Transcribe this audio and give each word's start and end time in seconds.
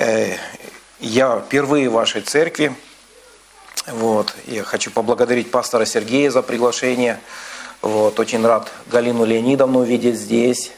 Э, 0.00 0.34
я 0.98 1.40
впервые 1.40 1.90
в 1.90 1.92
вашей 1.92 2.22
церкви. 2.22 2.74
Вот. 3.86 4.34
Я 4.46 4.64
хочу 4.64 4.90
поблагодарить 4.90 5.50
пастора 5.50 5.84
Сергея 5.84 6.30
за 6.30 6.40
приглашение. 6.40 7.20
Вот. 7.82 8.18
Очень 8.18 8.46
рад 8.46 8.70
Галину 8.90 9.26
Леонидовну 9.26 9.82
видеть 9.82 10.18
здесь. 10.18 10.72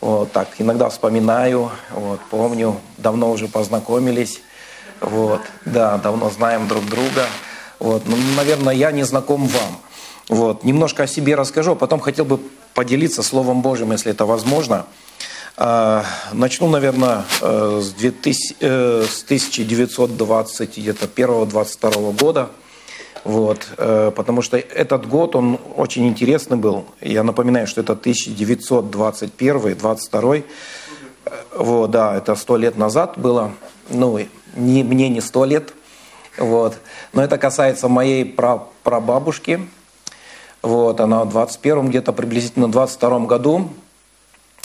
Вот. 0.00 0.32
Так, 0.32 0.48
иногда 0.56 0.88
вспоминаю, 0.88 1.70
вот. 1.90 2.20
помню, 2.30 2.80
давно 2.96 3.30
уже 3.30 3.46
познакомились. 3.46 4.40
Вот. 5.00 5.42
Да, 5.66 5.98
давно 5.98 6.30
знаем 6.30 6.66
друг 6.66 6.86
друга. 6.86 7.26
Вот. 7.78 8.04
Ну, 8.06 8.16
наверное, 8.36 8.74
я 8.74 8.90
не 8.90 9.02
знаком 9.02 9.48
вам. 9.48 9.82
Вот. 10.30 10.64
Немножко 10.64 11.02
о 11.02 11.06
себе 11.06 11.34
расскажу, 11.34 11.72
а 11.72 11.76
потом 11.76 12.00
хотел 12.00 12.24
бы 12.24 12.40
поделиться 12.72 13.22
Словом 13.22 13.60
Божьим, 13.60 13.92
если 13.92 14.12
это 14.12 14.24
возможно. 14.24 14.86
А, 15.56 16.04
начну, 16.32 16.68
наверное, 16.68 17.24
э, 17.42 17.80
с, 17.82 17.92
2000, 17.92 18.56
э, 18.60 19.04
с 19.04 19.22
1921-22 19.24 22.12
года. 22.12 22.48
Вот, 23.24 23.68
э, 23.76 24.10
потому 24.16 24.42
что 24.42 24.56
этот 24.56 25.06
год, 25.06 25.36
он 25.36 25.60
очень 25.76 26.08
интересный 26.08 26.56
был. 26.56 26.86
Я 27.00 27.22
напоминаю, 27.22 27.66
что 27.66 27.82
это 27.82 27.94
1921-22. 27.94 30.44
Вот, 31.54 31.90
да, 31.90 32.16
это 32.16 32.34
сто 32.34 32.56
лет 32.56 32.78
назад 32.78 33.18
было. 33.18 33.52
Ну, 33.90 34.18
не, 34.56 34.82
мне 34.82 35.10
не 35.10 35.20
сто 35.20 35.44
лет. 35.44 35.74
Вот. 36.38 36.78
Но 37.12 37.22
это 37.22 37.36
касается 37.36 37.88
моей 37.88 38.24
прабабушки. 38.24 39.60
Вот, 40.62 40.98
она 41.00 41.24
в 41.24 41.28
21 41.28 41.90
где-то 41.90 42.12
приблизительно 42.12 42.70
22 42.70 43.18
году 43.20 43.70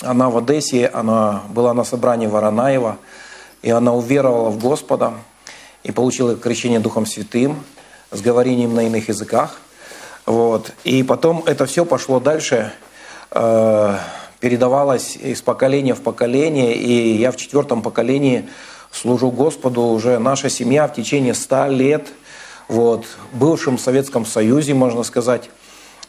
она 0.01 0.29
в 0.29 0.37
Одессе, 0.37 0.87
она 0.87 1.43
была 1.49 1.73
на 1.73 1.83
собрании 1.83 2.27
Воронаева, 2.27 2.97
и 3.61 3.71
она 3.71 3.93
уверовала 3.93 4.49
в 4.49 4.59
Господа 4.59 5.13
и 5.83 5.91
получила 5.91 6.35
крещение 6.35 6.79
Духом 6.79 7.05
Святым 7.05 7.63
с 8.11 8.21
говорением 8.21 8.75
на 8.75 8.85
иных 8.85 9.09
языках. 9.09 9.59
Вот. 10.25 10.73
И 10.83 11.03
потом 11.03 11.43
это 11.45 11.65
все 11.65 11.85
пошло 11.85 12.19
дальше, 12.19 12.71
э, 13.31 13.97
передавалось 14.39 15.15
из 15.15 15.41
поколения 15.41 15.95
в 15.95 16.01
поколение, 16.01 16.75
и 16.75 17.17
я 17.17 17.31
в 17.31 17.37
четвертом 17.37 17.81
поколении 17.81 18.47
служу 18.91 19.31
Господу 19.31 19.81
уже 19.81 20.19
наша 20.19 20.49
семья 20.49 20.87
в 20.87 20.93
течение 20.93 21.33
ста 21.33 21.67
лет, 21.67 22.07
вот, 22.67 23.05
в 23.31 23.37
бывшем 23.37 23.77
Советском 23.77 24.25
Союзе, 24.25 24.73
можно 24.73 25.03
сказать, 25.03 25.49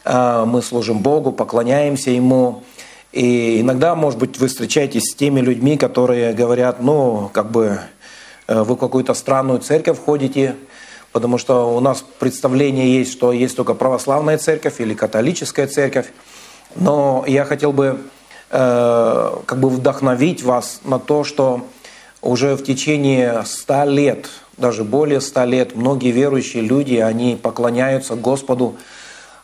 э, 0.03 0.43
мы 0.45 0.61
служим 0.61 0.99
Богу, 0.99 1.31
поклоняемся 1.31 2.11
Ему, 2.11 2.63
и 3.11 3.61
иногда, 3.61 3.95
может 3.95 4.19
быть, 4.19 4.37
вы 4.37 4.47
встречаетесь 4.47 5.11
с 5.11 5.15
теми 5.15 5.39
людьми, 5.39 5.77
которые 5.77 6.33
говорят, 6.33 6.81
ну, 6.81 7.29
как 7.33 7.49
бы 7.49 7.79
э, 8.47 8.61
вы 8.61 8.75
в 8.75 8.77
какую-то 8.77 9.15
странную 9.15 9.59
церковь 9.59 9.97
ходите, 10.03 10.55
потому 11.11 11.39
что 11.39 11.75
у 11.75 11.79
нас 11.79 12.03
представление 12.19 12.99
есть, 12.99 13.11
что 13.11 13.31
есть 13.31 13.55
только 13.55 13.73
православная 13.73 14.37
церковь 14.37 14.79
или 14.79 14.93
католическая 14.93 15.65
церковь. 15.65 16.07
Но 16.75 17.23
я 17.25 17.45
хотел 17.45 17.71
бы 17.71 17.99
э, 18.51 19.31
как 19.45 19.59
бы 19.59 19.69
вдохновить 19.69 20.43
вас 20.43 20.81
на 20.83 20.99
то, 20.99 21.23
что 21.23 21.65
уже 22.21 22.55
в 22.55 22.63
течение 22.63 23.43
ста 23.45 23.85
лет, 23.85 24.29
даже 24.57 24.83
более 24.83 25.19
ста 25.19 25.45
лет, 25.45 25.75
многие 25.75 26.11
верующие 26.11 26.61
люди, 26.61 26.97
они 26.97 27.39
поклоняются 27.41 28.15
Господу, 28.15 28.75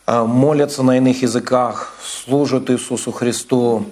молятся 0.06 0.82
на 0.82 0.98
иных 0.98 1.22
языках, 1.22 1.94
служат 2.02 2.70
Иисусу 2.70 3.12
Христу 3.12 3.84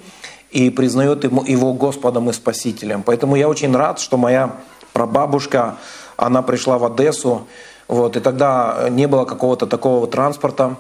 и 0.51 0.71
признают 0.71 1.25
Его 1.25 1.73
Господом 1.73 2.31
и 2.31 2.33
Спасителем. 2.33 3.03
Поэтому 3.03 3.37
я 3.37 3.49
очень 3.49 3.75
рад, 3.75 3.99
что 3.99 4.17
моя 4.17 4.57
прабабушка, 4.93 5.77
она 6.17 6.43
пришла 6.43 6.79
в 6.79 6.85
Одессу, 6.85 7.47
вот, 7.89 8.17
и 8.17 8.21
тогда 8.21 8.87
не 8.91 9.07
было 9.09 9.25
какого-то 9.25 9.67
такого 9.67 10.07
транспорта. 10.07 10.77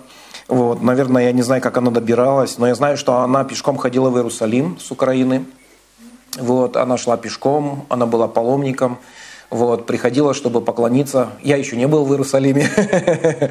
Вот, 0.46 0.82
наверное, 0.82 1.24
я 1.24 1.32
не 1.32 1.42
знаю, 1.42 1.60
как 1.60 1.76
она 1.76 1.90
добиралась, 1.90 2.58
но 2.58 2.68
я 2.68 2.74
знаю, 2.74 2.96
что 2.96 3.18
она 3.18 3.44
пешком 3.44 3.76
ходила 3.76 4.10
в 4.10 4.16
Иерусалим 4.16 4.78
с 4.78 4.90
Украины. 4.90 5.44
Вот, 6.38 6.76
она 6.76 6.96
шла 6.96 7.16
пешком, 7.16 7.86
она 7.88 8.06
была 8.06 8.28
паломником. 8.28 8.98
Вот, 9.50 9.86
приходила, 9.86 10.34
чтобы 10.34 10.60
поклониться. 10.60 11.30
Я 11.42 11.56
еще 11.56 11.76
не 11.76 11.86
был 11.86 12.04
в 12.04 12.10
Иерусалиме, 12.10 12.68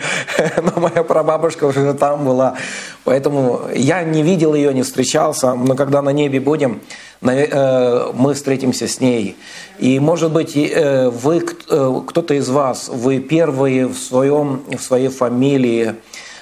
но 0.57 0.81
моя 0.81 1.03
прабабушка 1.03 1.65
уже 1.65 1.93
там 1.93 2.25
была. 2.25 2.55
Поэтому 3.03 3.61
я 3.73 4.03
не 4.03 4.23
видел 4.23 4.53
ее, 4.53 4.73
не 4.73 4.83
встречался, 4.83 5.53
но 5.53 5.75
когда 5.75 6.01
на 6.01 6.09
небе 6.09 6.39
будем, 6.39 6.81
э, 7.21 8.11
мы 8.13 8.33
встретимся 8.33 8.87
с 8.87 8.99
ней. 8.99 9.37
И, 9.79 9.99
может 9.99 10.31
быть, 10.31 10.57
э, 10.57 11.09
вы, 11.09 11.45
э, 11.69 12.01
кто-то 12.07 12.33
из 12.33 12.49
вас, 12.49 12.89
вы 12.89 13.19
первые 13.19 13.87
в, 13.87 13.97
своем, 13.97 14.63
в 14.69 14.81
своей 14.81 15.09
фамилии, 15.09 15.95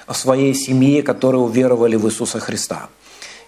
в 0.08 0.16
своей 0.16 0.54
семье, 0.54 1.04
которые 1.04 1.42
уверовали 1.42 1.98
в 1.98 2.08
Иисуса 2.08 2.40
Христа. 2.40 2.90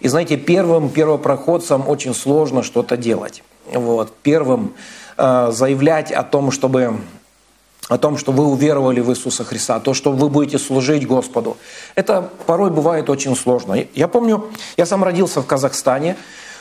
И 0.00 0.08
знаете, 0.08 0.36
первым 0.36 0.90
первопроходцам 0.90 1.88
очень 1.88 2.14
сложно 2.14 2.62
что-то 2.62 2.96
делать. 2.96 3.42
Вот, 3.72 4.12
первым 4.22 4.74
заявлять 5.16 6.12
о 6.12 6.22
том, 6.22 6.50
чтобы 6.50 6.98
о 7.88 7.98
том, 7.98 8.16
что 8.16 8.32
вы 8.32 8.46
уверовали 8.46 9.00
в 9.00 9.10
Иисуса 9.10 9.44
Христа, 9.44 9.78
то, 9.78 9.92
что 9.92 10.10
вы 10.10 10.30
будете 10.30 10.58
служить 10.58 11.06
Господу. 11.06 11.58
Это 11.94 12.30
порой 12.46 12.70
бывает 12.70 13.10
очень 13.10 13.36
сложно. 13.36 13.76
Я 13.94 14.08
помню, 14.08 14.46
я 14.78 14.86
сам 14.86 15.04
родился 15.04 15.42
в 15.42 15.46
Казахстане, 15.46 16.16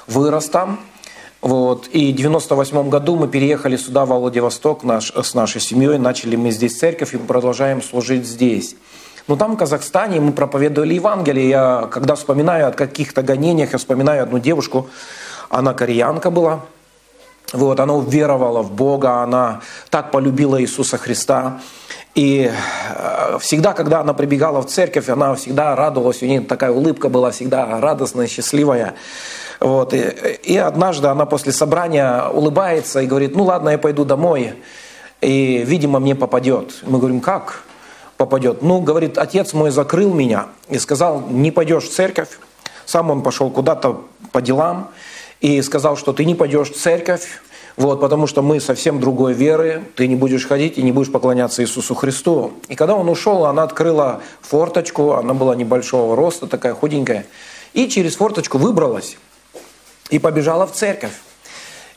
вырос 0.06 0.50
там, 0.50 0.80
вот, 1.44 1.90
и 1.92 2.14
в 2.14 2.16
98 2.16 2.90
году 2.90 3.18
мы 3.18 3.28
переехали 3.28 3.76
сюда, 3.76 4.06
в 4.06 4.18
Владивосток, 4.18 4.86
наш, 4.86 5.12
с 5.12 5.34
нашей 5.34 5.60
семьей, 5.60 5.98
начали 5.98 6.38
мы 6.38 6.52
здесь 6.52 6.78
церковь 6.78 7.14
и 7.14 7.18
продолжаем 7.18 7.82
служить 7.82 8.26
здесь. 8.26 8.78
Но 9.28 9.36
там, 9.36 9.56
в 9.56 9.58
Казахстане, 9.58 10.22
мы 10.22 10.32
проповедовали 10.32 10.94
Евангелие. 10.94 11.50
Я, 11.50 11.90
когда 11.92 12.16
вспоминаю 12.16 12.70
о 12.70 12.72
каких-то 12.72 13.24
гонениях, 13.24 13.74
я 13.74 13.78
вспоминаю 13.78 14.24
одну 14.24 14.40
девушку, 14.40 14.90
она 15.50 15.74
кореянка 15.74 16.32
была, 16.32 16.62
вот, 17.52 17.80
она 17.80 17.94
уверовала 17.94 18.62
в 18.62 18.72
Бога, 18.72 19.22
она 19.22 19.62
так 19.90 20.12
полюбила 20.12 20.62
Иисуса 20.62 20.98
Христа. 20.98 21.60
И 22.16 22.52
э, 22.52 23.38
всегда, 23.40 23.74
когда 23.74 24.02
она 24.02 24.14
прибегала 24.14 24.62
в 24.62 24.68
церковь, 24.68 25.10
она 25.10 25.36
всегда 25.36 25.76
радовалась, 25.76 26.22
у 26.24 26.26
нее 26.26 26.42
такая 26.42 26.72
улыбка 26.72 27.10
была 27.10 27.32
всегда 27.32 27.80
радостная, 27.80 28.28
счастливая. 28.28 28.96
Вот. 29.60 29.94
И, 29.94 30.00
и 30.44 30.58
однажды 30.58 31.08
она 31.08 31.26
после 31.26 31.52
собрания 31.52 32.28
улыбается 32.28 33.02
и 33.02 33.08
говорит, 33.08 33.36
ну 33.36 33.44
ладно, 33.44 33.70
я 33.70 33.78
пойду 33.78 34.06
домой, 34.06 34.54
и, 35.22 35.64
видимо, 35.66 36.00
мне 36.00 36.16
попадет. 36.16 36.82
Мы 36.84 37.00
говорим, 37.00 37.22
как 37.22 37.64
попадет? 38.18 38.62
Ну, 38.62 38.82
говорит, 38.82 39.18
отец 39.18 39.54
мой 39.54 39.72
закрыл 39.72 40.14
меня 40.14 40.48
и 40.70 40.78
сказал, 40.80 41.22
не 41.30 41.52
пойдешь 41.52 41.86
в 41.86 41.94
церковь. 41.94 42.30
Сам 42.86 43.10
он 43.10 43.22
пошел 43.22 43.50
куда-то 43.50 44.02
по 44.32 44.42
делам 44.42 44.90
и 45.44 45.62
сказал, 45.62 45.98
что 45.98 46.14
ты 46.14 46.24
не 46.24 46.36
пойдешь 46.36 46.72
в 46.72 46.80
церковь, 46.80 47.28
вот, 47.76 48.00
потому 48.00 48.28
что 48.28 48.42
мы 48.42 48.62
совсем 48.62 49.02
другой 49.02 49.34
веры, 49.34 49.84
ты 49.96 50.08
не 50.08 50.16
будешь 50.16 50.48
ходить 50.48 50.78
и 50.78 50.82
не 50.82 50.94
будешь 50.94 51.12
поклоняться 51.12 51.62
Иисусу 51.62 51.96
Христу. 51.96 52.54
И 52.70 52.76
когда 52.76 52.96
он 52.96 53.10
ушел, 53.10 53.46
она 53.46 53.64
открыла 53.64 54.22
форточку, 54.40 55.12
она 55.12 55.34
была 55.34 55.54
небольшого 55.54 56.16
роста, 56.16 56.48
такая 56.48 56.74
худенькая, 56.74 57.26
и 57.74 57.90
через 57.90 58.16
форточку 58.16 58.58
выбралась 58.58 59.18
и 60.10 60.18
побежала 60.18 60.66
в 60.66 60.72
церковь. 60.72 61.12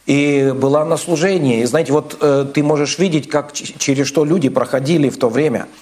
И 0.07 0.53
была 0.53 0.85
на 0.85 0.97
служении. 0.97 1.61
И 1.61 1.67
знаете, 1.67 1.93
вот 1.93 2.17
э, 2.21 2.47
ты 2.53 2.65
можешь 2.65 2.99
видеть, 2.99 3.29
как 3.29 3.53
через 3.53 4.09
что 4.09 4.25
люди 4.25 4.49
проходили 4.49 5.09
в 5.09 5.19
то 5.19 5.29
время– 5.29 5.69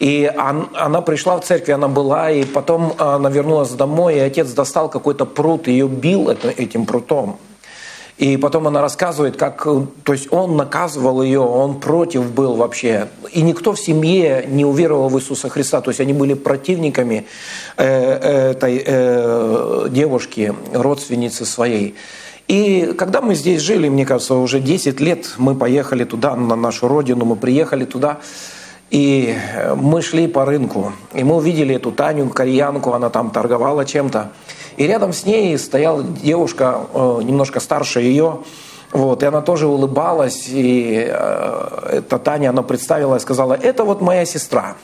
и 0.00 0.32
она 0.34 1.02
пришла 1.02 1.38
в 1.38 1.44
церковь, 1.44 1.74
она 1.74 1.86
была, 1.86 2.30
и 2.30 2.44
потом 2.44 2.94
она 2.96 3.28
вернулась 3.28 3.70
домой, 3.70 4.16
и 4.16 4.18
отец 4.18 4.50
достал 4.50 4.88
какой-то 4.88 5.26
пруд, 5.26 5.68
и 5.68 5.72
ее 5.72 5.88
бил 5.88 6.30
этим 6.30 6.86
прутом. 6.86 7.36
И 8.16 8.38
потом 8.38 8.66
она 8.66 8.80
рассказывает, 8.80 9.36
как 9.36 9.62
то 9.64 10.12
есть 10.12 10.32
он 10.32 10.56
наказывал 10.56 11.22
ее, 11.22 11.40
он 11.40 11.80
против 11.80 12.32
был 12.32 12.54
вообще. 12.54 13.08
И 13.32 13.42
никто 13.42 13.72
в 13.72 13.80
семье 13.80 14.46
не 14.48 14.64
уверовал 14.64 15.08
в 15.08 15.18
Иисуса 15.18 15.48
Христа. 15.48 15.80
То 15.80 15.90
есть 15.90 16.00
они 16.00 16.12
были 16.12 16.34
противниками 16.34 17.26
э, 17.78 18.50
этой 18.52 18.82
э, 18.84 19.86
девушки, 19.90 20.54
родственницы 20.74 21.46
своей. 21.46 21.94
И 22.46 22.94
когда 22.98 23.20
мы 23.22 23.34
здесь 23.34 23.62
жили, 23.62 23.88
мне 23.88 24.04
кажется, 24.04 24.34
уже 24.34 24.60
10 24.60 25.00
лет 25.00 25.34
мы 25.38 25.54
поехали 25.54 26.04
туда, 26.04 26.36
на 26.36 26.56
нашу 26.56 26.88
родину, 26.88 27.24
мы 27.24 27.36
приехали 27.36 27.84
туда, 27.86 28.18
и 28.90 29.36
э, 29.36 29.74
мы 29.74 30.02
шли 30.02 30.26
по 30.26 30.44
рынку, 30.44 30.92
и 31.14 31.22
мы 31.22 31.36
увидели 31.36 31.76
эту 31.76 31.92
Таню, 31.92 32.28
кореянку, 32.28 32.92
она 32.92 33.08
там 33.08 33.30
торговала 33.30 33.84
чем-то. 33.84 34.32
И 34.76 34.86
рядом 34.86 35.12
с 35.12 35.24
ней 35.24 35.56
стояла 35.58 36.02
девушка, 36.02 36.80
э, 36.92 37.20
немножко 37.22 37.60
старше 37.60 38.00
ее, 38.00 38.38
Вот, 38.92 39.22
и 39.22 39.26
она 39.26 39.40
тоже 39.40 39.68
улыбалась, 39.68 40.48
и 40.48 41.06
э, 41.08 41.98
эта 41.98 42.18
Таня, 42.18 42.50
она 42.50 42.62
представила 42.62 43.16
и 43.16 43.20
сказала, 43.20 43.54
это 43.54 43.84
вот 43.84 44.00
моя 44.00 44.24
сестра, 44.24 44.74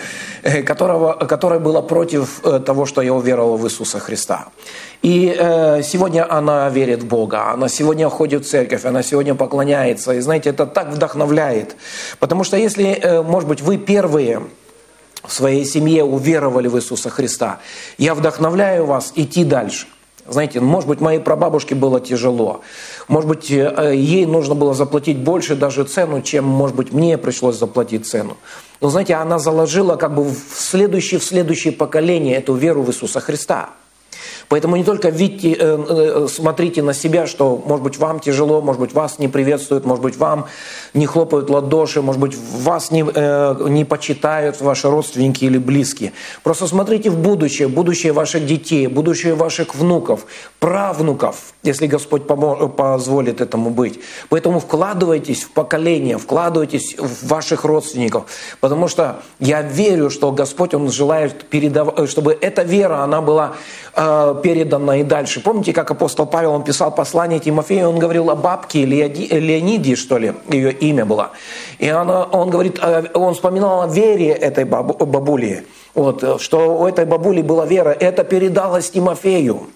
которого, 0.66 1.14
которая 1.14 1.58
была 1.58 1.82
против 1.82 2.44
э, 2.44 2.60
того, 2.60 2.86
что 2.86 3.02
я 3.02 3.12
уверовала 3.12 3.56
в 3.56 3.66
Иисуса 3.66 3.98
Христа. 3.98 4.48
И 5.02 5.34
э, 5.36 5.82
сегодня 5.82 6.24
она 6.32 6.68
верит 6.68 7.02
в 7.02 7.06
Бога, 7.08 7.50
она 7.50 7.68
сегодня 7.68 8.08
ходит 8.08 8.44
в 8.44 8.48
церковь, 8.48 8.84
она 8.84 9.02
сегодня 9.02 9.34
поклоняется. 9.34 10.12
И 10.12 10.20
знаете, 10.20 10.50
это 10.50 10.64
так 10.64 10.92
вдохновляет. 10.92 11.74
Потому 12.20 12.44
что 12.44 12.56
если, 12.56 12.92
э, 12.92 13.22
может 13.22 13.48
быть, 13.48 13.60
вы 13.60 13.76
первые 13.76 14.40
в 15.24 15.32
своей 15.32 15.64
семье 15.64 16.04
уверовали 16.04 16.68
в 16.68 16.76
Иисуса 16.76 17.10
Христа, 17.10 17.58
я 17.98 18.14
вдохновляю 18.14 18.86
вас 18.86 19.12
идти 19.16 19.42
дальше. 19.42 19.88
Знаете, 20.28 20.60
может 20.60 20.88
быть, 20.88 21.00
моей 21.00 21.20
прабабушке 21.20 21.74
было 21.74 22.00
тяжело. 22.00 22.60
Может 23.08 23.28
быть, 23.28 23.50
э, 23.50 23.92
ей 23.94 24.26
нужно 24.26 24.54
было 24.54 24.74
заплатить 24.74 25.18
больше 25.18 25.56
даже 25.56 25.84
цену, 25.84 26.22
чем, 26.22 26.44
может 26.44 26.76
быть, 26.76 26.92
мне 26.92 27.16
пришлось 27.16 27.56
заплатить 27.56 28.06
цену. 28.06 28.36
Но, 28.80 28.90
знаете, 28.90 29.14
она 29.14 29.38
заложила 29.38 29.96
как 29.96 30.14
бы 30.14 30.24
в 30.24 30.36
следующее, 30.54 31.18
в 31.18 31.24
следующее 31.24 31.72
поколение 31.72 32.36
эту 32.36 32.54
веру 32.54 32.82
в 32.82 32.90
Иисуса 32.90 33.20
Христа. 33.20 33.70
Поэтому 34.48 34.76
не 34.76 34.84
только 34.84 35.10
видите, 35.10 35.52
э, 35.52 35.84
э, 35.88 36.28
смотрите 36.28 36.82
на 36.82 36.94
себя, 36.94 37.26
что, 37.26 37.62
может 37.66 37.84
быть, 37.84 37.98
вам 37.98 38.18
тяжело, 38.18 38.62
может 38.62 38.80
быть, 38.80 38.94
вас 38.94 39.18
не 39.18 39.28
приветствуют, 39.28 39.84
может 39.84 40.02
быть, 40.02 40.16
вам 40.16 40.46
не 40.94 41.06
хлопают 41.06 41.50
ладоши, 41.50 42.00
может 42.00 42.20
быть, 42.20 42.36
вас 42.36 42.90
не, 42.90 43.04
э, 43.14 43.68
не 43.68 43.84
почитают 43.84 44.60
ваши 44.60 44.88
родственники 44.88 45.44
или 45.44 45.58
близкие. 45.58 46.12
Просто 46.42 46.66
смотрите 46.66 47.10
в 47.10 47.18
будущее, 47.18 47.68
будущее 47.68 48.12
ваших 48.12 48.46
детей, 48.46 48.86
будущее 48.86 49.34
ваших 49.34 49.74
внуков, 49.74 50.24
правнуков, 50.60 51.36
если 51.62 51.86
Господь 51.86 52.26
позволит 52.26 53.40
этому 53.40 53.70
быть. 53.70 54.00
Поэтому 54.30 54.60
вкладывайтесь 54.60 55.44
в 55.44 55.50
поколение, 55.50 56.16
вкладывайтесь 56.16 56.96
в 56.98 57.28
ваших 57.28 57.64
родственников, 57.64 58.24
потому 58.60 58.88
что 58.88 59.20
я 59.40 59.60
верю, 59.60 60.08
что 60.08 60.32
Господь, 60.32 60.72
Он 60.74 60.90
желает 60.90 61.44
передавать, 61.50 62.08
чтобы 62.08 62.38
эта 62.40 62.62
вера, 62.62 63.04
она 63.04 63.20
была 63.20 63.54
передано 64.38 64.94
и 64.94 65.02
дальше. 65.02 65.40
Помните, 65.40 65.72
как 65.72 65.90
апостол 65.90 66.26
Павел, 66.26 66.52
он 66.52 66.64
писал 66.64 66.94
послание 66.94 67.38
Тимофею, 67.38 67.88
он 67.90 67.98
говорил 67.98 68.30
о 68.30 68.34
бабке 68.36 68.84
Леониде, 68.84 69.96
что 69.96 70.18
ли, 70.18 70.32
ее 70.48 70.72
имя 70.72 71.04
было. 71.04 71.30
И 71.78 71.88
она, 71.88 72.24
он 72.24 72.50
говорит, 72.50 72.80
он 73.14 73.34
вспоминал 73.34 73.82
о 73.82 73.86
вере 73.86 74.28
этой 74.28 74.64
бабули, 74.64 75.66
вот, 75.94 76.40
что 76.40 76.78
у 76.78 76.86
этой 76.86 77.04
бабули 77.04 77.42
была 77.42 77.66
вера, 77.66 77.90
это 77.90 78.24
передалось 78.24 78.90
Тимофею. 78.90 79.68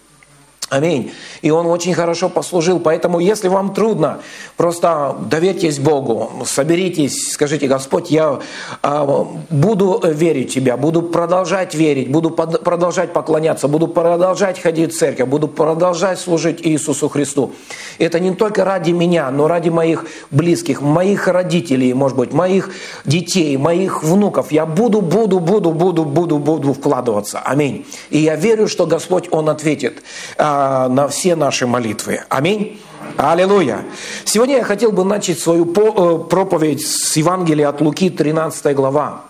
Аминь. 0.73 1.13
И 1.43 1.51
он 1.51 1.67
очень 1.67 1.93
хорошо 1.93 2.31
послужил. 2.31 2.81
Поэтому, 2.81 3.21
если 3.21 3.49
вам 3.49 3.75
трудно, 3.75 4.21
просто 4.57 5.15
доверьтесь 5.29 5.79
Богу, 5.79 6.33
соберитесь, 6.47 7.33
скажите, 7.33 7.67
Господь, 7.67 8.11
я 8.11 8.39
э, 8.83 9.25
буду 9.51 10.01
верить 10.03 10.51
в 10.51 10.55
Тебя, 10.55 10.79
буду 10.79 11.03
продолжать 11.03 11.75
верить, 11.75 12.11
буду 12.11 12.31
продолжать 12.31 13.13
поклоняться, 13.13 13.69
буду 13.69 13.87
продолжать 13.87 14.63
ходить 14.63 14.95
в 14.95 14.99
церковь, 14.99 15.29
буду 15.29 15.47
продолжать 15.47 16.19
служить 16.19 16.67
Иисусу 16.67 17.11
Христу. 17.11 17.53
Это 17.99 18.19
не 18.19 18.35
только 18.35 18.65
ради 18.65 18.93
меня, 18.93 19.31
но 19.31 19.49
ради 19.49 19.69
моих 19.69 20.07
близких, 20.31 20.81
моих 20.81 21.29
родителей, 21.29 21.93
может 21.93 22.17
быть, 22.17 22.33
моих 22.33 22.71
детей, 23.05 23.59
моих 23.59 24.03
внуков. 24.03 24.51
Я 24.51 24.65
буду, 24.65 25.03
буду, 25.03 25.39
буду, 25.39 25.73
буду, 25.73 26.05
буду, 26.05 26.39
буду 26.39 26.73
вкладываться. 26.73 27.41
Аминь. 27.41 27.85
И 28.09 28.21
я 28.21 28.37
верю, 28.37 28.69
что 28.69 28.87
Господь, 28.87 29.29
Он 29.31 29.51
ответит. 29.51 30.03
А, 30.39 30.62
на 30.88 31.09
все 31.09 31.37
наши 31.37 31.67
молитвы. 31.67 32.20
Аминь. 32.29 32.81
Аллилуйя. 33.17 33.85
Сегодня 34.25 34.56
я 34.59 34.64
хотел 34.64 34.93
бы 34.93 35.05
начать 35.05 35.38
свою 35.38 35.64
э, 35.64 36.29
проповедь 36.29 36.87
с 36.87 37.17
Евангелия 37.17 37.69
от 37.69 37.81
Луки, 37.81 38.11
13 38.11 38.75
глава. 38.75 39.23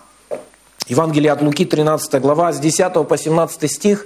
Евангелие 0.87 1.31
от 1.31 1.41
Луки, 1.41 1.65
13 1.65 2.21
глава, 2.21 2.53
с 2.53 2.59
10 2.59 3.07
по 3.07 3.17
17 3.17 3.71
стих. 3.71 4.05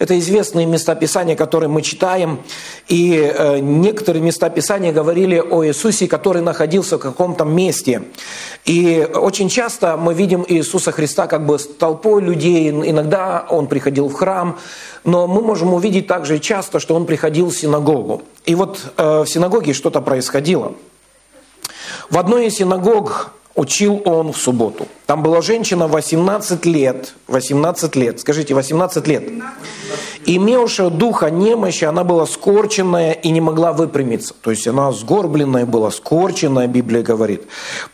Это 0.00 0.18
известные 0.18 0.64
места 0.64 0.94
Писания, 0.94 1.36
которые 1.36 1.68
мы 1.68 1.82
читаем. 1.82 2.40
И 2.88 3.12
э, 3.12 3.58
некоторые 3.58 4.22
места 4.22 4.48
Писания 4.48 4.92
говорили 4.92 5.38
о 5.38 5.62
Иисусе, 5.62 6.08
который 6.08 6.40
находился 6.40 6.96
в 6.96 7.00
каком-то 7.00 7.44
месте. 7.44 8.04
И 8.64 9.06
очень 9.14 9.50
часто 9.50 9.98
мы 9.98 10.14
видим 10.14 10.42
Иисуса 10.48 10.90
Христа 10.90 11.26
как 11.26 11.44
бы 11.44 11.58
с 11.58 11.66
толпой 11.66 12.22
людей. 12.22 12.70
Иногда 12.70 13.44
Он 13.50 13.66
приходил 13.66 14.08
в 14.08 14.14
храм, 14.14 14.58
но 15.04 15.26
мы 15.26 15.42
можем 15.42 15.74
увидеть 15.74 16.06
также 16.06 16.38
часто, 16.38 16.80
что 16.80 16.94
Он 16.94 17.04
приходил 17.04 17.50
в 17.50 17.54
синагогу. 17.54 18.22
И 18.46 18.54
вот 18.54 18.80
э, 18.96 19.24
в 19.24 19.26
синагоге 19.26 19.74
что-то 19.74 20.00
происходило. 20.00 20.72
В 22.08 22.16
одной 22.16 22.46
из 22.46 22.54
синагог 22.54 23.32
учил 23.60 24.00
он 24.06 24.32
в 24.32 24.38
субботу. 24.38 24.88
Там 25.04 25.22
была 25.22 25.42
женщина 25.42 25.86
18 25.86 26.64
лет, 26.64 27.12
18 27.28 27.94
лет, 27.94 28.18
скажите, 28.18 28.54
18 28.54 29.06
лет, 29.06 29.24
имевшая 30.24 30.88
духа 30.88 31.30
немощи, 31.30 31.84
она 31.84 32.02
была 32.02 32.26
скорченная 32.26 33.12
и 33.12 33.30
не 33.30 33.42
могла 33.42 33.72
выпрямиться. 33.72 34.34
То 34.40 34.50
есть 34.50 34.66
она 34.66 34.92
сгорбленная 34.92 35.66
была, 35.66 35.90
скорченная, 35.90 36.68
Библия 36.68 37.02
говорит. 37.02 37.42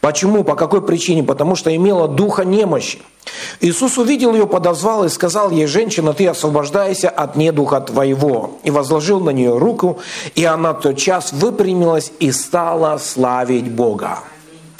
Почему? 0.00 0.44
По 0.44 0.54
какой 0.54 0.82
причине? 0.82 1.24
Потому 1.24 1.56
что 1.56 1.74
имела 1.74 2.06
духа 2.06 2.44
немощи. 2.44 3.00
Иисус 3.60 3.98
увидел 3.98 4.34
ее, 4.34 4.46
подозвал 4.46 5.04
и 5.04 5.08
сказал 5.08 5.50
ей, 5.50 5.66
женщина, 5.66 6.12
ты 6.12 6.28
освобождайся 6.28 7.08
от 7.08 7.34
недуха 7.34 7.80
твоего. 7.80 8.58
И 8.62 8.70
возложил 8.70 9.18
на 9.18 9.30
нее 9.30 9.58
руку, 9.58 9.98
и 10.36 10.44
она 10.44 10.74
тот 10.74 10.96
час 10.96 11.32
выпрямилась 11.32 12.12
и 12.20 12.30
стала 12.30 12.98
славить 12.98 13.68
Бога. 13.68 14.20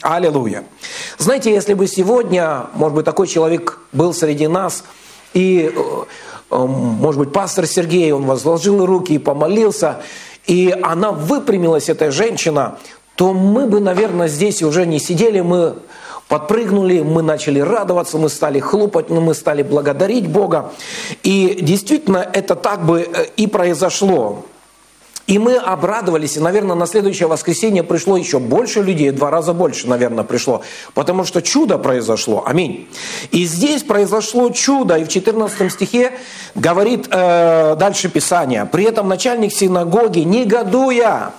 Аллилуйя. 0.03 0.65
Знаете, 1.19 1.53
если 1.53 1.75
бы 1.75 1.87
сегодня, 1.87 2.67
может 2.75 2.95
быть, 2.95 3.05
такой 3.05 3.27
человек 3.27 3.79
был 3.93 4.13
среди 4.13 4.47
нас, 4.47 4.85
и, 5.33 5.73
э, 5.75 6.05
э, 6.51 6.57
может 6.57 7.19
быть, 7.19 7.33
пастор 7.33 7.67
Сергей, 7.67 8.13
он 8.13 8.25
возложил 8.27 8.85
руки 8.85 9.15
и 9.15 9.19
помолился, 9.19 10.03
и 10.47 10.77
она 10.83 11.13
выпрямилась, 11.13 11.89
эта 11.89 12.11
женщина, 12.11 12.79
то 13.17 13.33
мы 13.33 13.67
бы, 13.67 13.81
наверное, 13.81 14.29
здесь 14.29 14.63
уже 14.63 14.87
не 14.87 14.99
сидели, 14.99 15.41
мы 15.41 15.77
подпрыгнули, 16.29 17.01
мы 17.01 17.23
начали 17.23 17.61
радоваться, 17.61 18.19
мы 18.19 18.29
стали 18.29 18.61
хлопать, 18.61 19.11
мы 19.11 19.35
стали 19.35 19.63
благодарить 19.63 20.29
Бога. 20.29 20.73
И 21.23 21.59
действительно, 21.61 22.19
это 22.19 22.55
так 22.55 22.85
бы 22.85 23.01
э, 23.01 23.27
и 23.37 23.47
произошло. 23.47 24.45
И 25.27 25.39
мы 25.39 25.57
обрадовались, 25.57 26.37
и, 26.37 26.41
наверное, 26.41 26.77
на 26.77 26.87
следующее 26.87 27.27
воскресенье 27.27 27.83
пришло 27.83 28.17
еще 28.17 28.39
больше 28.39 28.83
людей, 28.83 29.11
два 29.11 29.31
раза 29.31 29.53
больше, 29.53 29.89
наверное, 29.89 30.23
пришло, 30.23 30.63
потому 30.95 31.25
что 31.25 31.43
чудо 31.43 31.79
произошло. 31.79 32.45
Аминь. 32.47 32.89
И 33.33 33.45
здесь 33.45 33.83
произошло 33.83 34.51
чудо, 34.51 34.97
и 34.97 35.05
в 35.05 35.09
14 35.09 35.73
стихе 35.73 36.13
говорит 36.55 37.09
э, 37.11 37.75
дальше 37.77 38.09
Писание. 38.09 38.69
При 38.71 38.85
этом 38.85 39.09
начальник 39.09 39.53
синагоги, 39.53 40.21
негодуя, 40.21 41.33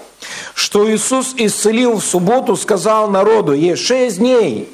что 0.53 0.89
Иисус 0.91 1.33
исцелил 1.37 1.99
в 1.99 2.03
субботу, 2.03 2.57
сказал 2.57 3.09
народу, 3.09 3.53
есть 3.53 3.83
шесть 3.83 4.17
дней, 4.17 4.69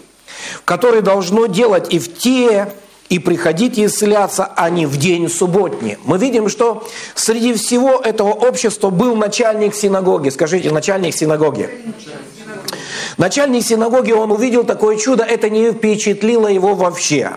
в 0.56 0.64
которые 0.64 1.04
должно 1.04 1.46
делать 1.46 1.94
и 1.94 2.00
в 2.00 2.18
те, 2.18 2.74
и 3.14 3.20
приходите 3.20 3.86
исцеляться, 3.86 4.52
а 4.56 4.72
не 4.72 4.88
в 4.88 4.98
день 4.98 5.30
субботний. 5.30 6.00
Мы 6.04 6.18
видим, 6.18 6.50
что 6.50 6.84
среди 7.14 7.54
всего 7.54 8.00
этого 8.00 8.32
общества 8.32 8.90
был 8.90 9.16
начальник 9.16 9.76
синагоги. 9.76 10.30
Скажите, 10.30 10.72
начальник 10.72 11.14
синагоги. 11.14 11.70
Начальник 13.20 13.64
синагоги, 13.64 14.14
он 14.14 14.32
увидел 14.32 14.64
такое 14.64 14.98
чудо, 14.98 15.24
это 15.24 15.52
не 15.52 15.74
впечатлило 15.74 16.48
его 16.48 16.74
вообще. 16.74 17.34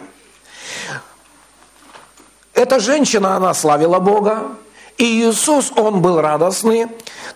Эта 2.54 2.80
женщина, 2.80 3.36
она 3.36 3.52
славила 3.52 3.98
Бога, 3.98 4.44
и 4.96 5.04
Иисус, 5.04 5.70
он 5.76 6.00
был 6.00 6.22
радостный. 6.22 6.86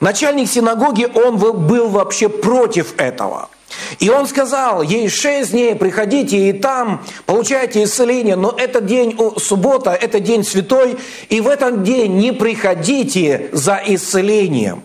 Начальник 0.01 0.49
синагоги, 0.49 1.07
он 1.15 1.37
был 1.37 1.89
вообще 1.91 2.31
против 2.31 2.99
этого– 2.99 3.51
и 3.99 4.09
он 4.09 4.27
сказал, 4.27 4.83
ей 4.83 5.09
шесть 5.09 5.51
дней, 5.51 5.75
приходите 5.75 6.49
и 6.49 6.53
там 6.53 7.05
получайте 7.27 7.85
исцеление, 7.85 8.37
но 8.37 8.55
этот 8.57 8.87
день 8.87 9.19
суббота, 9.39 9.91
это 9.91 10.21
день 10.21 10.45
святой, 10.45 10.97
и 11.29 11.41
в 11.41 11.49
этот 11.49 11.83
день 11.83 12.17
не 12.19 12.33
приходите 12.33 13.49
за 13.53 13.81
исцелением. 13.87 14.83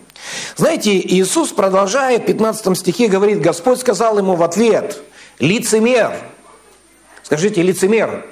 Знаете, 0.56 0.98
Иисус 0.98 1.50
продолжает, 1.50 2.22
в 2.22 2.26
15 2.26 2.76
стихе 2.76 3.08
говорит, 3.08 3.40
Господь 3.40 3.78
сказал 3.78 4.18
ему 4.18 4.34
в 4.34 4.42
ответ, 4.42 5.00
лицемер, 5.38 6.12
скажите, 7.26 7.60
лицемер, 7.60 8.24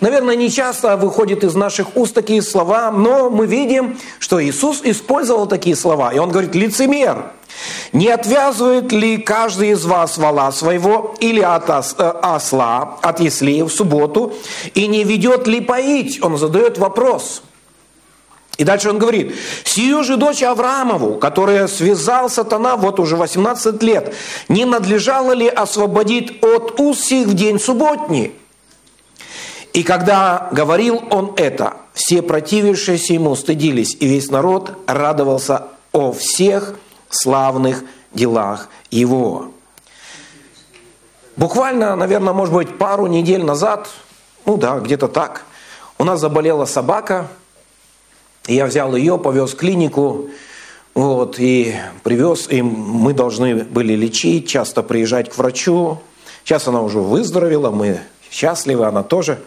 Наверное, 0.00 0.36
не 0.36 0.50
часто 0.50 0.96
выходит 0.96 1.44
из 1.44 1.54
наших 1.54 1.96
уст 1.96 2.14
такие 2.14 2.40
слова, 2.40 2.90
но 2.90 3.28
мы 3.28 3.46
видим, 3.46 3.98
что 4.18 4.42
Иисус 4.42 4.80
использовал 4.82 5.46
такие 5.46 5.76
слова. 5.76 6.10
И 6.10 6.18
Он 6.18 6.30
говорит, 6.30 6.54
лицемер, 6.54 7.32
не 7.92 8.08
отвязывает 8.08 8.92
ли 8.92 9.18
каждый 9.18 9.70
из 9.70 9.84
вас 9.84 10.16
вала 10.16 10.50
своего 10.52 11.14
или 11.20 11.40
от 11.40 11.68
э, 11.68 12.12
осла, 12.22 12.98
от 13.02 13.20
яслей 13.20 13.62
в 13.62 13.68
субботу, 13.68 14.32
и 14.72 14.86
не 14.86 15.04
ведет 15.04 15.46
ли 15.46 15.60
поить? 15.60 16.22
Он 16.22 16.38
задает 16.38 16.78
вопрос. 16.78 17.42
И 18.62 18.64
дальше 18.64 18.90
он 18.90 19.00
говорит, 19.00 19.34
«Сию 19.64 20.04
же 20.04 20.16
дочь 20.16 20.40
Авраамову, 20.40 21.16
которая 21.16 21.66
связал 21.66 22.30
сатана 22.30 22.76
вот 22.76 23.00
уже 23.00 23.16
18 23.16 23.82
лет, 23.82 24.14
не 24.48 24.64
надлежало 24.64 25.32
ли 25.32 25.48
освободить 25.48 26.40
от 26.44 26.78
уз 26.78 27.00
сих 27.00 27.26
в 27.26 27.34
день 27.34 27.58
субботний?» 27.58 28.32
И 29.72 29.82
когда 29.82 30.48
говорил 30.52 31.02
он 31.10 31.32
это, 31.34 31.74
все 31.92 32.22
противившиеся 32.22 33.14
ему 33.14 33.34
стыдились, 33.34 33.96
и 33.98 34.06
весь 34.06 34.30
народ 34.30 34.78
радовался 34.86 35.64
о 35.90 36.12
всех 36.12 36.76
славных 37.10 37.82
делах 38.14 38.68
его. 38.92 39.50
Буквально, 41.34 41.96
наверное, 41.96 42.32
может 42.32 42.54
быть, 42.54 42.78
пару 42.78 43.08
недель 43.08 43.42
назад, 43.42 43.88
ну 44.46 44.56
да, 44.56 44.78
где-то 44.78 45.08
так, 45.08 45.46
у 45.98 46.04
нас 46.04 46.20
заболела 46.20 46.64
собака, 46.64 47.26
я 48.46 48.66
взял 48.66 48.94
ее, 48.96 49.18
повез 49.18 49.52
в 49.52 49.56
клинику, 49.56 50.28
вот, 50.94 51.38
и 51.38 51.74
привез, 52.02 52.48
и 52.50 52.60
мы 52.60 53.14
должны 53.14 53.64
были 53.64 53.94
лечить, 53.94 54.48
часто 54.48 54.82
приезжать 54.82 55.30
к 55.30 55.38
врачу. 55.38 55.98
Сейчас 56.44 56.68
она 56.68 56.82
уже 56.82 56.98
выздоровела, 56.98 57.70
мы 57.70 58.00
счастливы, 58.30 58.86
она 58.86 59.02
тоже. 59.02 59.38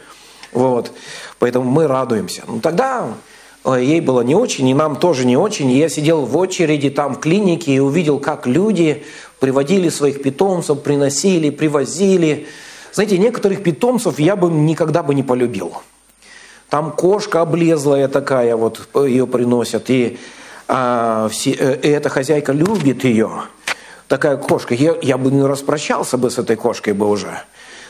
Вот, 0.54 0.92
поэтому 1.38 1.70
мы 1.70 1.88
радуемся. 1.88 2.44
Ну, 2.48 2.62
тогда 2.62 3.10
э, 3.66 3.78
ей 3.82 4.02
было 4.02 4.22
не 4.22 4.34
очень, 4.34 4.68
и 4.70 4.74
нам 4.74 4.96
тоже 4.96 5.26
не 5.26 5.38
очень. 5.38 5.70
я 5.72 5.90
сидел 5.90 6.26
в 6.26 6.36
очереди 6.38 6.90
там 6.90 7.16
в 7.16 7.20
клинике 7.20 7.74
и 7.74 7.80
увидел, 7.80 8.20
как 8.20 8.48
люди 8.48 9.04
приводили 9.40 9.90
своих 9.90 10.24
питомцев, 10.24 10.82
приносили, 10.82 11.50
привозили. 11.50 12.48
Знаете, 12.94 13.18
некоторых 13.18 13.62
питомцев 13.62 14.18
я 14.18 14.36
бы 14.36 14.50
никогда 14.50 15.04
бы 15.04 15.14
не 15.14 15.24
полюбил. 15.24 15.74
Там 16.76 16.92
кошка 16.92 17.40
облезлая 17.40 18.10
такая, 18.10 18.58
вот 18.58 18.90
ее 18.96 19.26
приносят, 19.28 19.90
и, 19.90 20.20
а, 20.68 21.30
все, 21.30 21.52
э, 21.52 21.80
и 21.82 21.88
эта 21.88 22.10
хозяйка 22.10 22.52
любит 22.52 23.06
ее. 23.06 23.44
Такая 24.10 24.36
кошка. 24.36 24.74
Я, 24.74 24.98
я 25.02 25.18
бы 25.18 25.32
не 25.32 25.42
распрощался 25.42 26.18
бы 26.18 26.30
с 26.30 26.38
этой 26.38 26.58
кошкой 26.58 26.92
бы 26.92 27.08
уже. 27.08 27.32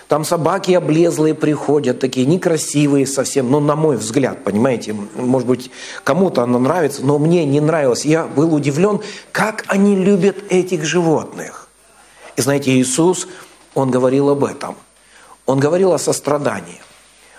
Там 0.07 0.23
собаки 0.23 0.73
облезлые 0.73 1.33
приходят, 1.33 1.99
такие 1.99 2.27
некрасивые 2.27 3.07
совсем, 3.07 3.49
ну, 3.49 3.59
на 3.59 3.75
мой 3.75 3.97
взгляд, 3.97 4.43
понимаете, 4.43 4.95
может 5.15 5.47
быть, 5.47 5.71
кому-то 6.03 6.43
оно 6.43 6.59
нравится, 6.59 7.03
но 7.03 7.17
мне 7.17 7.43
не 7.43 7.61
нравилось. 7.61 8.05
Я 8.05 8.25
был 8.25 8.53
удивлен, 8.53 9.01
как 9.31 9.63
они 9.65 9.95
любят 9.95 10.37
этих 10.51 10.85
животных. 10.85 11.69
И 12.35 12.41
знаете, 12.43 12.69
Иисус, 12.69 13.27
Он 13.73 13.89
говорил 13.89 14.29
об 14.29 14.43
этом. 14.43 14.75
Он 15.47 15.59
говорил 15.59 15.91
о 15.91 15.97
сострадании. 15.97 16.81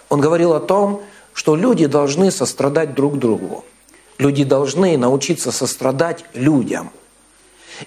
Он 0.09 0.21
говорил 0.21 0.53
о 0.53 0.59
том, 0.59 1.03
что 1.37 1.55
люди 1.55 1.85
должны 1.85 2.31
сострадать 2.31 2.95
друг 2.95 3.19
другу. 3.19 3.63
Люди 4.17 4.43
должны 4.43 4.97
научиться 4.97 5.53
сострадать 5.53 6.25
людям. 6.33 6.91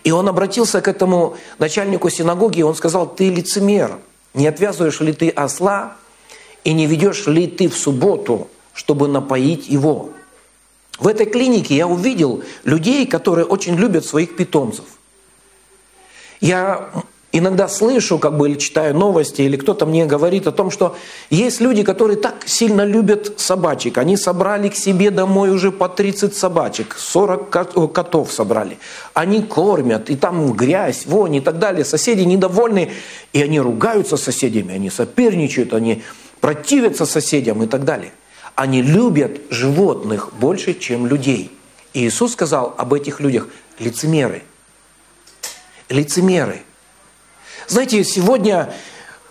И 0.03 0.11
он 0.11 0.29
обратился 0.29 0.81
к 0.81 0.87
этому 0.87 1.35
начальнику 1.57 2.11
синагоги, 2.11 2.59
и 2.59 2.63
он 2.63 2.75
сказал, 2.75 3.07
ты 3.11 3.31
лицемер, 3.31 3.97
не 4.35 4.45
отвязываешь 4.45 4.99
ли 4.99 5.13
ты 5.13 5.29
осла 5.29 5.95
и 6.63 6.73
не 6.73 6.85
ведешь 6.85 7.25
ли 7.25 7.47
ты 7.47 7.67
в 7.69 7.75
субботу, 7.75 8.49
чтобы 8.75 9.07
напоить 9.07 9.67
его? 9.67 10.11
В 10.99 11.07
этой 11.07 11.25
клинике 11.25 11.75
я 11.75 11.87
увидел 11.87 12.43
людей, 12.65 13.07
которые 13.07 13.45
очень 13.45 13.75
любят 13.77 14.05
своих 14.05 14.35
питомцев. 14.35 14.85
Я 16.39 16.91
иногда 17.31 17.67
слышу, 17.67 18.17
как 18.17 18.37
бы, 18.37 18.49
или 18.49 18.57
читаю 18.57 18.95
новости, 18.95 19.41
или 19.41 19.57
кто-то 19.57 19.85
мне 19.85 20.05
говорит 20.05 20.47
о 20.47 20.51
том, 20.51 20.71
что 20.71 20.95
есть 21.29 21.61
люди, 21.61 21.83
которые 21.83 22.17
так 22.17 22.43
сильно 22.45 22.83
любят 22.83 23.39
собачек. 23.39 23.97
Они 23.97 24.17
собрали 24.17 24.69
к 24.69 24.75
себе 24.75 25.11
домой 25.11 25.51
уже 25.51 25.71
по 25.71 25.87
30 25.89 26.35
собачек, 26.35 26.95
40 26.97 27.49
котов 27.93 28.31
собрали. 28.31 28.77
Они 29.13 29.43
кормят, 29.43 30.09
и 30.09 30.15
там 30.15 30.53
грязь, 30.53 31.05
вонь 31.05 31.35
и 31.35 31.41
так 31.41 31.59
далее. 31.59 31.85
Соседи 31.85 32.21
недовольны, 32.21 32.91
и 33.33 33.41
они 33.41 33.59
ругаются 33.59 34.17
с 34.17 34.23
соседями, 34.23 34.73
они 34.73 34.89
соперничают, 34.89 35.73
они 35.73 36.03
противятся 36.41 37.05
соседям 37.05 37.61
и 37.63 37.67
так 37.67 37.83
далее. 37.83 38.11
Они 38.55 38.81
любят 38.81 39.39
животных 39.49 40.31
больше, 40.39 40.73
чем 40.73 41.05
людей. 41.07 41.51
И 41.93 42.07
Иисус 42.07 42.33
сказал 42.33 42.73
об 42.77 42.93
этих 42.93 43.19
людях– 43.19 43.47
лицемеры. 43.79 44.43
Лицемеры– 45.89 46.61
знаете, 47.69 48.03
сегодня 48.03 48.73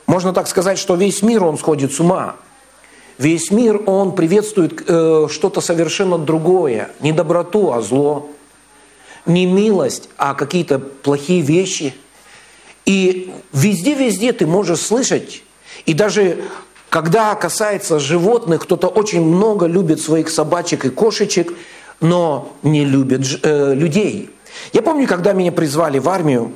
можно 0.07 0.33
так 0.33 0.49
сказать, 0.49 0.79
что 0.79 0.95
весь 0.95 1.23
мир, 1.23 1.45
он 1.45 1.59
сходит 1.59 1.93
с 1.93 2.01
ума. 2.01 2.37
Весь 3.19 3.51
мир, 3.51 3.83
он 3.87 4.15
приветствует 4.15 4.85
э, 4.87 5.27
что-то 5.29 5.61
совершенно 5.61 6.19
другое. 6.19 6.91
Не 7.01 7.13
доброту, 7.13 7.73
а 7.73 7.83
зло. 7.83 8.31
Не 9.27 9.45
милость, 9.45 10.09
а 10.17 10.35
какие-то 10.35 10.79
плохие 10.79 11.43
вещи. 11.43 11.95
И 12.87 13.35
везде-везде 13.53 14.33
ты 14.33 14.47
можешь 14.47 14.81
слышать, 14.81 15.43
и 15.85 15.93
даже 15.93 16.39
когда 16.89 17.35
касается 17.35 17.99
животных, 17.99 18.63
кто-то 18.63 18.89
очень 18.89 19.23
много 19.23 19.67
любит 19.67 20.01
своих 20.01 20.31
собачек 20.31 20.87
и 20.87 20.91
кошечек, 20.91 21.53
но 22.01 22.53
не 22.63 22.85
любит 22.87 23.41
э, 23.43 23.75
людей. 23.75 24.31
Я 24.73 24.81
помню, 24.81 25.07
когда 25.07 25.35
меня 25.35 25.53
призвали 25.53 25.99
в 25.99 26.09
армию, 26.09 26.53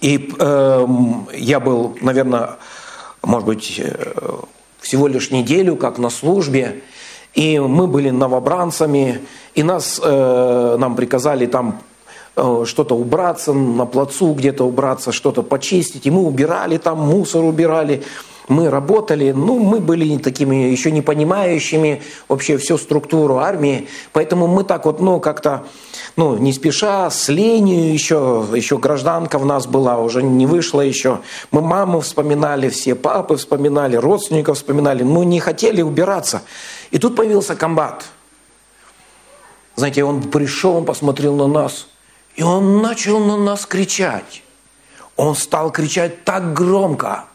и 0.00 0.34
э, 0.38 0.86
я 1.34 1.60
был, 1.60 1.96
наверное, 2.00 2.56
может 3.22 3.46
быть, 3.46 3.78
э, 3.78 4.12
всего 4.80 5.06
лишь 5.06 5.30
неделю 5.30 5.76
как 5.76 5.98
на 5.98 6.10
службе, 6.10 6.82
и 7.34 7.58
мы 7.58 7.86
были 7.86 8.10
новобранцами, 8.10 9.20
и 9.54 9.62
нас, 9.62 10.00
э, 10.02 10.76
нам 10.78 10.96
приказали 10.96 11.46
там 11.46 11.80
э, 12.36 12.64
что-то 12.66 12.96
убраться, 12.96 13.52
на 13.52 13.84
плацу 13.84 14.32
где-то 14.32 14.64
убраться, 14.66 15.12
что-то 15.12 15.42
почистить, 15.42 16.06
и 16.06 16.10
мы 16.10 16.22
убирали 16.22 16.78
там, 16.78 16.98
мусор 16.98 17.44
убирали, 17.44 18.02
мы 18.50 18.68
работали, 18.68 19.30
ну, 19.30 19.60
мы 19.60 19.78
были 19.78 20.04
не 20.04 20.18
такими 20.18 20.56
еще 20.56 20.90
не 20.90 21.02
понимающими 21.02 22.02
вообще 22.28 22.58
всю 22.58 22.78
структуру 22.78 23.38
армии, 23.38 23.88
поэтому 24.12 24.48
мы 24.48 24.64
так 24.64 24.86
вот, 24.86 25.00
ну, 25.00 25.20
как-то, 25.20 25.64
ну, 26.16 26.36
не 26.36 26.52
спеша, 26.52 27.08
с 27.10 27.28
ленью 27.28 27.92
еще, 27.92 28.44
еще 28.52 28.78
гражданка 28.78 29.38
в 29.38 29.46
нас 29.46 29.68
была, 29.68 29.98
уже 29.98 30.22
не 30.22 30.46
вышла 30.46 30.80
еще. 30.80 31.20
Мы 31.52 31.60
маму 31.62 32.00
вспоминали, 32.00 32.68
все 32.68 32.96
папы 32.96 33.36
вспоминали, 33.36 33.94
родственников 33.94 34.56
вспоминали, 34.56 35.04
ну, 35.04 35.22
не 35.22 35.38
хотели 35.38 35.80
убираться. 35.80 36.42
И 36.90 36.98
тут 36.98 37.14
появился 37.14 37.54
комбат. 37.54 38.04
Знаете, 39.76 40.02
он 40.02 40.22
пришел, 40.24 40.74
он 40.74 40.84
посмотрел 40.84 41.36
на 41.36 41.46
нас, 41.46 41.86
и 42.34 42.42
он 42.42 42.82
начал 42.82 43.20
на 43.20 43.36
нас 43.36 43.64
кричать. 43.64 44.42
Он 45.16 45.36
стал 45.36 45.70
кричать 45.70 46.24
так 46.24 46.52
громко– 46.52 47.26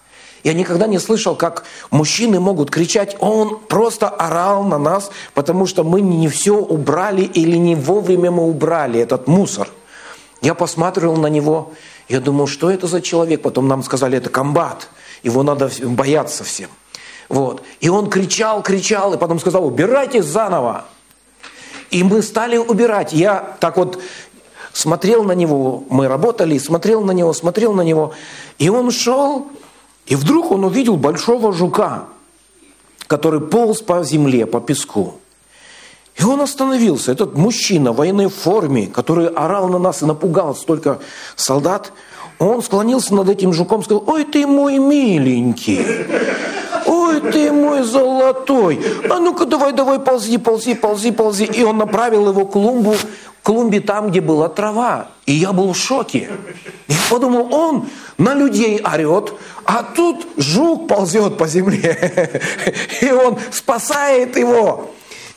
я 0.46 0.54
никогда 0.54 0.86
не 0.86 1.00
слышал, 1.00 1.36
как 1.36 1.66
мужчины 1.90 2.40
могут 2.40 2.70
кричать. 2.70 3.18
Он 3.20 3.58
просто 3.58 4.08
орал 4.08 4.64
на 4.64 4.78
нас, 4.78 5.10
потому 5.34 5.66
что 5.66 5.84
мы 5.84 6.02
не 6.02 6.28
все 6.28 6.56
убрали 6.56 7.24
или 7.24 7.58
не 7.58 7.74
вовремя 7.74 8.30
мы 8.30 8.44
убрали 8.44 9.00
этот 9.00 9.25
мусор. 9.28 9.68
Я 10.42 10.54
посмотрел 10.54 11.16
на 11.16 11.25
него, 11.25 11.74
я 12.10 12.20
думал, 12.20 12.46
что 12.46 12.70
это 12.70 12.86
за 12.86 13.02
человек? 13.02 13.42
Потом 13.42 13.68
нам 13.68 13.82
сказали, 13.82 14.20
это 14.20 14.30
комбат, 14.30 14.88
его 15.24 15.42
надо 15.42 15.72
бояться 15.82 16.44
всем. 16.44 16.70
Вот. 17.28 17.64
И 17.80 17.90
он 17.90 18.08
кричал, 18.12 18.62
кричал, 18.62 19.16
и 19.16 19.18
потом 19.18 19.40
сказал, 19.40 19.66
убирайте 19.66 20.22
заново. 20.22 20.86
И 21.90 22.04
мы 22.04 22.22
стали 22.22 22.58
убирать. 22.58 23.14
Я 23.14 23.58
так 23.60 23.78
вот 23.78 24.00
смотрел 24.74 25.24
на 25.24 25.32
него, 25.32 25.86
мы 25.90 26.08
работали, 26.08 26.60
смотрел 26.60 27.02
на 27.02 27.14
него, 27.14 27.34
смотрел 27.34 27.74
на 27.74 27.82
него. 27.82 28.14
И 28.60 28.70
он 28.70 28.92
шел, 28.92 29.48
и 30.05 30.15
вдруг 30.15 30.51
он 30.51 30.63
увидел 30.63 30.97
большого 30.97 31.51
жука, 31.53 32.05
который 33.07 33.41
полз 33.41 33.81
по 33.81 34.03
земле, 34.03 34.45
по 34.45 34.59
песку. 34.59 35.19
И 36.15 36.24
он 36.24 36.41
остановился. 36.41 37.12
Этот 37.12 37.35
мужчина 37.35 37.91
в 37.91 37.97
военной 37.97 38.29
форме, 38.29 38.88
который 38.88 39.27
орал 39.27 39.67
на 39.67 39.79
нас 39.79 40.01
и 40.01 40.05
напугал 40.05 40.55
столько 40.55 41.00
солдат, 41.35 41.91
он 42.39 42.62
склонился 42.62 43.13
над 43.15 43.29
этим 43.29 43.53
жуком 43.53 43.81
и 43.81 43.83
сказал, 43.83 44.03
ой 44.07 44.24
ты 44.25 44.45
мой 44.45 44.77
миленький, 44.77 45.85
ой 47.15 47.31
ты 47.31 47.51
мой 47.51 47.84
золотой, 47.84 48.79
а 49.10 49.19
ну-ка 49.19 49.45
давай, 49.45 49.74
давай, 49.74 50.00
ползи, 50.00 50.38
ползи, 50.38 50.75
ползи, 50.75 51.12
ползи. 51.12 51.43
И 51.43 51.63
он 51.63 51.77
направил 51.77 52.29
его 52.29 52.45
к 52.45 52.51
клумбу, 52.51 52.95
клумбе 53.43 53.79
там, 53.79 54.10
где 54.10 54.22
была 54.22 54.50
трава. 54.50 55.07
И 55.25 55.34
я 55.34 55.53
был 55.53 55.74
в 55.74 55.77
шоке. 55.77 56.29
Я 56.88 56.98
подумал, 57.10 57.53
он 57.53 57.88
на 58.17 58.34
людей 58.34 58.81
орет, 58.84 59.34
а 59.65 59.84
тут 59.84 60.27
жук 60.38 60.88
ползет 60.88 61.38
по 61.38 61.48
земле. 61.48 62.41
И 63.01 63.12
он 63.12 63.38
спасает 63.51 64.38
его. 64.38 64.91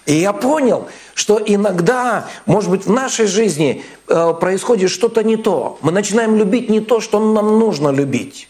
И 0.07 0.15
я 0.15 0.33
понял, 0.33 0.89
что 1.15 1.39
иногда, 1.45 2.29
может 2.47 2.71
быть, 2.71 2.87
в 2.87 2.91
нашей 2.91 3.27
жизни 3.27 3.85
э, 4.07 4.35
происходит 4.41 4.91
что-то 4.91 5.23
не 5.23 5.37
то. 5.37 5.79
Мы 5.83 5.93
начинаем 5.93 6.37
любить 6.37 6.71
не 6.71 6.81
то, 6.81 7.01
что 7.01 7.21
нам 7.21 7.59
нужно 7.59 7.91
любить. 7.91 8.48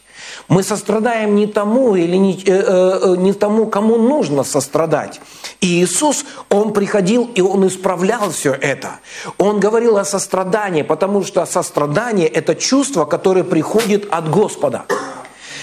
Мы 0.48 0.62
сострадаем 0.62 1.36
не 1.36 1.46
тому 1.46 1.94
или 1.94 2.16
не, 2.16 2.32
э, 2.32 2.42
э, 2.46 3.16
не 3.18 3.32
тому, 3.32 3.66
кому 3.66 3.96
нужно 3.96 4.44
сострадать. 4.44 5.20
И 5.60 5.66
Иисус, 5.66 6.24
Он 6.48 6.72
приходил 6.72 7.30
и 7.34 7.42
Он 7.42 7.66
исправлял 7.66 8.30
все 8.30 8.52
это. 8.52 9.00
Он 9.36 9.60
говорил 9.60 9.98
о 9.98 10.04
сострадании, 10.04 10.82
потому 10.82 11.22
что 11.22 11.44
сострадание– 11.46 12.28
это 12.34 12.54
чувство, 12.54 13.04
которое 13.04 13.44
приходит 13.44 14.08
от 14.10 14.30
Господа. 14.30 14.84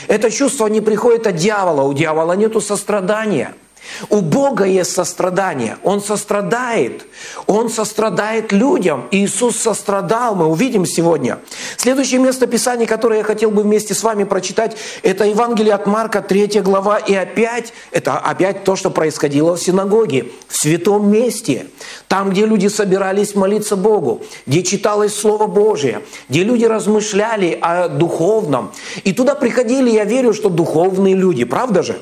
Это 0.08 0.30
чувство 0.30 0.68
не 0.68 0.82
приходит 0.82 1.26
от 1.26 1.36
дьявола, 1.36 1.82
у 1.82 1.94
дьявола 1.94 2.34
нету 2.34 2.62
сострадания– 2.62 3.56
у 4.10 4.22
Бога 4.22 4.66
есть 4.66 4.92
сострадание. 4.92 5.78
Он 5.84 6.02
сострадает. 6.02 7.06
Он 7.48 7.70
сострадает 7.70 8.52
людям. 8.52 9.08
Иисус 9.12 9.58
сострадал, 9.58 10.36
мы 10.36 10.48
увидим 10.48 10.86
сегодня. 10.86 11.40
Следующее 11.78 12.20
место 12.20 12.48
Писания, 12.48 12.86
которое 12.86 13.20
я 13.20 13.24
хотел 13.24 13.52
бы 13.52 13.64
вместе 13.64 13.94
с 13.94 14.04
вами 14.04 14.24
прочитать, 14.24 14.76
это 15.04 15.26
Евангелие 15.26 15.74
от 15.74 15.86
Марка, 15.88 16.22
3 16.22 16.62
глава. 16.62 16.98
И 16.98 17.14
опять, 17.14 17.74
это 17.92 18.18
опять 18.18 18.64
то, 18.64 18.76
что 18.76 18.90
происходило 18.90 19.56
в 19.56 19.62
синагоге, 19.62 20.28
в 20.48 20.58
святом 20.58 21.10
месте. 21.10 21.68
Там, 22.08 22.30
где 22.30 22.46
люди 22.46 22.68
собирались 22.68 23.36
молиться 23.36 23.76
Богу, 23.76 24.24
где 24.46 24.64
читалось 24.64 25.14
Слово 25.14 25.48
Божие, 25.48 26.02
где 26.30 26.44
люди 26.44 26.66
размышляли 26.66 27.58
о 27.62 27.88
духовном. 27.88 28.72
И 29.04 29.14
туда 29.14 29.36
приходили, 29.36 29.90
я 29.90 30.06
верю, 30.06 30.34
что 30.34 30.50
духовные 30.50 31.16
люди. 31.16 31.46
Правда 31.46 31.84
же? 31.84 32.00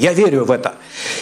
Я 0.00 0.14
верю 0.14 0.46
в 0.46 0.50
это. 0.50 0.76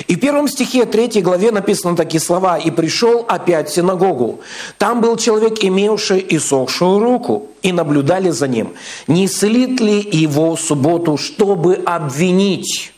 И 0.07 0.15
в 0.15 0.21
первом 0.21 0.47
стихе 0.47 0.85
3 0.85 1.21
главе 1.21 1.51
написаны 1.51 1.97
такие 1.97 2.21
слова. 2.21 2.59
«И 2.59 2.71
пришел 2.71 3.25
опять 3.29 3.69
в 3.69 3.75
синагогу. 3.75 4.41
Там 4.79 5.01
был 5.01 5.17
человек, 5.17 5.65
имевший 5.65 6.25
иссохшую 6.29 7.01
руку, 7.01 7.49
и 7.61 7.73
наблюдали 7.73 8.31
за 8.31 8.47
ним. 8.47 8.75
Не 9.09 9.27
исцелит 9.27 9.81
ли 9.81 10.09
его 10.13 10.57
субботу, 10.57 11.17
чтобы 11.17 11.83
обвинить?» 11.85 12.93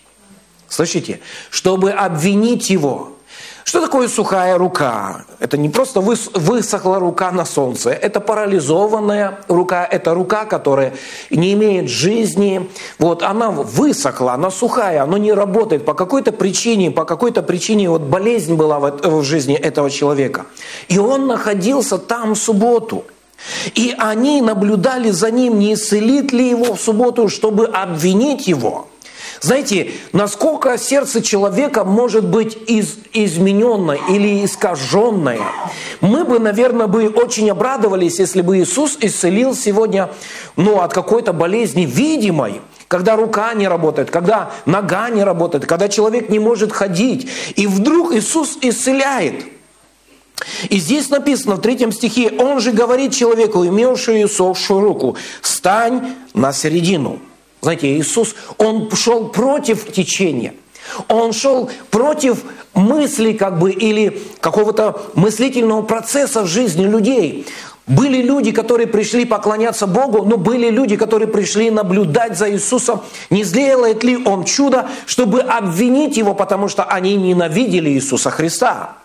Слышите? 0.69 1.21
Чтобы 1.51 1.93
обвинить 1.93 2.69
его. 2.69 3.17
Что 3.64 3.81
такое 3.81 4.09
сухая 4.09 4.57
рука? 4.59 5.25
Это 5.38 5.57
не 5.57 5.69
просто 5.69 6.00
высохла 6.00 6.99
рука 6.99 7.31
на 7.31 7.45
солнце, 7.45 7.90
это 7.90 8.21
парализованная 8.21 9.40
рука, 9.49 9.87
это 9.90 10.14
рука, 10.14 10.45
которая 10.45 10.95
не 11.31 11.52
имеет 11.52 11.88
жизни. 11.88 12.69
Вот 12.99 13.23
она 13.23 13.50
высохла, 13.50 14.33
она 14.33 14.50
сухая, 14.50 15.02
она 15.02 15.19
не 15.19 15.33
работает 15.33 15.85
по 15.85 15.95
какой-то 15.95 16.33
причине, 16.33 16.90
по 16.90 17.05
какой-то 17.05 17.43
причине 17.43 17.90
вот 17.90 18.02
болезнь 18.02 18.55
была 18.55 18.79
в 18.79 19.23
жизни 19.23 19.55
этого 19.55 19.90
человека. 19.90 20.47
И 20.88 20.99
он 20.99 21.26
находился 21.26 21.99
там 21.99 22.35
в 22.35 22.38
субботу. 22.38 23.05
И 23.75 23.95
они 23.99 24.43
наблюдали 24.43 25.11
за 25.11 25.31
ним, 25.31 25.59
не 25.59 25.75
исцелит 25.75 26.33
ли 26.33 26.50
его 26.50 26.75
в 26.75 26.81
субботу, 26.81 27.29
чтобы 27.29 27.67
обвинить 27.67 28.47
его– 28.47 28.87
знаете, 29.40 29.92
насколько 30.12 30.76
сердце 30.76 31.23
человека 31.23 31.85
может 31.85 32.26
быть 32.26 32.59
из, 32.66 32.99
измененное 33.14 33.99
или 34.11 34.44
искаженное. 34.44 35.40
Мы 36.02 36.25
бы, 36.25 36.38
наверное, 36.38 36.87
бы 36.87 37.09
очень 37.09 37.50
обрадовались, 37.50 38.18
если 38.18 38.42
бы 38.42 38.59
Иисус 38.59 38.99
исцелил 39.00 39.54
сегодня 39.54 40.11
ну, 40.56 40.80
от 40.80 40.92
какой-то 40.92 41.32
болезни 41.32 41.87
видимой, 41.87 42.61
когда 42.87 43.16
рука 43.16 43.54
не 43.54 43.66
работает, 43.66 44.11
когда 44.11 44.50
нога 44.66 45.09
не 45.09 45.25
работает, 45.25 45.64
когда 45.64 45.88
человек 45.88 46.28
не 46.28 46.38
может 46.38 46.70
ходить. 46.70 47.26
И 47.56 47.66
вдруг 47.66 48.12
Иисус 48.12 48.59
исцеляет. 48.61 49.44
И 50.68 50.78
здесь 50.78 51.09
написано 51.09 51.56
в 51.56 51.62
третьем 51.62 51.92
стихе, 51.92 52.30
он 52.38 52.61
же 52.61 52.73
говорит 52.73 53.14
человеку, 53.14 53.64
имевшему 53.64 54.25
иссохшую 54.25 54.80
руку, 54.80 55.16
«Стань 55.40 56.14
на 56.35 56.52
середину». 56.52 57.20
Знаете, 57.61 57.97
Иисус, 57.99 58.35
Он 58.59 58.90
шел 58.93 59.29
против 59.29 59.93
течения. 59.93 60.55
Он 61.09 61.33
шел 61.33 61.71
против 61.90 62.43
мысли 62.75 63.33
как 63.33 63.59
бы 63.59 63.71
или 63.71 64.21
какого-то 64.40 65.02
мыслительного 65.14 65.83
процесса 65.83 66.43
в 66.43 66.47
жизни 66.47 66.85
людей. 66.85 67.47
Были 67.87 68.23
люди, 68.23 68.52
которые 68.52 68.87
пришли 68.87 69.25
поклоняться 69.25 69.87
Богу, 69.87 70.25
но 70.25 70.37
были 70.37 70.71
люди, 70.71 70.97
которые 70.97 71.26
пришли 71.26 71.71
наблюдать 71.71 72.38
за 72.38 72.50
Иисусом, 72.52 73.02
не 73.31 73.43
сделает 73.43 74.05
ли 74.05 74.17
Он 74.17 74.45
чудо, 74.45 74.88
чтобы 75.07 75.40
обвинить 75.40 76.17
Его, 76.17 76.35
потому 76.35 76.69
что 76.69 76.85
они 76.85 77.17
ненавидели 77.17 77.90
Иисуса 77.90 78.31
Христа. 78.31 79.00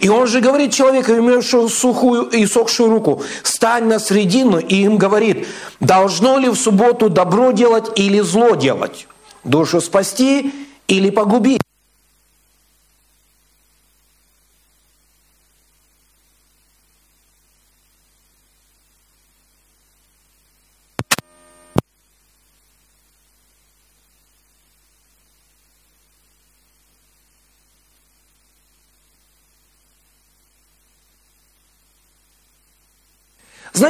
И 0.00 0.08
он 0.08 0.26
же 0.26 0.40
говорит 0.40 0.72
человеку, 0.72 1.12
имевшему 1.12 1.68
сухую 1.68 2.24
и 2.24 2.46
сохшую 2.46 2.90
руку, 2.90 3.22
стань 3.42 3.84
на 3.84 3.98
средину, 3.98 4.58
и 4.58 4.76
им 4.76 4.96
говорит, 4.96 5.46
должно 5.80 6.38
ли 6.38 6.48
в 6.48 6.56
субботу 6.56 7.08
добро 7.08 7.52
делать 7.52 7.86
или 7.96 8.20
зло 8.20 8.54
делать, 8.54 9.06
душу 9.44 9.80
спасти 9.80 10.52
или 10.86 11.10
погубить. 11.10 11.57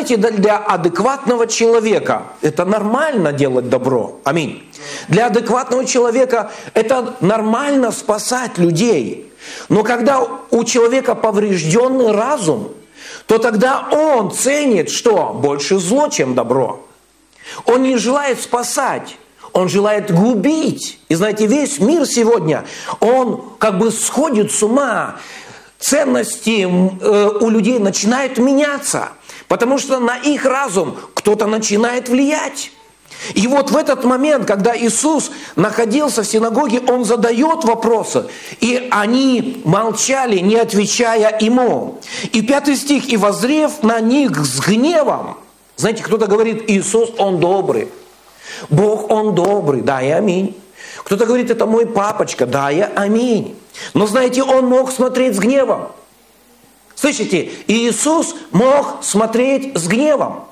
Знаете, 0.09 0.37
для 0.39 0.57
адекватного 0.57 1.47
человека 1.47 2.29
это 2.41 2.65
нормально 2.65 3.33
делать 3.33 3.69
добро. 3.69 4.19
Аминь. 4.25 4.67
Для 5.09 5.27
адекватного 5.27 5.85
человека 5.85 6.51
это 6.73 7.17
нормально 7.21 7.93
спасать 7.93 8.57
людей. 8.57 9.31
Но 9.69 9.83
когда 9.83 10.27
у 10.51 10.65
человека 10.65 11.15
поврежденный 11.15 12.13
разум, 12.13 12.71
то 13.27 13.37
тогда 13.37 13.87
он 13.91 14.31
ценит 14.31 14.89
что? 14.89 15.35
Больше 15.35 15.79
зло, 15.79 16.09
чем 16.09 16.35
добро. 16.35 16.81
Он 17.67 17.83
не 17.83 17.99
желает 17.99 18.41
спасать. 18.41 19.19
Он 19.53 19.69
желает 19.69 20.11
губить. 20.11 21.01
И 21.11 21.15
знаете, 21.17 21.47
весь 21.47 21.81
мир 21.81 22.07
сегодня, 22.07 22.65
он 23.01 23.43
как 23.59 23.79
бы 23.79 23.91
сходит 23.91 24.53
с 24.53 24.63
ума. 24.63 25.17
Ценности 25.79 26.63
э, 26.63 27.29
у 27.41 27.51
людей 27.51 27.79
начинают 27.79 28.39
меняться. 28.39 29.11
Потому 29.49 29.79
что 29.79 29.99
на 29.99 30.17
их 30.17 30.45
разум 30.45 30.97
кто-то 31.15 31.47
начинает 31.47 32.09
влиять. 32.09 32.71
И 33.35 33.47
вот 33.49 33.71
в 33.71 33.77
этот 33.77 34.05
момент, 34.05 34.47
когда 34.47 34.77
Иисус 34.77 35.31
находился 35.57 36.23
в 36.23 36.27
синагоге, 36.27 36.81
Он 36.87 37.05
задает 37.05 37.65
вопросы, 37.65 38.27
и 38.61 38.89
они 38.91 39.63
молчали, 39.65 40.39
не 40.39 40.57
отвечая 40.57 41.37
Ему. 41.41 41.99
И 42.33 42.43
пятый 42.43 42.77
стих, 42.77 43.09
«И 43.09 43.17
возрев 43.17 43.83
на 43.83 44.01
них 44.01 44.37
с 44.37 44.61
гневом». 44.61 45.39
Знаете, 45.77 46.03
кто-то 46.03 46.27
говорит, 46.27 46.71
Иисус, 46.71 47.11
Он 47.19 47.41
добрый. 47.41 47.89
Бог, 48.71 49.11
Он 49.11 49.35
добрый, 49.35 49.81
да 49.81 50.03
и 50.03 50.11
аминь. 50.11 50.57
Кто-то 51.05 51.27
говорит, 51.27 51.51
это 51.51 51.67
мой 51.67 51.87
папочка, 51.87 52.47
да 52.47 52.71
и 52.71 52.81
аминь. 52.81 53.57
Но 53.95 54.07
знаете, 54.07 54.43
Он 54.43 54.67
мог 54.67 54.93
смотреть 54.93 55.37
с 55.37 55.39
гневом. 55.39 55.89
Слышите, 57.01 57.53
Иисус 57.69 58.35
мог 58.51 59.05
смотреть 59.05 59.79
с 59.79 59.87
гневом. 59.87 60.47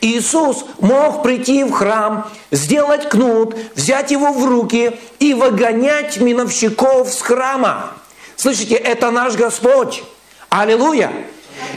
Иисус 0.00 0.64
мог 0.80 1.22
прийти 1.22 1.64
в 1.64 1.72
храм, 1.72 2.30
сделать 2.50 3.10
кнут, 3.10 3.54
взять 3.74 4.10
его 4.10 4.32
в 4.32 4.42
руки 4.46 4.98
и 5.18 5.34
выгонять 5.34 6.18
миновщиков 6.18 7.12
с 7.12 7.20
храма. 7.20 7.90
Слышите, 8.36 8.74
это 8.74 9.10
наш 9.10 9.34
Господь. 9.34 10.02
Аллилуйя! 10.48 11.12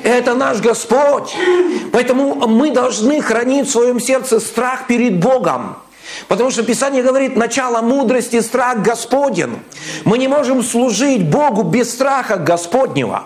Это 0.01 0.34
наш 0.34 0.62
Господь. 0.62 1.36
Поэтому 1.91 2.36
мы 2.47 2.71
должны 2.71 3.21
хранить 3.21 3.67
в 3.67 3.71
своем 3.71 3.99
сердце 3.99 4.39
страх 4.39 4.88
перед 4.88 5.19
Богом. 5.19 5.75
Потому 6.30 6.51
что 6.51 6.63
Писание 6.63 7.04
говорит, 7.04 7.36
начало 7.36 7.82
мудрости– 7.82 8.39
страх 8.41 8.82
Господен. 8.82 9.60
Мы 10.06 10.17
не 10.17 10.30
можем 10.30 10.63
служить 10.63 11.30
Богу 11.30 11.63
без 11.63 11.91
страха 11.91 12.38
Господнего. 12.38 13.25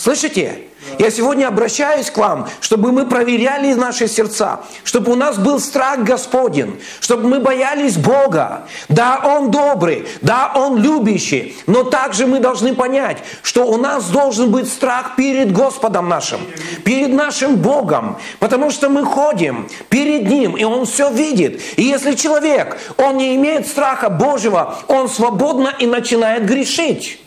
Слышите? 0.00 0.62
Я 0.98 1.10
сегодня 1.10 1.46
обращаюсь 1.46 2.10
к 2.10 2.16
вам, 2.16 2.48
чтобы 2.60 2.90
мы 2.90 3.04
проверяли 3.04 3.74
наши 3.74 4.08
сердца, 4.08 4.60
чтобы 4.82 5.12
у 5.12 5.14
нас 5.14 5.36
был 5.36 5.60
страх 5.60 6.04
Господен, 6.04 6.80
чтобы 7.00 7.28
мы 7.28 7.38
боялись 7.38 7.98
Бога. 7.98 8.66
Да, 8.88 9.20
Он 9.22 9.50
добрый, 9.50 10.08
да, 10.22 10.52
Он 10.54 10.78
любящий, 10.78 11.54
но 11.66 11.84
также 11.84 12.26
мы 12.26 12.40
должны 12.40 12.74
понять, 12.74 13.18
что 13.42 13.66
у 13.66 13.76
нас 13.76 14.08
должен 14.08 14.50
быть 14.50 14.72
страх 14.72 15.16
перед 15.16 15.52
Господом 15.52 16.08
нашим, 16.08 16.40
перед 16.82 17.12
нашим 17.12 17.56
Богом, 17.56 18.16
потому 18.38 18.70
что 18.70 18.88
мы 18.88 19.04
ходим 19.04 19.68
перед 19.90 20.26
Ним, 20.30 20.56
и 20.56 20.64
Он 20.64 20.86
все 20.86 21.10
видит. 21.10 21.60
И 21.76 21.82
если 21.82 22.14
человек, 22.14 22.78
он 22.96 23.18
не 23.18 23.36
имеет 23.36 23.66
страха 23.66 24.08
Божьего, 24.08 24.78
он 24.88 25.10
свободно 25.10 25.74
и 25.78 25.86
начинает 25.86 26.46
грешить. 26.46 27.20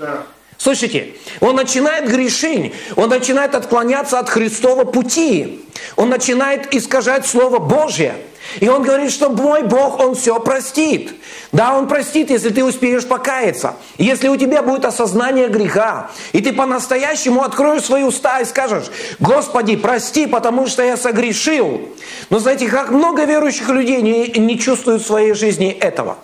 Слышите? 0.63 1.15
Он 1.41 1.57
начинает 1.57 2.09
грешить, 2.09 2.71
он 2.95 3.09
начинает 3.09 3.53
отклоняться 3.53 4.17
от 4.17 4.29
Христова 4.29 4.85
пути, 4.85 5.59
он 5.97 6.07
начинает 6.07 6.73
искажать 6.73 7.27
Слово 7.27 7.59
Божье. 7.59 8.15
И 8.61 8.69
он 8.69 8.81
говорит, 8.81 9.11
что 9.11 9.29
мой 9.29 9.63
Бог, 9.63 9.99
он 9.99 10.15
все 10.15 10.39
простит. 10.39 11.15
Да, 11.51 11.77
он 11.77 11.89
простит, 11.89 12.29
если 12.29 12.47
ты 12.47 12.63
успеешь 12.63 13.05
покаяться. 13.05 13.75
Если 13.97 14.29
у 14.29 14.37
тебя 14.37 14.61
будет 14.61 14.85
осознание 14.85 15.49
греха, 15.49 16.11
и 16.31 16.39
ты 16.39 16.53
по-настоящему 16.53 17.43
откроешь 17.43 17.83
свои 17.83 18.03
уста 18.03 18.39
и 18.39 18.45
скажешь, 18.45 18.85
Господи, 19.19 19.75
прости, 19.75 20.27
потому 20.27 20.67
что 20.67 20.81
я 20.81 20.95
согрешил. 20.95 21.89
Но 22.29 22.39
знаете, 22.39 22.69
как 22.69 22.89
много 22.89 23.25
верующих 23.25 23.67
людей 23.67 24.01
не, 24.01 24.27
не 24.39 24.57
чувствуют 24.57 25.01
в 25.01 25.07
своей 25.07 25.33
жизни 25.33 25.71
этого. 25.71 26.19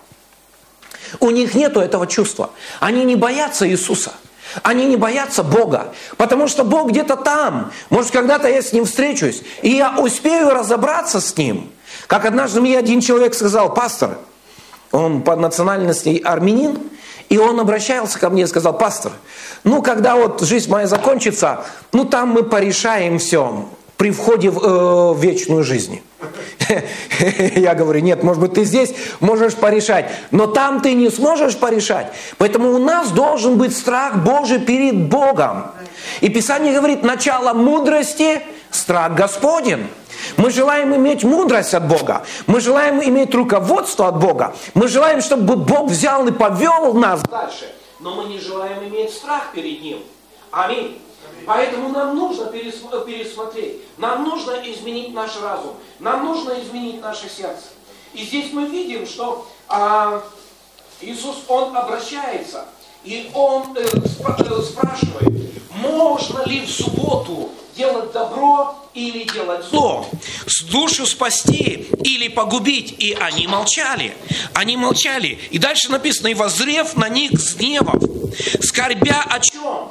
У 1.19 1.30
них 1.30 1.56
нет 1.56 1.75
этого 1.75 2.08
чувства. 2.08 2.52
Они 2.80 3.04
не 3.04 3.17
боятся 3.17 3.67
Иисуса. 3.67 4.13
Они 4.63 4.85
не 4.85 4.95
боятся 4.95 5.43
Бога, 5.43 5.93
потому 6.17 6.47
что 6.47 6.63
Бог 6.63 6.89
где-то 6.89 7.15
там. 7.15 7.71
Может, 7.89 8.12
когда-то 8.12 8.47
я 8.47 8.62
с 8.62 8.73
Ним 8.73 8.85
встречусь, 8.85 9.43
и 9.62 9.69
я 9.69 9.97
успею 9.97 10.49
разобраться 10.49 11.21
с 11.21 11.38
Ним. 11.38 11.71
Как 12.07 12.25
однажды 12.25 12.62
мне 12.62 12.77
один 12.77 13.01
человек 13.01 13.33
сказал, 13.33 13.73
пастор, 13.73 14.17
он 14.91 15.21
по 15.21 15.35
национальности 15.35 16.21
армянин, 16.23 16.79
и 17.29 17.38
он 17.38 17.59
обращался 17.59 18.19
ко 18.19 18.29
мне 18.29 18.43
и 18.43 18.47
сказал, 18.47 18.77
пастор, 18.77 19.12
ну, 19.63 19.81
когда 19.81 20.15
вот 20.15 20.41
жизнь 20.41 20.69
моя 20.69 20.88
закончится, 20.88 21.63
ну, 21.91 22.05
там 22.05 22.29
мы 22.29 22.43
порешаем 22.43 23.19
все 23.19 23.69
при 23.99 24.12
входе 24.12 24.49
в, 24.49 24.59
э, 24.63 25.19
вечную 25.19 25.65
жизнь. 25.65 26.01
Я 27.55 27.75
говорю, 27.75 27.99
нет, 27.99 28.23
может 28.23 28.41
быть, 28.41 28.53
ты 28.53 28.63
здесь 28.63 28.95
можешь 29.19 29.55
порешать, 29.55 30.09
но 30.31 30.47
там 30.47 30.79
ты 30.79 30.93
не 30.93 31.09
сможешь 31.09 31.57
порешать. 31.57 32.07
Поэтому 32.38 32.71
у 32.71 32.77
нас 32.77 33.12
должен 33.12 33.57
быть 33.57 33.75
страх 33.75 34.23
Божий 34.23 34.59
перед 34.59 35.09
Богом. 35.09 35.65
И 36.21 36.29
Писание 36.29 36.73
говорит, 36.73 37.03
начало 37.03 37.53
мудрости– 37.53 38.41
страх 38.71 39.15
Господень. 39.15 39.88
Мы 40.38 40.49
желаем 40.49 40.95
иметь 40.95 41.25
мудрость 41.25 41.73
от 41.73 41.85
Бога. 41.85 42.25
Мы 42.47 42.62
желаем 42.62 43.03
иметь 43.03 43.35
руководство 43.35 44.07
от 44.07 44.17
Бога. 44.17 44.55
Мы 44.75 44.88
желаем, 44.88 45.21
чтобы 45.21 45.57
Бог 45.57 45.89
взял 45.89 46.25
и 46.25 46.31
повел 46.31 46.93
нас 46.93 47.21
дальше. 47.23 47.69
Но 47.99 48.15
мы 48.15 48.29
не 48.29 48.39
желаем 48.39 48.81
иметь 48.88 49.12
страх 49.12 49.51
перед 49.53 49.81
Ним. 49.81 49.99
Аминь. 50.51 50.97
Поэтому 51.49 51.89
нам 51.89 52.15
нужно 52.15 52.45
пересмотреть, 52.45 53.81
нам 53.97 54.23
нужно 54.23 54.51
изменить 54.71 55.15
наш 55.15 55.31
разум, 55.41 55.73
нам 55.97 56.23
нужно 56.23 56.62
изменить 56.62 57.01
наше 57.01 57.27
сердце. 57.27 57.69
И 58.13 58.23
здесь 58.23 58.53
мы 58.53 58.67
видим, 58.67 59.07
что 59.07 59.47
а, 59.67 60.21
Иисус, 61.01 61.38
Он 61.47 61.75
обращается, 61.75 62.65
и 63.03 63.31
Он 63.33 63.75
э, 63.75 63.81
э 63.81 64.62
спрашивает, 64.62 65.51
можно 65.71 66.45
ли 66.45 66.67
в 66.67 66.69
субботу 66.69 67.49
делать 67.75 68.12
добро 68.12 68.75
или 68.93 69.23
делать 69.23 69.65
зло, 69.65 70.05
с 70.45 70.62
душу 70.65 71.07
спасти 71.07 71.88
или 72.03 72.27
погубить. 72.27 72.93
И 72.99 73.13
они 73.13 73.47
молчали. 73.47 74.15
Они 74.53 74.77
молчали. 74.77 75.39
И 75.49 75.57
дальше 75.57 75.89
написано, 75.89 76.27
и 76.27 76.35
возрев 76.35 76.95
на 76.95 77.09
них 77.09 77.31
с 77.39 77.55
гневом, 77.55 77.99
скорбя 78.62 79.25
о 79.27 79.39
чем? 79.39 79.89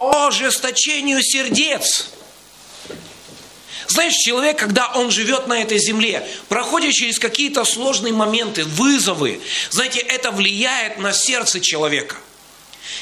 Ожесточению 0.00 1.22
сердец. 1.22 2.08
Знаешь, 3.86 4.14
человек, 4.14 4.58
когда 4.58 4.92
он 4.94 5.10
живет 5.10 5.46
на 5.46 5.60
этой 5.60 5.78
земле, 5.78 6.26
проходит 6.48 6.92
через 6.92 7.18
какие-то 7.18 7.64
сложные 7.64 8.12
моменты, 8.12 8.64
вызовы, 8.64 9.40
знаете, 9.70 10.00
это 10.00 10.32
влияет 10.32 10.98
на 10.98 11.12
сердце 11.12 11.60
человека– 11.60 12.16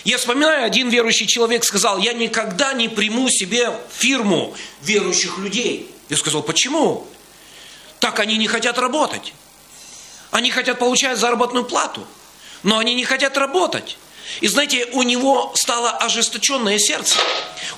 я 0.05 0.17
вспоминаю, 0.17 0.65
один 0.65 0.89
верующий 0.89 1.27
человек 1.27 1.65
сказал, 1.65 1.99
я 1.99 2.13
никогда 2.13 2.73
не 2.73 2.89
приму 2.89 3.29
себе 3.29 3.79
фирму 3.93 4.55
верующих 4.83 5.39
людей. 5.39 5.91
Я 6.09 6.17
сказал, 6.17 6.43
почему? 6.43 7.07
Так 8.01 8.21
они 8.21 8.37
не 8.37 8.47
хотят 8.47 8.79
работать. 8.79 9.35
Они 10.31 10.51
хотят 10.51 10.79
получать 10.79 11.19
заработную 11.19 11.65
плату, 11.65 12.07
но 12.63 12.79
они 12.79 12.95
не 12.95 13.05
хотят 13.05 13.37
работать. 13.37 13.99
И 14.41 14.49
знаете, 14.49 14.87
у 14.93 15.03
него 15.03 15.53
стало 15.55 15.91
ожесточенное 15.91 16.79
сердце. 16.79 17.19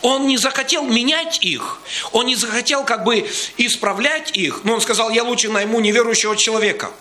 Он 0.03 0.27
не 0.27 0.37
захотел 0.37 0.85
менять 0.85 1.39
их, 1.43 1.81
он 2.13 2.27
не 2.27 2.37
захотел 2.37 2.85
как 2.85 3.05
бы 3.05 3.29
исправлять 3.57 4.37
их, 4.37 4.61
но 4.65 4.75
он 4.75 4.81
сказал, 4.81 5.11
я 5.11 5.25
лучше 5.25 5.49
найму 5.49 5.81
неверующего 5.81 6.37
человека– 6.37 6.91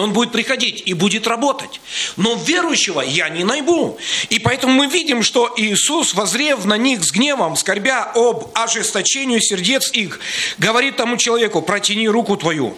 он 0.00 0.12
будет 0.12 0.32
приходить 0.32 0.82
и 0.86 0.94
будет 0.94 1.26
работать. 1.26 1.80
Но 2.16 2.34
верующего 2.34 3.00
я 3.00 3.28
не 3.28 3.44
найду. 3.44 3.98
И 4.30 4.38
поэтому 4.38 4.74
мы 4.74 4.86
видим, 4.86 5.22
что 5.22 5.52
Иисус, 5.56 6.14
возрев 6.14 6.64
на 6.64 6.76
них 6.76 7.04
с 7.04 7.12
гневом, 7.12 7.56
скорбя 7.56 8.10
об 8.14 8.50
ожесточению 8.54 9.40
сердец 9.40 9.90
их, 9.92 10.20
говорит 10.58 10.96
тому 10.96 11.16
человеку, 11.16 11.62
протяни 11.62 12.08
руку 12.08 12.36
твою. 12.36 12.76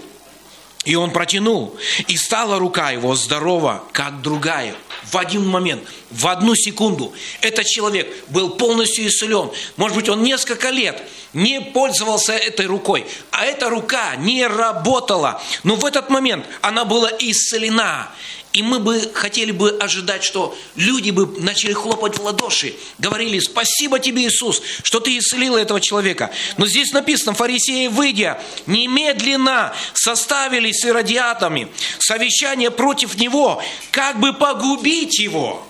И 0.84 0.94
он 0.96 1.12
протянул, 1.12 1.76
и 2.08 2.16
стала 2.16 2.58
рука 2.58 2.90
его 2.90 3.14
здорова, 3.14 3.84
как 3.92 4.20
другая. 4.20 4.74
В 5.04 5.16
один 5.16 5.46
момент, 5.46 5.82
в 6.10 6.26
одну 6.26 6.54
секунду. 6.54 7.12
Этот 7.40 7.66
человек 7.66 8.12
был 8.28 8.50
полностью 8.50 9.06
исцелен. 9.06 9.50
Может 9.76 9.96
быть, 9.96 10.08
он 10.08 10.22
несколько 10.22 10.70
лет 10.70 11.02
не 11.32 11.60
пользовался 11.60 12.32
этой 12.32 12.66
рукой, 12.66 13.06
а 13.30 13.44
эта 13.44 13.70
рука 13.70 14.16
не 14.16 14.46
работала. 14.46 15.42
Но 15.62 15.76
в 15.76 15.84
этот 15.84 16.10
момент 16.10 16.46
она 16.60 16.84
была 16.84 17.10
исцелена. 17.18 18.10
И 18.54 18.62
мы 18.62 18.78
бы 18.78 19.10
хотели 19.14 19.50
бы 19.50 19.76
ожидать, 19.80 20.22
что 20.22 20.56
люди 20.76 21.10
бы 21.10 21.26
начали 21.40 21.72
хлопать 21.72 22.18
в 22.18 22.22
ладоши, 22.22 22.76
говорили, 22.98 23.40
спасибо 23.40 23.98
тебе, 23.98 24.28
Иисус, 24.28 24.62
что 24.84 25.00
ты 25.00 25.18
исцелил 25.18 25.56
этого 25.56 25.80
человека. 25.80 26.30
Но 26.56 26.64
здесь 26.64 26.92
написано, 26.92 27.34
фарисеи, 27.34 27.88
выйдя, 27.88 28.40
немедленно 28.66 29.74
составили 29.92 30.70
с 30.70 30.84
иродиатами 30.84 31.66
совещание 31.98 32.70
против 32.70 33.16
него, 33.16 33.60
как 33.90 34.20
бы 34.20 34.32
погубить 34.32 35.18
его. 35.18 35.66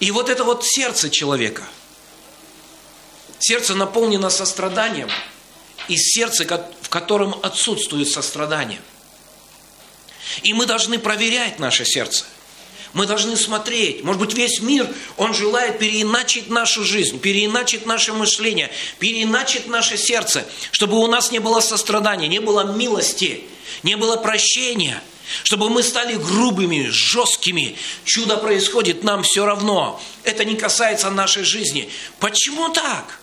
И 0.00 0.10
вот 0.10 0.28
это 0.28 0.42
вот 0.42 0.66
сердце 0.66 1.10
человека. 1.10 1.62
Сердце 3.38 3.76
наполнено 3.76 4.30
состраданием, 4.30 5.08
и 5.86 5.96
сердце, 5.96 6.44
в 6.82 6.88
котором 6.88 7.36
отсутствует 7.40 8.08
сострадание– 8.08 8.80
и 10.42 10.52
мы 10.52 10.66
должны 10.66 10.98
проверять 10.98 11.58
наше 11.58 11.84
сердце. 11.84 12.24
Мы 12.94 13.06
должны 13.06 13.36
смотреть. 13.36 14.02
Может 14.02 14.20
быть, 14.20 14.34
весь 14.34 14.60
мир, 14.60 14.88
он 15.16 15.34
желает 15.34 15.78
переиначить 15.78 16.48
нашу 16.48 16.84
жизнь, 16.84 17.18
переиначить 17.18 17.86
наше 17.86 18.12
мышление, 18.12 18.70
переиначить 18.98 19.66
наше 19.66 19.98
сердце, 19.98 20.46
чтобы 20.72 20.98
у 20.98 21.06
нас 21.06 21.30
не 21.30 21.38
было 21.38 21.60
сострадания, 21.60 22.28
не 22.28 22.40
было 22.40 22.72
милости, 22.74 23.44
не 23.82 23.96
было 23.96 24.16
прощения, 24.16 25.02
чтобы 25.42 25.68
мы 25.68 25.82
стали 25.82 26.14
грубыми, 26.14 26.88
жесткими. 26.88 27.76
Чудо 28.04 28.38
происходит, 28.38 29.04
нам 29.04 29.22
все 29.22 29.44
равно. 29.44 30.00
Это 30.24 30.44
не 30.46 30.56
касается 30.56 31.10
нашей 31.10 31.44
жизни. 31.44 31.90
Почему 32.18 32.70
так? 32.70 33.20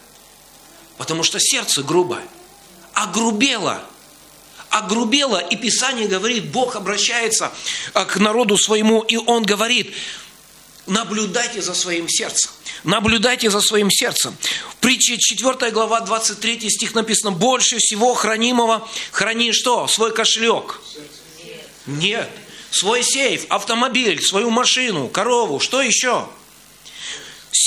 Потому 0.98 1.24
что 1.24 1.40
сердце 1.40 1.82
грубое, 1.82 2.26
огрубело– 2.94 3.84
огрубело, 4.78 5.38
и 5.38 5.56
Писание 5.56 6.08
говорит, 6.08 6.52
Бог 6.52 6.76
обращается 6.76 7.52
а, 7.94 8.04
к 8.04 8.18
народу 8.18 8.58
своему, 8.58 9.02
и 9.02 9.16
Он 9.16 9.44
говорит, 9.44 9.94
наблюдайте 10.86 11.62
за 11.62 11.74
своим 11.74 12.10
сердцем. 12.10 12.52
Наблюдайте 12.84 13.50
за 13.50 13.62
своим 13.62 13.90
сердцем. 13.90 14.36
В 14.72 14.76
притче 14.76 15.18
4 15.18 15.72
глава 15.72 16.02
23 16.02 16.70
стих 16.70 16.94
написано, 16.94 17.32
больше 17.32 17.78
всего 17.80 18.14
хранимого 18.14 18.88
храни 19.12 19.54
что? 19.54 19.88
Свой 19.88 20.14
кошелек. 20.14 20.82
Нет. 21.86 22.30
Свой 22.70 23.02
сейф, 23.02 23.46
автомобиль, 23.48 24.22
свою 24.22 24.50
машину, 24.50 25.08
корову, 25.08 25.62
что 25.62 25.82
еще? 25.82 26.28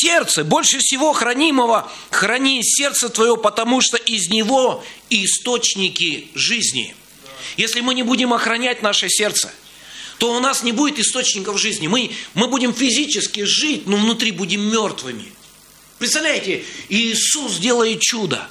Сердце, 0.00 0.44
больше 0.44 0.78
всего 0.78 1.12
хранимого, 1.12 1.90
храни 2.10 2.62
сердце 2.62 3.08
твое, 3.08 3.36
потому 3.36 3.80
что 3.80 3.96
из 3.96 4.28
него 4.28 4.84
источники 5.10 6.28
жизни. 6.36 6.94
Если 7.56 7.80
мы 7.80 7.94
не 7.94 8.04
будем 8.04 8.32
охранять 8.32 8.80
наше 8.80 9.08
сердце, 9.08 9.52
то 10.18 10.32
у 10.36 10.38
нас 10.38 10.62
не 10.62 10.70
будет 10.70 11.00
источников 11.00 11.58
жизни. 11.58 11.88
Мы, 11.88 12.12
мы 12.34 12.46
будем 12.46 12.72
физически 12.72 13.42
жить, 13.42 13.88
но 13.88 13.96
внутри 13.96 14.30
будем 14.30 14.60
мертвыми. 14.70 15.32
Представляете, 15.98 16.64
Иисус 16.88 17.56
делает 17.56 18.00
чудо. 18.00 18.48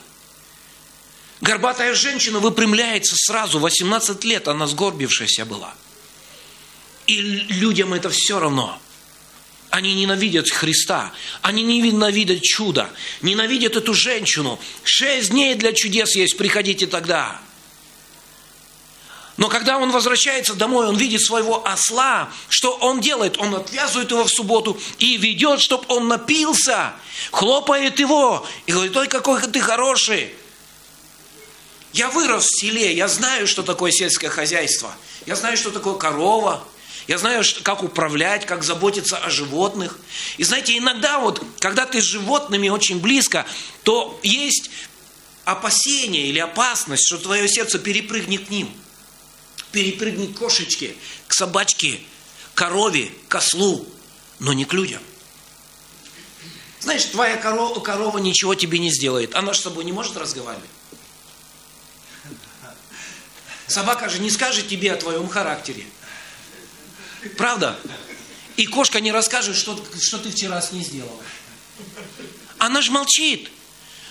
Горбатая 1.39 1.95
женщина 1.95 2.39
выпрямляется 2.39 3.15
сразу, 3.15 3.59
18 3.59 4.21
лет 4.25 4.49
она 4.49 4.67
сгорбившаяся 4.67 5.45
была. 5.45 5.73
И 7.05 7.21
людям 7.21 7.93
это 7.93 8.09
все 8.09 8.37
равно– 8.37 8.81
они 9.69 9.93
ненавидят 9.93 10.49
Христа, 10.49 11.11
они 11.41 11.63
ненавидят 11.63 12.41
чудо, 12.41 12.89
ненавидят 13.21 13.75
эту 13.75 13.93
женщину. 13.93 14.59
Шесть 14.83 15.31
дней 15.31 15.55
для 15.55 15.73
чудес 15.73 16.15
есть, 16.15 16.37
приходите 16.37 16.87
тогда. 16.87 17.39
Но 19.37 19.49
когда 19.49 19.77
он 19.77 19.91
возвращается 19.91 20.55
домой, 20.55 20.87
он 20.87 20.97
видит 20.97 21.21
своего 21.21 21.65
осла, 21.67 22.31
что 22.49 22.73
он 22.73 23.01
делает? 23.01 23.37
Он 23.37 23.53
отвязывает 23.53 24.09
его 24.09 24.23
в 24.23 24.29
субботу 24.29 24.79
и 24.97 25.15
ведет, 25.17 25.61
чтобы 25.61 25.85
он 25.89 26.07
напился, 26.07 26.93
хлопает 27.31 27.99
его 27.99 28.45
и 28.65 28.71
говорит, 28.71 28.97
ой, 28.97 29.07
какой 29.07 29.39
ты 29.41 29.59
хороший. 29.59 30.33
Я 31.93 32.09
вырос 32.09 32.45
в 32.45 32.59
селе, 32.59 32.93
я 32.93 33.07
знаю, 33.07 33.47
что 33.47 33.61
такое 33.61 33.91
сельское 33.91 34.29
хозяйство. 34.29 34.91
Я 35.27 35.35
знаю, 35.35 35.55
что 35.55 35.69
такое 35.69 35.95
корова. 35.95 36.63
Я 37.07 37.17
знаю, 37.17 37.43
как 37.63 37.83
управлять, 37.83 38.45
как 38.45 38.63
заботиться 38.63 39.17
о 39.17 39.29
животных. 39.29 39.97
И 40.35 40.43
знаете, 40.43 40.77
иногда 40.77 41.19
вот, 41.19 41.41
когда 41.59 41.85
ты 41.85 42.01
с 42.01 42.05
животными 42.05 42.67
очень 42.67 42.99
близко, 42.99 43.45
то 43.83 44.19
есть 44.23 44.69
опасение 45.45 46.27
или 46.27 46.39
опасность, 46.39 47.07
что 47.07 47.17
твое 47.17 47.47
сердце 47.47 47.79
перепрыгнет 47.79 48.47
к 48.47 48.49
ним. 48.49 48.69
Перепрыгнет 49.71 50.35
к 50.35 50.39
кошечке, 50.39 50.95
к 51.27 51.33
собачке, 51.33 52.01
корове, 52.53 53.09
к 53.29 53.35
ослу, 53.35 53.87
но 54.39 54.51
не 54.51 54.65
к 54.65 54.73
людям. 54.73 55.01
Знаешь, 56.81 57.05
твоя 57.05 57.37
корова, 57.37 57.79
корова 57.79 58.17
ничего 58.17 58.53
тебе 58.53 58.79
не 58.79 58.91
сделает. 58.91 59.33
Она 59.33 59.53
же 59.53 59.59
с 59.59 59.63
тобой 59.63 59.85
не 59.85 59.93
может 59.93 60.17
разговаривать. 60.17 60.69
Собака 63.67 64.09
же 64.09 64.19
не 64.19 64.29
скажет 64.29 64.67
тебе 64.67 64.91
о 64.91 64.97
твоем 64.97 65.29
характере. 65.29 65.85
Правда? 67.35 67.79
И 68.55 68.65
кошка 68.65 68.99
не 68.99 69.11
расскажет, 69.11 69.55
что, 69.55 69.79
что 70.01 70.17
ты 70.17 70.31
вчера 70.31 70.61
с 70.61 70.71
ней 70.71 70.83
сделал. 70.83 71.21
Она 72.57 72.81
же 72.81 72.91
молчит. 72.91 73.49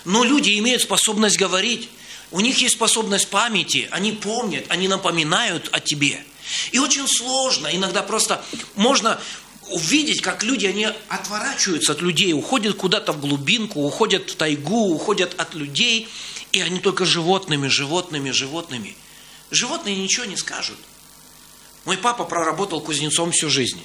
Но 0.05 0.23
люди 0.23 0.57
имеют 0.59 0.83
способность 0.83 1.37
говорить. 1.37 1.89
У 2.31 2.41
них 2.41 2.59
есть 2.59 2.75
способность 2.75 3.29
памяти. 3.29 3.89
Они 3.91 4.13
помнят, 4.13 4.65
они 4.69 4.89
напоминают 4.89 5.69
о 5.73 5.81
тебе. 5.81 6.25
И 6.71 6.79
очень 6.79 7.09
сложно. 7.09 7.69
Иногда 7.75 8.03
просто 8.03 8.45
можно 8.77 9.21
увидеть, 9.69 10.21
как 10.21 10.43
люди, 10.45 10.67
они 10.67 10.89
отворачиваются 11.09 11.93
от 11.93 12.01
людей, 12.01 12.33
уходят 12.33 12.77
куда-то 12.77 13.13
в 13.13 13.21
глубинку, 13.21 13.81
уходят 13.81 14.31
в 14.31 14.37
тайгу, 14.37 14.95
уходят 14.95 15.35
от 15.41 15.55
людей, 15.55 16.09
и 16.53 16.61
они 16.61 16.79
только 16.79 17.05
животными, 17.05 17.67
животными, 17.67 18.31
животными. 18.31 18.97
Животные 19.51 19.97
ничего 19.97 20.25
не 20.25 20.37
скажут. 20.37 20.79
Мой 21.87 21.97
папа 21.97 22.25
проработал 22.25 22.81
кузнецом 22.81 23.31
всю 23.31 23.49
жизнь. 23.49 23.81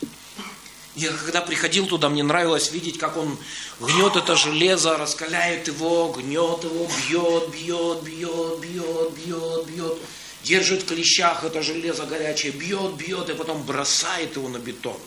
Я 0.95 1.11
когда 1.11 1.39
приходил 1.39 1.85
туда, 1.85 2.09
мне 2.09 2.23
нравилось 2.23 2.71
видеть, 2.71 2.97
как 2.97 3.15
он 3.15 3.37
гнет 3.79 4.15
это 4.15 4.35
железо, 4.35 4.97
раскаляет 4.97 5.67
его, 5.67 6.11
гнет 6.11 6.63
его, 6.63 6.89
бьет, 7.07 7.49
бьет, 7.51 8.03
бьет, 8.03 8.59
бьет, 8.59 9.13
бьет, 9.13 9.65
бьет. 9.67 9.97
Держит 10.43 10.81
в 10.81 10.87
клещах 10.87 11.43
это 11.43 11.61
железо 11.61 12.07
горячее, 12.07 12.51
бьет, 12.51 12.95
бьет, 12.95 13.29
и 13.29 13.35
потом 13.35 13.63
бросает 13.63 14.35
его 14.35 14.49
на 14.49 14.57
бетон. 14.57 14.97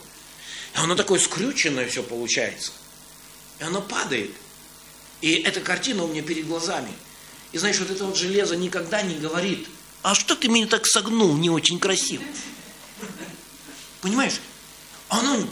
И 0.73 0.77
оно 0.77 0.95
такое 0.95 1.19
скрюченное 1.19 1.89
все 1.89 2.01
получается. 2.01 2.71
И 3.59 3.63
оно 3.65 3.81
падает. 3.81 4.31
И 5.19 5.33
эта 5.33 5.59
картина 5.59 6.05
у 6.05 6.07
меня 6.07 6.21
перед 6.21 6.47
глазами. 6.47 6.93
И 7.51 7.57
знаешь, 7.57 7.77
вот 7.79 7.91
это 7.91 8.05
вот 8.05 8.15
железо 8.15 8.55
никогда 8.55 9.01
не 9.01 9.15
говорит, 9.15 9.67
а 10.01 10.15
что 10.15 10.35
ты 10.35 10.47
меня 10.47 10.67
так 10.67 10.87
согнул, 10.87 11.35
не 11.35 11.49
очень 11.49 11.77
красиво. 11.77 12.23
Понимаешь? 14.01 14.39
Оно, 15.09 15.47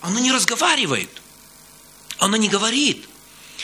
оно 0.00 0.20
не 0.20 0.32
разговаривает. 0.32 1.10
Оно 2.18 2.36
не 2.36 2.48
говорит. 2.48 3.06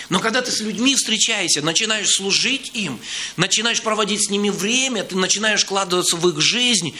Но 0.09 0.21
когда 0.21 0.43
ты 0.43 0.51
с 0.51 0.61
людьми 0.61 0.95
встречаешься, 0.95 1.63
начинаешь 1.63 2.11
служить 2.11 2.71
им, 2.75 3.01
начинаешь 3.37 3.83
проводить 3.83 4.27
с 4.27 4.31
ними 4.31 4.51
время, 4.51 5.05
ты 5.05 5.17
начинаешь 5.17 5.65
вкладываться 5.65 6.17
в 6.17 6.29
их 6.29 6.41
жизнь, 6.41 6.97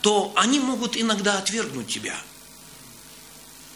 то 0.00 0.32
они 0.36 0.60
могут 0.60 0.96
иногда 0.96 1.38
отвергнуть 1.38 1.88
тебя. 1.88 2.20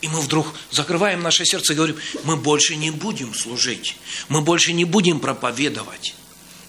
И 0.03 0.09
мы 0.09 0.21
вдруг 0.21 0.47
закрываем 0.71 1.23
наше 1.23 1.45
сердце 1.45 1.73
и 1.73 1.77
говорим, 1.77 1.97
мы 2.25 2.37
больше 2.37 2.77
не 2.77 2.91
будем 2.91 3.35
служить, 3.35 3.97
мы 4.29 4.41
больше 4.41 4.73
не 4.73 4.85
будем 4.85 5.21
проповедовать. 5.21 6.15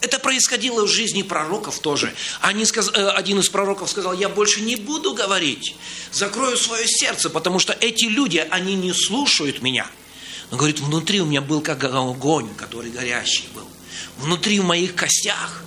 Это 0.02 0.20
происходило 0.20 0.86
в 0.86 0.88
жизни 0.88 1.24
пророков 1.24 1.80
тоже. 1.80 2.14
Они 2.42 2.66
сказ... 2.66 2.90
Э, 2.94 3.10
один 3.10 3.40
из 3.40 3.50
пророков 3.50 3.90
сказал, 3.90 4.14
я 4.14 4.30
больше 4.30 4.62
не 4.62 4.76
буду 4.76 5.14
говорить, 5.14 5.76
закрою 6.12 6.56
свое 6.58 6.88
сердце, 6.88 7.30
потому 7.30 7.58
что 7.58 7.74
эти 7.74 8.06
люди, 8.06 8.46
они 8.52 8.76
не 8.76 8.94
слушают 8.94 9.62
меня. 9.62 9.88
Он 10.52 10.58
говорит, 10.60 10.80
внутри 10.80 11.20
у 11.22 11.26
меня 11.26 11.42
был 11.42 11.62
как 11.62 11.84
огонь, 11.84 12.54
который 12.56 12.92
горящий 12.92 13.46
был. 13.56 13.68
Внутри 14.18 14.60
в 14.60 14.66
моих 14.66 14.96
костях. 14.96 15.64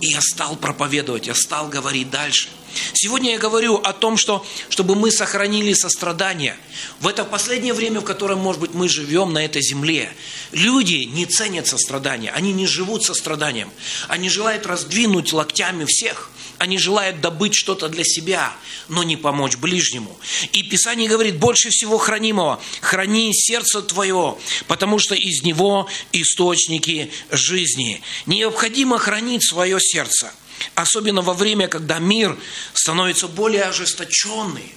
И 0.00 0.08
я 0.08 0.20
стал 0.20 0.56
проповедовать, 0.56 1.26
я 1.26 1.34
стал 1.34 1.68
говорить 1.68 2.10
дальше. 2.10 2.48
Сегодня 2.92 3.32
я 3.32 3.38
говорю 3.38 3.76
о 3.76 3.92
том, 3.92 4.16
что, 4.16 4.44
чтобы 4.68 4.94
мы 4.94 5.10
сохранили 5.10 5.72
сострадание. 5.72 6.56
В 7.00 7.08
это 7.08 7.24
последнее 7.24 7.74
время, 7.74 8.00
в 8.00 8.04
котором, 8.04 8.40
может 8.40 8.60
быть, 8.60 8.74
мы 8.74 8.88
живем 8.88 9.32
на 9.32 9.44
этой 9.44 9.62
земле, 9.62 10.12
люди 10.52 11.04
не 11.04 11.26
ценят 11.26 11.66
сострадание, 11.66 12.30
они 12.32 12.52
не 12.52 12.66
живут 12.66 13.04
состраданием. 13.04 13.70
Они 14.08 14.28
желают 14.28 14.66
раздвинуть 14.66 15.32
локтями 15.32 15.84
всех. 15.84 16.30
Они 16.58 16.78
желают 16.78 17.20
добыть 17.20 17.54
что-то 17.54 17.88
для 17.88 18.04
себя, 18.04 18.54
но 18.88 19.02
не 19.02 19.16
помочь 19.16 19.56
ближнему. 19.56 20.16
И 20.52 20.62
Писание 20.62 21.08
говорит, 21.08 21.36
больше 21.36 21.68
всего 21.70 21.98
хранимого, 21.98 22.60
храни 22.80 23.30
сердце 23.34 23.82
твое, 23.82 24.38
потому 24.66 24.98
что 24.98 25.14
из 25.14 25.42
него 25.42 25.86
источники 26.12 27.10
жизни. 27.30 28.00
Необходимо 28.24 28.98
хранить 28.98 29.46
свое 29.46 29.78
сердце– 29.80 30.32
Особенно 30.74 31.22
во 31.22 31.34
время, 31.34 31.68
когда 31.68 31.98
мир 31.98 32.36
становится 32.74 33.28
более 33.28 33.64
ожесточенный, 33.64 34.74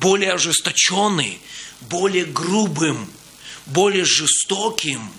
более 0.00 0.32
ожесточенный, 0.32 1.40
более 1.80 2.24
грубым, 2.24 3.10
более 3.66 4.04
жестоким. 4.04 5.10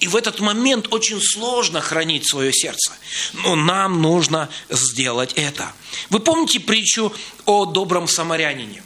И 0.00 0.08
в 0.08 0.16
этот 0.16 0.40
момент 0.40 0.92
очень 0.92 1.20
сложно 1.20 1.80
хранить 1.80 2.26
свое 2.28 2.52
сердце. 2.52 2.92
Но 3.34 3.54
нам 3.54 4.00
нужно 4.00 4.48
сделать 4.70 5.32
это. 5.34 5.72
Вы 6.08 6.20
помните 6.20 6.60
притчу 6.60 7.12
о 7.44 7.66
добром 7.66 8.08
самарянине? 8.08 8.82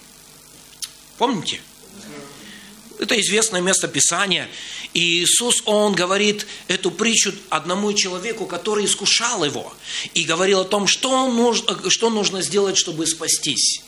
Помните? 1.18 1.60
Это 2.98 3.20
известное 3.20 3.60
место 3.60 3.86
Писания. 3.86 4.48
И 4.92 5.22
Иисус, 5.22 5.62
Он 5.64 5.92
говорит 5.94 6.46
эту 6.66 6.90
притчу 6.90 7.32
одному 7.48 7.92
человеку, 7.92 8.46
который 8.46 8.86
искушал 8.86 9.44
его, 9.44 9.72
и 10.14 10.24
говорил 10.24 10.60
о 10.60 10.64
том, 10.64 10.86
что 10.86 11.30
нужно, 11.30 11.90
что 11.90 12.10
нужно 12.10 12.42
сделать, 12.42 12.76
чтобы 12.76 13.06
спастись. 13.06 13.82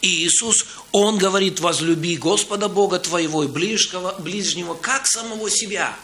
И 0.00 0.24
Иисус, 0.24 0.64
Он 0.90 1.18
говорит, 1.18 1.60
возлюби 1.60 2.16
Господа 2.16 2.68
Бога 2.68 2.98
твоего 2.98 3.44
и 3.44 3.48
ближнего, 3.48 4.14
ближнего, 4.18 4.74
как 4.74 5.06
самого 5.06 5.50
себя. 5.50 5.96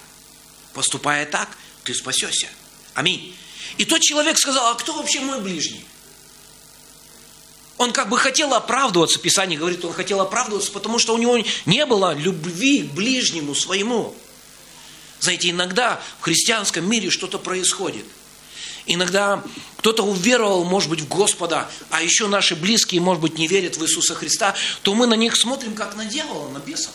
Поступая 0.74 1.24
так, 1.24 1.56
ты 1.84 1.94
спасешься. 1.94 2.48
Аминь. 2.94 3.34
И 3.78 3.84
тот 3.84 4.02
человек 4.02 4.38
сказал, 4.38 4.72
а 4.72 4.74
кто 4.74 4.92
вообще 4.92 5.20
мой 5.20 5.40
ближний? 5.40 5.84
Он 7.78 7.92
как 7.92 8.08
бы 8.08 8.18
хотел 8.18 8.54
оправдываться, 8.54 9.20
Писание 9.20 9.58
говорит, 9.58 9.84
он 9.84 9.92
хотел 9.92 10.20
оправдываться, 10.20 10.72
потому 10.72 10.98
что 10.98 11.14
у 11.14 11.18
него 11.18 11.38
не 11.64 11.86
было 11.86 12.12
любви 12.12 12.82
к 12.82 12.92
ближнему 12.92 13.54
своему. 13.54 14.14
Знаете, 15.20 15.50
иногда 15.50 16.00
в 16.20 16.24
христианском 16.24 16.88
мире 16.88 17.10
что-то 17.10 17.38
происходит. 17.38 18.04
Иногда 18.86 19.44
кто-то 19.76 20.02
уверовал, 20.02 20.64
может 20.64 20.90
быть, 20.90 21.00
в 21.00 21.08
Господа, 21.08 21.70
а 21.90 22.02
еще 22.02 22.26
наши 22.26 22.56
близкие, 22.56 23.00
может 23.00 23.22
быть, 23.22 23.38
не 23.38 23.46
верят 23.46 23.76
в 23.76 23.82
Иисуса 23.84 24.14
Христа, 24.14 24.54
то 24.82 24.94
мы 24.94 25.06
на 25.06 25.14
них 25.14 25.36
смотрим, 25.36 25.74
как 25.74 25.94
на 25.94 26.04
дьявола, 26.04 26.48
на 26.48 26.58
бесов. 26.58 26.92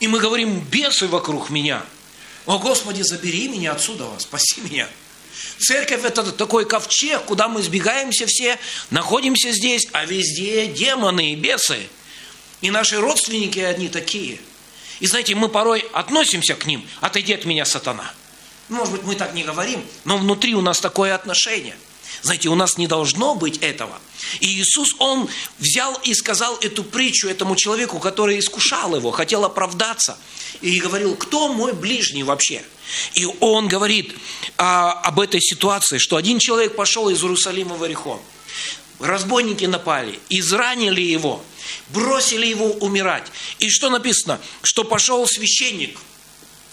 И 0.00 0.06
мы 0.06 0.20
говорим, 0.20 0.60
бесы 0.60 1.08
вокруг 1.08 1.50
меня. 1.50 1.82
О, 2.46 2.58
Господи, 2.58 3.02
забери 3.02 3.48
меня 3.48 3.72
отсюда, 3.72 4.06
спаси 4.18 4.60
меня. 4.60 4.88
Церковь 5.58 6.04
это 6.04 6.32
такой 6.32 6.64
ковчег, 6.64 7.24
куда 7.24 7.48
мы 7.48 7.62
сбегаемся 7.62 8.26
все, 8.26 8.58
находимся 8.90 9.52
здесь, 9.52 9.88
а 9.92 10.04
везде 10.04 10.66
демоны 10.66 11.32
и 11.32 11.36
бесы. 11.36 11.88
И 12.60 12.70
наши 12.70 12.98
родственники 12.98 13.58
одни 13.58 13.88
такие. 13.88 14.40
И 15.00 15.06
знаете, 15.06 15.34
мы 15.34 15.48
порой 15.48 15.80
относимся 15.92 16.54
к 16.54 16.66
ним, 16.66 16.86
отойди 17.00 17.32
от 17.32 17.44
меня, 17.44 17.64
сатана. 17.64 18.12
Может 18.68 18.92
быть, 18.92 19.02
мы 19.04 19.14
так 19.14 19.32
не 19.34 19.44
говорим, 19.44 19.84
но 20.04 20.18
внутри 20.18 20.54
у 20.54 20.60
нас 20.60 20.80
такое 20.80 21.14
отношение. 21.14 21.76
Знаете, 22.22 22.48
у 22.48 22.54
нас 22.54 22.76
не 22.78 22.86
должно 22.86 23.34
быть 23.34 23.58
этого. 23.58 24.00
И 24.40 24.46
Иисус, 24.46 24.94
Он 24.98 25.28
взял 25.58 25.94
и 26.02 26.14
сказал 26.14 26.56
эту 26.60 26.84
притчу 26.84 27.28
этому 27.28 27.56
человеку, 27.56 27.98
который 27.98 28.38
искушал 28.38 28.96
его, 28.96 29.10
хотел 29.10 29.44
оправдаться. 29.44 30.18
И 30.60 30.80
говорил, 30.80 31.14
кто 31.14 31.52
мой 31.52 31.72
ближний 31.72 32.24
вообще? 32.24 32.64
И 33.14 33.26
он 33.40 33.68
говорит 33.68 34.14
а, 34.56 34.92
об 34.92 35.20
этой 35.20 35.40
ситуации, 35.40 35.98
что 35.98 36.16
один 36.16 36.38
человек 36.38 36.74
пошел 36.74 37.08
из 37.08 37.22
Иерусалима 37.22 37.74
в 37.76 37.84
Иерихон. 37.84 38.20
Разбойники 38.98 39.64
напали, 39.66 40.18
изранили 40.28 41.02
его, 41.02 41.42
бросили 41.90 42.46
его 42.46 42.66
умирать. 42.66 43.24
И 43.60 43.68
что 43.68 43.90
написано? 43.90 44.40
Что 44.62 44.82
пошел 44.82 45.26
священник, 45.28 45.98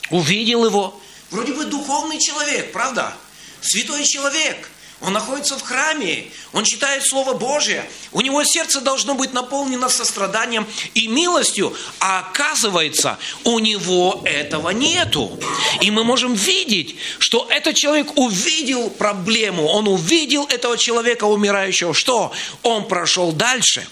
увидел 0.10 0.66
его. 0.66 1.00
Вроде 1.30 1.54
бы 1.54 1.66
духовный 1.66 2.20
человек, 2.20 2.72
правда? 2.72 3.16
Святой 3.62 4.06
человек. 4.06 4.70
Он 5.02 5.12
находится 5.12 5.58
в 5.58 5.62
храме, 5.62 6.32
он 6.54 6.64
читает 6.64 7.06
Слово 7.06 7.34
Божие, 7.34 7.84
у 8.14 8.22
него 8.22 8.44
сердце 8.46 8.80
должно 8.80 9.14
быть 9.14 9.34
наполнено 9.34 9.90
состраданием 9.90 10.66
и 10.94 11.08
милостью, 11.08 11.76
а 12.00 12.20
оказывается, 12.20 13.18
у 13.44 13.60
него 13.60 14.22
этого 14.24 14.70
нету. 14.70 15.38
И 15.82 15.92
мы 15.92 16.06
можем 16.06 16.34
видеть, 16.34 16.96
что 17.20 17.46
этот 17.50 17.76
человек 17.76 18.18
увидел 18.18 18.90
проблему, 18.90 19.66
он 19.68 19.90
увидел 19.90 20.46
этого 20.46 20.78
человека 20.78 21.26
умирающего, 21.26 21.94
что 21.94 22.32
он 22.64 22.88
прошел 22.88 23.34
дальше. 23.34 23.86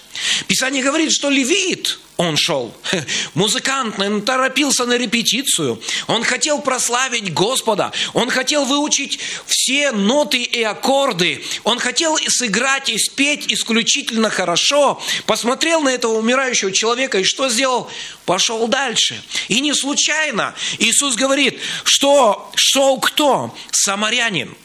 Писание 0.47 0.81
говорит, 0.81 1.11
что 1.11 1.29
левит– 1.29 1.99
он 2.17 2.37
шел. 2.37 2.75
Музыкант, 3.33 3.97
наверное, 3.97 4.21
торопился 4.21 4.85
на 4.85 4.97
репетицию. 4.97 5.81
Он 6.07 6.23
хотел 6.23 6.61
прославить 6.61 7.33
Господа. 7.33 7.91
Он 8.13 8.29
хотел 8.29 8.65
выучить 8.65 9.19
все 9.47 9.91
ноты 9.91 10.43
и 10.43 10.61
аккорды. 10.61 11.43
Он 11.63 11.79
хотел 11.79 12.17
сыграть 12.27 12.89
и 12.89 12.97
спеть 12.97 13.51
исключительно 13.51 14.29
хорошо. 14.29 15.01
Посмотрел 15.25 15.81
на 15.81 15.89
этого 15.89 16.13
умирающего 16.13 16.71
человека 16.71 17.19
и 17.19 17.23
что 17.23 17.49
сделал? 17.49 17.89
Пошел 18.25 18.67
дальше. 18.67 19.21
И 19.47 19.59
не 19.59 19.73
случайно 19.73 20.53
Иисус 20.79 21.15
говорит, 21.15 21.59
что 21.83 22.51
шел 22.55 22.99
кто? 22.99 23.55
Самарянин. 23.71 24.55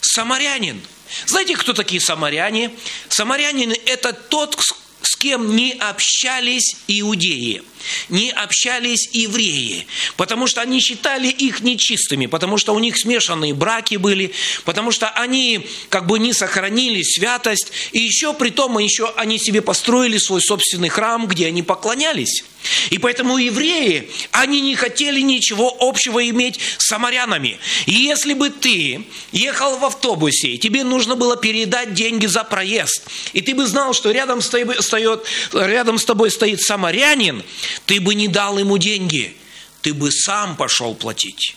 Самарянин. 0.00 0.80
Знаете, 1.26 1.56
кто 1.56 1.72
такие 1.72 2.00
самаряне? 2.00 2.70
Самарянин– 3.08 3.74
это 3.86 4.12
тот, 4.12 4.58
с 5.02 5.16
кем 5.16 5.54
не 5.54 5.72
общались 5.72 6.76
иудеи, 6.88 7.62
не 8.08 8.30
общались 8.30 9.08
евреи, 9.12 9.86
потому 10.16 10.46
что 10.46 10.60
они 10.60 10.80
считали 10.80 11.28
их 11.28 11.60
нечистыми, 11.60 12.26
потому 12.26 12.58
что 12.58 12.74
у 12.74 12.78
них 12.78 12.98
смешанные 12.98 13.54
браки 13.54 13.96
были, 13.96 14.32
потому 14.64 14.90
что 14.90 15.08
они 15.10 15.66
как 15.88 16.06
бы 16.06 16.18
не 16.18 16.32
сохранили 16.32 17.02
святость, 17.02 17.72
и 17.92 18.00
еще 18.00 18.34
при 18.34 18.50
том 18.50 18.78
еще 18.78 19.12
они 19.16 19.38
себе 19.38 19.62
построили 19.62 20.18
свой 20.18 20.42
собственный 20.42 20.88
храм, 20.88 21.26
где 21.26 21.46
они 21.46 21.62
поклонялись. 21.62 22.44
И 22.90 22.98
поэтому 22.98 23.38
евреи, 23.38 24.10
они 24.32 24.60
не 24.60 24.74
хотели 24.74 25.20
ничего 25.20 25.74
общего 25.80 26.26
иметь 26.28 26.58
с 26.78 26.86
самарянами. 26.86 27.58
И 27.86 27.92
если 27.92 28.34
бы 28.34 28.50
ты 28.50 29.04
ехал 29.32 29.78
в 29.78 29.84
автобусе, 29.84 30.48
и 30.48 30.58
тебе 30.58 30.84
нужно 30.84 31.14
было 31.14 31.36
передать 31.36 31.94
деньги 31.94 32.26
за 32.26 32.44
проезд, 32.44 33.06
и 33.32 33.40
ты 33.40 33.54
бы 33.54 33.66
знал, 33.66 33.94
что 33.94 34.10
рядом 34.10 34.42
с 34.42 34.48
тобой 34.48 34.82
стоит, 34.82 35.24
рядом 35.52 35.98
с 35.98 36.04
тобой 36.04 36.30
стоит 36.30 36.60
самарянин, 36.60 37.44
ты 37.86 38.00
бы 38.00 38.14
не 38.14 38.28
дал 38.28 38.58
ему 38.58 38.78
деньги, 38.78 39.36
ты 39.82 39.94
бы 39.94 40.10
сам 40.10 40.56
пошел 40.56 40.94
платить. 40.94 41.56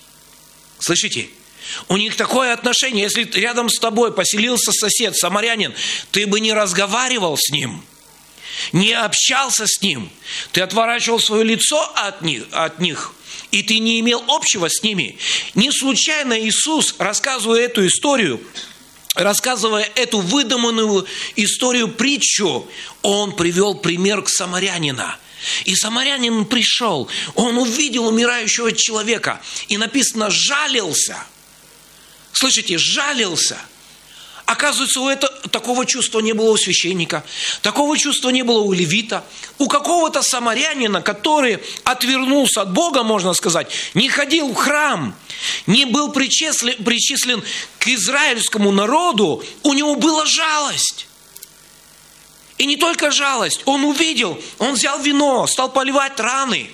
Слышите? 0.79 1.29
У 1.87 1.97
них 1.97 2.15
такое 2.15 2.53
отношение, 2.53 3.03
если 3.03 3.23
рядом 3.39 3.69
с 3.69 3.79
тобой 3.79 4.13
поселился 4.13 4.71
сосед, 4.71 5.15
самарянин, 5.15 5.73
ты 6.11 6.27
бы 6.27 6.39
не 6.39 6.53
разговаривал 6.53 7.37
с 7.37 7.49
ним– 7.51 7.83
не 8.71 8.93
общался 8.93 9.67
с 9.67 9.81
ним, 9.81 10.09
ты 10.51 10.61
отворачивал 10.61 11.19
свое 11.19 11.43
лицо 11.43 11.91
от 11.95 12.21
них, 12.21 12.45
от 12.51 12.79
них 12.79 13.13
и 13.51 13.63
ты 13.63 13.79
не 13.79 13.99
имел 13.99 14.23
общего 14.27 14.69
с 14.69 14.81
ними. 14.81 15.17
Не 15.55 15.71
случайно 15.71 16.39
Иисус, 16.39 16.95
рассказывая 16.97 17.61
эту 17.61 17.85
историю, 17.85 18.41
рассказывая 19.13 19.89
эту 19.95 20.19
выдуманную 20.19 21.05
историю, 21.35 21.89
притчу, 21.89 22.67
он 23.01 23.35
привел 23.35 23.75
пример 23.75 24.21
к 24.21 24.29
самарянина. 24.29 25.17
И 25.65 25.75
самарянин 25.75 26.45
пришел, 26.45 27.09
он 27.35 27.57
увидел 27.57 28.07
умирающего 28.07 28.71
человека, 28.71 29.41
и 29.67 29.77
написано 29.77 30.29
«жалился». 30.29 31.17
Слышите, 32.31 32.77
жалился– 32.77 33.57
Оказывается, 34.51 34.99
у 34.99 35.07
этого, 35.07 35.31
такого 35.49 35.85
чувства 35.85 36.19
не 36.19 36.33
было 36.33 36.51
у 36.51 36.57
священника, 36.57 37.23
такого 37.61 37.97
чувства 37.97 38.31
не 38.31 38.43
было 38.43 38.59
у 38.59 38.73
левита, 38.73 39.23
у 39.59 39.67
какого-то 39.69 40.21
самарянина, 40.21 41.01
который 41.01 41.59
отвернулся 41.85 42.63
от 42.63 42.73
Бога, 42.73 43.03
можно 43.03 43.33
сказать, 43.33 43.71
не 43.93 44.09
ходил 44.09 44.49
в 44.49 44.55
храм, 44.55 45.15
не 45.67 45.85
был 45.85 46.11
причислен, 46.11 46.83
причислен 46.83 47.41
к 47.79 47.87
израильскому 47.87 48.73
народу, 48.73 49.41
у 49.63 49.71
него 49.71 49.95
была 49.95 50.25
жалость. 50.25 51.07
И 52.57 52.65
не 52.65 52.75
только 52.75 53.09
жалость, 53.09 53.61
он 53.63 53.85
увидел, 53.85 54.37
он 54.57 54.73
взял 54.73 54.99
вино, 54.99 55.47
стал 55.47 55.71
поливать 55.71 56.19
раны, 56.19 56.69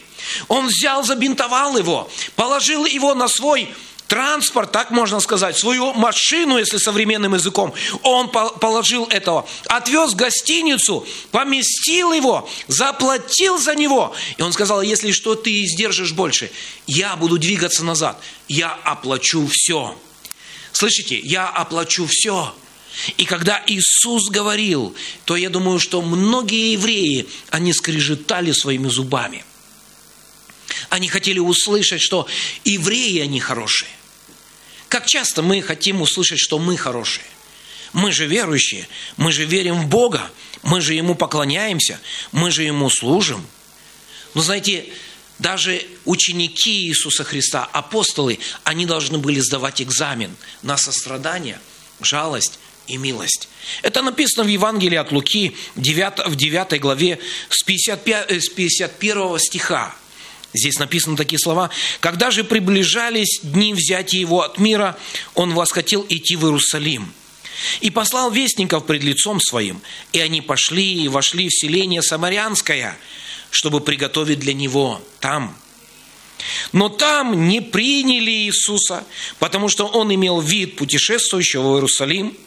он 0.48 0.66
взял, 0.66 1.04
забинтовал 1.04 1.78
его, 1.78 2.10
положил 2.36 2.88
его 2.88 3.14
на 3.14 3.28
свой 3.28 3.72
транспорт, 4.08 4.72
так 4.72 4.92
можно 4.92 5.20
сказать, 5.20 5.58
свою 5.58 5.94
машину, 5.94 6.58
если 6.58 6.78
современным 6.78 7.36
языком, 7.36 7.74
он 8.04 8.30
положил 8.30 9.06
этого, 9.06 9.48
отвез 9.68 10.14
в 10.14 10.16
гостиницу, 10.16 11.06
поместил 11.32 12.14
его, 12.14 12.50
заплатил 12.68 13.58
за 13.58 13.76
него. 13.76 14.16
И 14.38 14.42
он 14.42 14.54
сказал, 14.54 14.82
если 14.82 15.12
что 15.12 15.36
ты 15.36 15.64
издержишь 15.64 16.14
больше, 16.14 16.52
я 16.86 17.16
буду 17.16 17.38
двигаться 17.38 17.84
назад, 17.84 18.20
я 18.48 18.72
оплачу 18.84 19.48
все. 19.52 19.98
Слышите, 20.72 21.18
я 21.20 21.48
оплачу 21.48 22.06
все. 22.08 22.54
И 23.18 23.26
когда 23.26 23.62
Иисус 23.68 24.30
говорил, 24.30 24.96
то 25.26 25.36
я 25.36 25.50
думаю, 25.50 25.80
что 25.80 26.02
многие 26.02 26.72
евреи, 26.72 27.28
они 27.50 27.74
скрежетали 27.74 28.52
своими 28.52 28.88
зубами. 28.88 29.44
Они 30.90 31.08
хотели 31.08 31.40
услышать, 31.40 32.02
что 32.02 32.28
евреи, 32.64 33.20
они 33.20 33.40
хорошие. 33.40 33.90
Как 34.90 35.06
часто 35.06 35.42
мы 35.42 35.62
хотим 35.62 36.02
услышать, 36.02 36.40
что 36.40 36.60
мы 36.60 36.78
хорошие. 36.78 37.26
Мы 37.94 38.12
же 38.12 38.26
верующие, 38.26 38.88
мы 39.16 39.32
же 39.32 39.46
верим 39.46 39.82
в 39.82 39.88
Бога, 39.88 40.30
мы 40.62 40.82
же 40.82 40.94
Ему 40.94 41.16
поклоняемся, 41.16 42.00
мы 42.32 42.52
же 42.52 42.64
Ему 42.64 42.90
служим. 42.90 43.46
Но 44.34 44.42
знаете, 44.42 44.86
даже 45.40 45.82
ученики 46.06 46.88
Иисуса 46.88 47.24
Христа, 47.24 47.66
апостолы, 47.66 48.40
они 48.64 48.86
должны 48.86 49.18
были 49.18 49.40
сдавать 49.40 49.82
экзамен 49.82 50.36
на 50.64 50.78
сострадание, 50.78 51.60
жалость 52.02 52.60
и 52.88 52.98
милость. 52.98 53.48
Это 53.84 54.02
написано 54.02 54.44
в 54.44 54.48
Евангелии 54.48 54.98
от 54.98 55.12
Луки 55.12 55.56
9, 55.76 56.28
в 56.28 56.36
9 56.36 56.80
главе 56.80 57.20
с, 57.50 57.64
55, 57.64 58.32
с 58.32 58.50
51 58.50 59.40
стиха. 59.40 59.96
Здесь 60.58 60.80
написаны 60.80 61.16
такие 61.16 61.40
слова. 61.40 61.70
«Когда 62.00 62.32
же 62.32 62.44
приближались 62.44 63.40
дни 63.44 63.74
взятия 63.74 64.20
его 64.20 64.42
от 64.42 64.58
мира, 64.58 64.98
он 65.36 65.54
восхотел 65.54 66.06
идти 66.10 66.36
в 66.36 66.46
Иерусалим. 66.46 67.14
И 67.82 67.90
послал 67.90 68.30
вестников 68.30 68.86
пред 68.86 69.04
лицом 69.04 69.40
своим, 69.42 69.82
и 70.14 70.20
они 70.20 70.42
пошли 70.42 71.04
и 71.04 71.08
вошли 71.08 71.50
в 71.50 71.54
селение 71.54 72.04
Самарянское, 72.04 72.98
чтобы 73.50 73.82
приготовить 73.82 74.40
для 74.40 74.54
него 74.54 75.02
там. 75.20 75.58
Но 76.72 76.90
там 76.90 77.48
не 77.48 77.62
приняли 77.62 78.32
Иисуса, 78.32 79.04
потому 79.40 79.70
что 79.70 79.88
он 79.88 80.14
имел 80.14 80.40
вид 80.40 80.76
путешествующего 80.76 81.72
в 81.72 81.76
Иерусалим. 81.76 82.38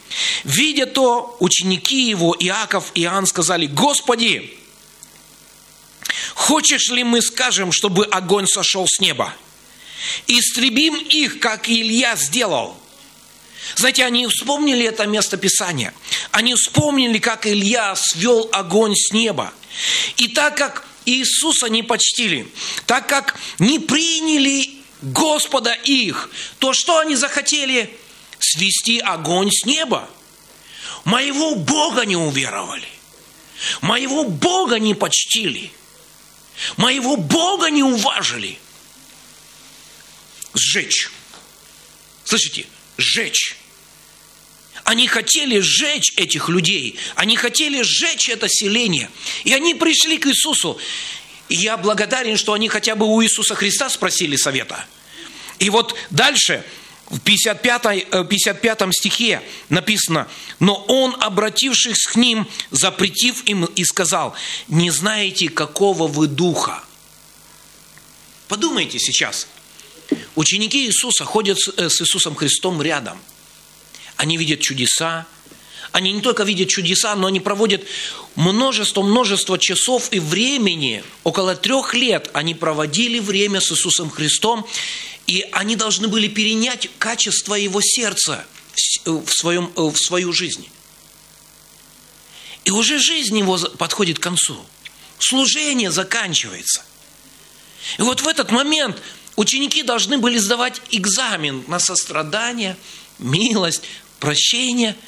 Видя 0.45 0.87
то, 0.87 1.37
ученики 1.41 2.09
его, 2.09 2.37
Иаков 2.39 2.93
и 2.95 3.03
Иоанн 3.03 3.27
сказали, 3.27 3.67
«Господи, 3.67 4.57
Хочешь 6.35 6.89
ли 6.89 7.05
мы 7.05 7.23
скажем, 7.23 7.73
чтобы 7.73 8.05
огонь 8.07 8.47
сошел 8.47 8.87
с 8.87 9.01
неба? 9.01 9.35
Истребим 10.27 10.97
их, 10.97 11.41
как 11.41 11.69
Илья 11.69 12.17
сделал. 12.17 12.77
Знаете, 13.77 14.05
они 14.05 14.27
вспомнили 14.27 14.87
это 14.87 15.07
место 15.07 15.37
Писания. 15.37 15.95
Они 16.31 16.55
вспомнили, 16.55 17.19
как 17.19 17.47
Илья 17.47 17.95
свел 17.97 18.49
огонь 18.53 18.95
с 18.97 19.13
неба. 19.13 19.53
И 20.17 20.29
так 20.29 20.57
как 20.57 20.87
Иисуса 21.05 21.69
не 21.69 21.83
почтили, 21.83 22.49
так 22.87 23.07
как 23.07 23.39
не 23.59 23.79
приняли 23.79 24.71
Господа 25.03 25.73
их, 25.73 26.31
то 26.59 26.73
что 26.73 26.99
они 26.99 27.17
захотели? 27.17 27.97
Свести 28.39 28.99
огонь 28.99 29.51
с 29.51 29.67
неба. 29.67 30.09
Моего 31.05 31.55
Бога 31.55 32.05
не 32.05 32.17
уверовали. 32.17 32.89
Моего 33.83 34.25
Бога 34.25 34.79
не 34.79 34.95
почтили. 34.95 35.71
Моего 36.77 37.17
Бога 37.17 37.71
не 37.71 37.83
уважили. 37.83 38.59
Сжечь. 40.55 41.11
Слышите? 42.25 42.67
Сжечь. 42.97 43.57
Они 44.85 45.07
хотели 45.07 45.61
сжечь 45.61 46.13
этих 46.17 46.49
людей. 46.49 46.99
Они 47.15 47.37
хотели 47.37 47.83
сжечь 47.83 48.29
это 48.29 48.49
селение. 48.49 49.11
И 49.45 49.53
они 49.53 49.75
пришли 49.75 50.19
к 50.19 50.27
Иисусу. 50.27 50.79
И 51.49 51.57
я 51.57 51.77
благодарен, 51.77 52.37
что 52.37 52.53
они 52.53 52.69
хотя 52.69 52.95
бы 52.95 53.07
у 53.07 53.23
Иисуса 53.23 53.55
Христа 53.55 53.89
спросили 53.91 54.37
совета. 54.37 54.87
И 55.59 55.71
вот 55.71 55.95
дальше 56.11 56.65
в 57.11 57.19
55, 57.19 58.29
55 58.29 58.83
э, 58.83 58.93
стихе 58.93 59.43
написано, 59.69 60.29
«Но 60.61 60.77
он, 60.87 61.17
обратившись 61.21 62.07
к 62.07 62.15
ним, 62.15 62.47
запретив 62.71 63.45
им 63.47 63.65
и 63.65 63.85
сказал, 63.85 64.35
не 64.69 64.91
знаете, 64.91 65.49
какого 65.49 66.07
вы 66.07 66.29
духа». 66.29 66.85
Подумайте 68.47 68.99
сейчас. 69.01 69.49
Ученики 70.37 70.87
Иисуса 70.87 71.25
ходят 71.25 71.59
с 71.59 71.69
э, 71.77 71.89
Иисусом 71.89 72.37
Христом 72.37 72.81
рядом. 72.81 73.21
они 74.17 74.37
видят 74.37 74.61
чудеса, 74.61 75.27
они 75.93 76.13
не 76.13 76.21
только 76.21 76.45
видят 76.45 76.69
чудеса, 76.69 77.17
но 77.17 77.27
они 77.27 77.41
проводят 77.41 77.83
множество-множество 78.37 79.59
часов 79.59 80.09
и 80.13 80.21
времени. 80.21 81.03
Около 81.25 81.57
трех 81.57 81.95
лет 81.95 82.31
они 82.33 82.55
проводили 82.55 83.19
время 83.19 83.61
с 83.61 83.73
Иисусом 83.73 84.11
Христом, 84.11 84.67
и 85.31 85.47
они 85.53 85.77
должны 85.77 86.09
были 86.09 86.27
перенять 86.27 86.91
качество 86.99 87.55
Его 87.55 87.81
сердца 87.81 88.45
в, 89.05 89.31
своем, 89.31 89.73
в 89.77 89.97
свою 89.97 90.33
жизнь. 90.33 90.69
И 92.65 92.71
уже 92.71 92.99
жизнь 92.99 93.39
его 93.39 93.57
подходит 93.57 94.19
к 94.19 94.23
концу. 94.23 94.59
Служение 95.19 95.91
заканчивается. 95.91 96.83
И 97.99 98.03
вот 98.03 98.23
в 98.23 98.29
этот 98.29 98.51
момент 98.51 99.01
ученики 99.37 99.83
должны 99.83 100.19
были 100.19 100.37
сдавать 100.39 100.83
экзамен 100.91 101.65
на 101.69 101.79
сострадание, 101.79 102.77
милость, 103.19 103.83
прощение– 104.19 104.97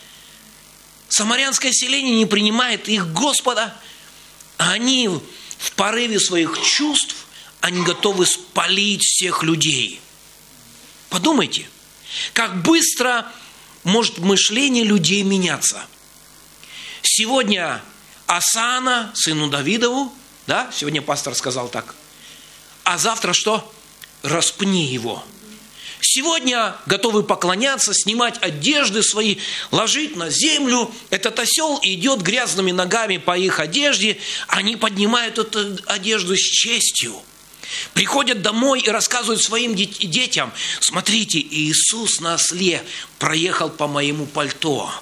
Самарянское 1.13 1.73
селение 1.73 2.15
не 2.15 2.25
принимает 2.25 2.89
их 2.89 3.13
Господа, 3.13 3.77
а 4.57 4.71
они 4.71 5.09
в 5.09 5.73
порыве 5.73 6.19
своих 6.19 6.59
чувств, 6.63 7.15
они 7.61 7.83
готовы 7.83 8.25
спалить 8.25 9.03
всех 9.03 9.43
людей. 9.43 10.01
Подумайте, 11.13 11.69
как 12.33 12.63
быстро 12.63 13.31
может 13.85 14.17
мышление 14.17 14.83
людей 14.83 15.23
меняться. 15.23 15.85
Сегодня 17.03 17.83
Асана, 18.27 19.13
сыну 19.15 19.51
Давидову, 19.51 20.11
да, 20.47 20.71
сегодня 20.75 21.03
пастор 21.03 21.35
сказал 21.35 21.69
так, 21.69 21.95
а 22.85 22.97
завтра 22.97 23.35
что? 23.35 23.71
Распни 24.23 24.87
его. 24.87 25.23
Сегодня 26.01 26.77
готовы 26.87 27.25
поклоняться, 27.25 27.93
снимать 27.93 28.39
одежды 28.41 29.03
свои, 29.03 29.37
ложить 29.71 30.17
на 30.17 30.31
землю. 30.31 30.91
Этот 31.11 31.39
осел 31.39 31.79
идет 31.83 32.23
грязными 32.23 32.73
ногами 32.73 33.19
по 33.19 33.37
их 33.37 33.61
одежде. 33.61 34.19
Они 34.49 34.77
поднимают 34.77 35.39
эту 35.39 35.77
одежду 35.87 36.35
с 36.35 36.41
честью. 36.41 37.23
Приходят 37.95 38.43
домой 38.43 38.81
и 38.81 38.91
рассказывают 38.91 39.43
своим 39.43 39.75
детям, 39.75 40.53
смотрите, 40.81 41.39
Иисус 41.41 42.21
на 42.21 42.35
осле 42.35 42.85
проехал 43.19 43.71
по 43.71 43.87
моему 43.87 44.27
пальто, 44.27 44.93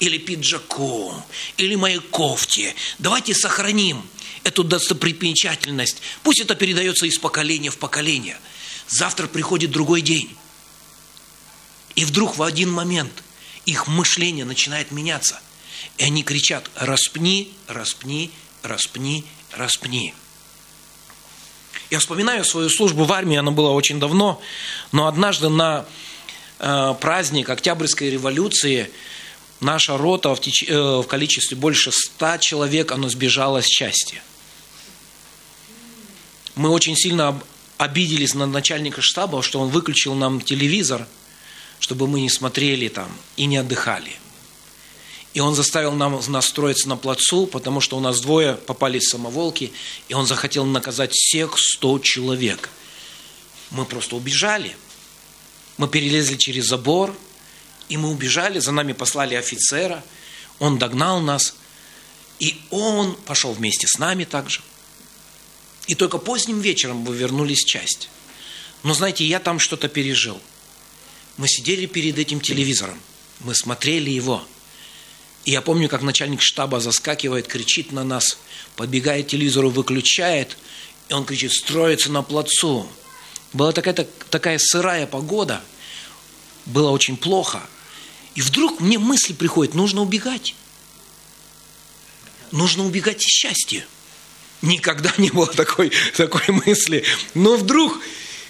или 0.00 0.18
пиджаку, 0.18 1.14
или 1.56 1.74
моей 1.74 1.98
кофте. 1.98 2.74
Давайте 2.98 3.34
сохраним 3.34 4.06
эту 4.44 4.64
достопримечательность. 4.64 6.00
Пусть 6.22 6.40
это 6.40 6.54
передается 6.54 7.06
из 7.06 7.18
поколения 7.18 7.70
в 7.70 7.78
поколение. 7.78 8.38
Завтра 8.86 9.26
приходит 9.26 9.70
другой 9.70 10.02
день. 10.02 10.34
И 11.96 12.04
вдруг 12.04 12.36
в 12.36 12.42
один 12.42 12.70
момент 12.70 13.24
их 13.66 13.88
мышление 13.88 14.44
начинает 14.44 14.92
меняться. 14.92 15.40
И 15.96 16.04
они 16.04 16.22
кричат, 16.22 16.70
распни, 16.76 17.52
распни, 17.66 18.30
распни, 18.62 19.24
распни. 19.52 20.14
Я 21.90 21.98
вспоминаю 21.98 22.44
свою 22.44 22.68
службу 22.68 23.04
в 23.04 23.12
армии, 23.12 23.36
она 23.36 23.50
была 23.50 23.70
очень 23.70 23.98
давно, 23.98 24.40
но 24.92 25.06
однажды 25.06 25.48
на 25.48 25.86
э, 26.58 26.94
праздник 27.00 27.48
Октябрьской 27.48 28.10
революции 28.10 28.90
наша 29.60 29.96
рота 29.96 30.34
в, 30.34 30.40
теч... 30.40 30.64
э, 30.68 30.74
в 30.74 31.04
количестве 31.04 31.56
больше 31.56 31.90
ста 31.92 32.38
человек, 32.38 32.92
она 32.92 33.08
сбежала 33.08 33.62
с 33.62 33.66
части. 33.66 34.20
Мы 36.54 36.70
очень 36.70 36.96
сильно 36.96 37.40
обиделись 37.78 38.34
на 38.34 38.46
начальника 38.46 39.00
штаба, 39.00 39.42
что 39.42 39.60
он 39.60 39.68
выключил 39.68 40.14
нам 40.14 40.40
телевизор– 40.40 41.06
чтобы 41.80 42.06
мы 42.06 42.20
не 42.20 42.30
смотрели 42.30 42.88
там 42.88 43.08
и 43.36 43.46
не 43.46 43.56
отдыхали. 43.56 44.12
И 45.34 45.40
он 45.40 45.54
заставил 45.54 45.92
нам 45.92 46.20
настроиться 46.28 46.88
на 46.88 46.96
плацу, 46.96 47.46
потому 47.46 47.80
что 47.80 47.96
у 47.96 48.00
нас 48.00 48.20
двое 48.20 48.54
попали 48.54 48.98
в 48.98 49.04
самоволки, 49.04 49.72
и 50.08 50.14
он 50.14 50.26
захотел 50.26 50.64
наказать 50.64 51.12
всех 51.12 51.58
сто 51.58 51.98
человек. 51.98 52.70
Мы 53.70 53.84
просто 53.84 54.16
убежали. 54.16 54.74
Мы 55.76 55.86
перелезли 55.86 56.36
через 56.36 56.66
забор, 56.66 57.14
и 57.88 57.96
мы 57.96 58.10
убежали, 58.10 58.58
за 58.58 58.72
нами 58.72 58.92
послали 58.92 59.34
офицера, 59.34 60.02
он 60.58 60.78
догнал 60.78 61.20
нас, 61.20 61.54
и 62.40 62.60
он 62.70 63.14
пошел 63.14 63.52
вместе 63.52 63.86
с 63.86 63.98
нами 63.98 64.24
также. 64.24 64.60
И 65.86 65.94
только 65.94 66.18
поздним 66.18 66.60
вечером 66.60 66.98
мы 66.98 67.14
вернулись 67.14 67.62
в 67.62 67.66
часть. 67.66 68.08
Но 68.82 68.94
знаете, 68.94 69.24
я 69.24 69.40
там 69.40 69.58
что-то 69.58 69.88
пережил– 69.88 70.40
мы 71.38 71.46
сидели 71.46 71.86
перед 71.86 72.18
этим 72.18 72.40
телевизором, 72.40 73.00
мы 73.40 73.54
смотрели 73.54 74.10
его. 74.10 74.44
И 75.48 75.52
я 75.52 75.62
помню, 75.62 75.88
как 75.88 76.02
начальник 76.02 76.42
штаба 76.42 76.78
заскакивает, 76.78 77.48
кричит 77.48 77.90
на 77.90 78.04
нас, 78.04 78.36
подбегает 78.76 79.24
к 79.24 79.28
телевизору, 79.30 79.70
выключает, 79.70 80.58
и 81.08 81.14
он 81.14 81.24
кричит, 81.24 81.52
строится 81.54 82.12
на 82.12 82.22
плацу. 82.22 82.86
Была 83.54 83.72
такая, 83.72 83.94
такая 84.28 84.58
сырая 84.58 85.06
погода, 85.06 85.62
было 86.66 86.90
очень 86.90 87.16
плохо. 87.16 87.62
И 88.34 88.42
вдруг 88.42 88.80
мне 88.80 88.98
мысль 88.98 89.34
приходит, 89.34 89.72
нужно 89.72 90.02
убегать. 90.02 90.54
Нужно 92.52 92.84
убегать 92.84 93.22
из 93.22 93.30
счастья. 93.30 93.86
Никогда 94.60 95.14
не 95.16 95.30
было 95.30 95.46
такой, 95.46 95.92
такой 96.14 96.44
мысли. 96.48 97.04
Но 97.32 97.56
вдруг 97.56 97.98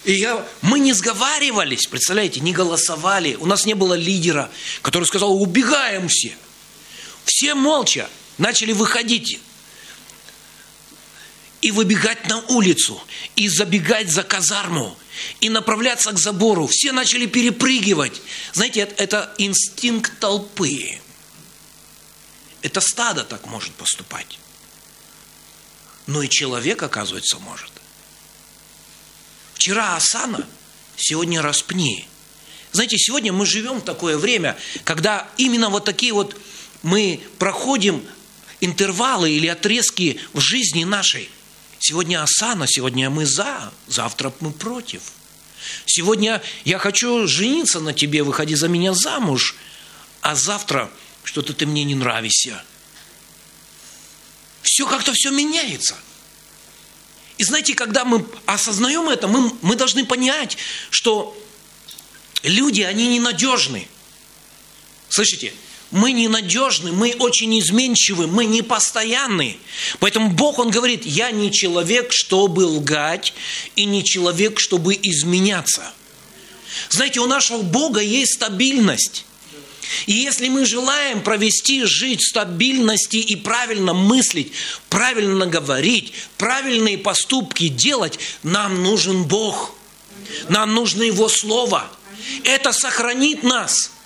и 0.03 0.11
я, 0.11 0.45
мы 0.61 0.79
не 0.79 0.91
сговаривались, 0.91 1.87
представляете, 1.87 2.41
не 2.41 2.51
голосовали. 2.51 3.35
У 3.35 3.45
нас 3.45 3.65
не 3.65 3.73
было 3.73 3.93
лидера, 3.93 4.51
который 4.81 5.05
сказал, 5.05 5.41
убегаем 5.41 6.09
все. 6.09 6.35
Все 7.29 7.53
молча 7.53 8.09
начали 8.39 8.71
выходить 8.71 9.39
и 11.61 11.69
выбегать 11.69 12.27
на 12.27 12.39
улицу, 12.47 12.99
и 13.35 13.47
забегать 13.47 14.09
за 14.09 14.23
казарму, 14.23 14.97
и 15.39 15.47
направляться 15.47 16.11
к 16.11 16.17
забору. 16.17 16.65
Все 16.65 16.91
начали 16.91 17.27
перепрыгивать. 17.27 18.19
Знаете, 18.53 18.79
это, 18.79 19.03
это 19.03 19.35
инстинкт 19.37 20.17
толпы. 20.19 20.99
Это 22.63 22.81
стадо 22.81 23.23
так 23.23 23.45
может 23.45 23.75
поступать. 23.75 24.39
Но 26.07 26.23
и 26.23 26.29
человек, 26.29 26.81
оказывается, 26.81 27.37
может. 27.37 27.71
Вчера 29.53 29.95
Асана, 29.95 30.47
сегодня 30.97 31.43
распни. 31.43 32.07
Знаете, 32.71 32.97
сегодня 32.97 33.31
мы 33.31 33.45
живем 33.45 33.81
в 33.81 33.85
такое 33.85 34.17
время, 34.17 34.57
когда 34.83 35.29
именно 35.37 35.69
вот 35.69 35.85
такие 35.85 36.11
вот 36.11 36.35
мы 36.83 37.21
проходим 37.37 38.03
интервалы 38.61 39.31
или 39.31 39.47
отрезки 39.47 40.19
в 40.33 40.39
жизни 40.39 40.83
нашей. 40.83 41.29
Сегодня 41.79 42.21
Асана, 42.21 42.67
сегодня 42.67 43.09
мы 43.09 43.25
за, 43.25 43.71
завтра 43.87 44.33
мы 44.39 44.51
против. 44.51 45.01
Сегодня 45.85 46.41
я 46.65 46.77
хочу 46.77 47.27
жениться 47.27 47.79
на 47.79 47.93
тебе, 47.93 48.23
выходи 48.23 48.55
за 48.55 48.67
меня 48.67 48.93
замуж, 48.93 49.55
а 50.21 50.35
завтра 50.35 50.91
что-то 51.23 51.53
ты 51.53 51.65
мне 51.65 51.83
не 51.83 51.95
нравишься. 51.95 52.63
Все 54.61 54.85
как-то 54.87 55.13
все 55.13 55.31
меняется– 55.31 55.97
и 57.39 57.43
знаете, 57.45 57.73
когда 57.73 58.03
мы 58.03 58.25
осознаем 58.45 59.07
это, 59.07 59.29
мы, 59.29 59.53
мы 59.61 59.75
должны 59.75 60.05
понять, 60.05 60.57
что 60.89 61.35
люди, 62.43 62.81
они 62.81 63.07
ненадежны. 63.07 63.87
Слышите? 65.07 65.53
Мы 65.91 66.11
ненадежны, 66.11 66.91
мы 66.91 67.15
очень 67.17 67.59
изменчивы, 67.59 68.27
мы 68.27 68.45
непостоянны. 68.45 69.57
Поэтому 69.99 70.29
Бог, 70.29 70.59
Он 70.59 70.69
говорит, 70.69 71.03
я 71.05 71.31
не 71.31 71.51
человек, 71.51 72.11
чтобы 72.11 72.61
лгать, 72.61 73.33
и 73.75 73.85
не 73.85 74.03
человек, 74.03 74.59
чтобы 74.59 74.93
изменяться. 75.01 75.91
Знаете, 76.89 77.21
у 77.21 77.25
нашего 77.25 77.63
Бога 77.63 78.01
есть 78.01 78.35
стабильность. 78.35 79.25
И 80.05 80.13
если 80.13 80.49
мы 80.49 80.65
желаем 80.65 81.21
провести 81.21 81.83
жить 81.85 82.21
в 82.21 82.29
стабильности 82.29 83.17
и 83.17 83.35
правильно 83.35 83.95
мыслить, 83.95 84.51
правильно 84.89 85.47
говорить, 85.47 86.13
правильные 86.37 86.99
поступки 86.99 87.67
делать, 87.67 88.19
нам 88.43 88.83
нужен 88.83 89.23
Бог. 89.23 89.73
Нам 90.49 90.75
нужно 90.75 91.01
Его 91.01 91.27
Слово. 91.27 91.89
Это 92.43 92.71
сохранит 92.73 93.41
нас– 93.41 93.91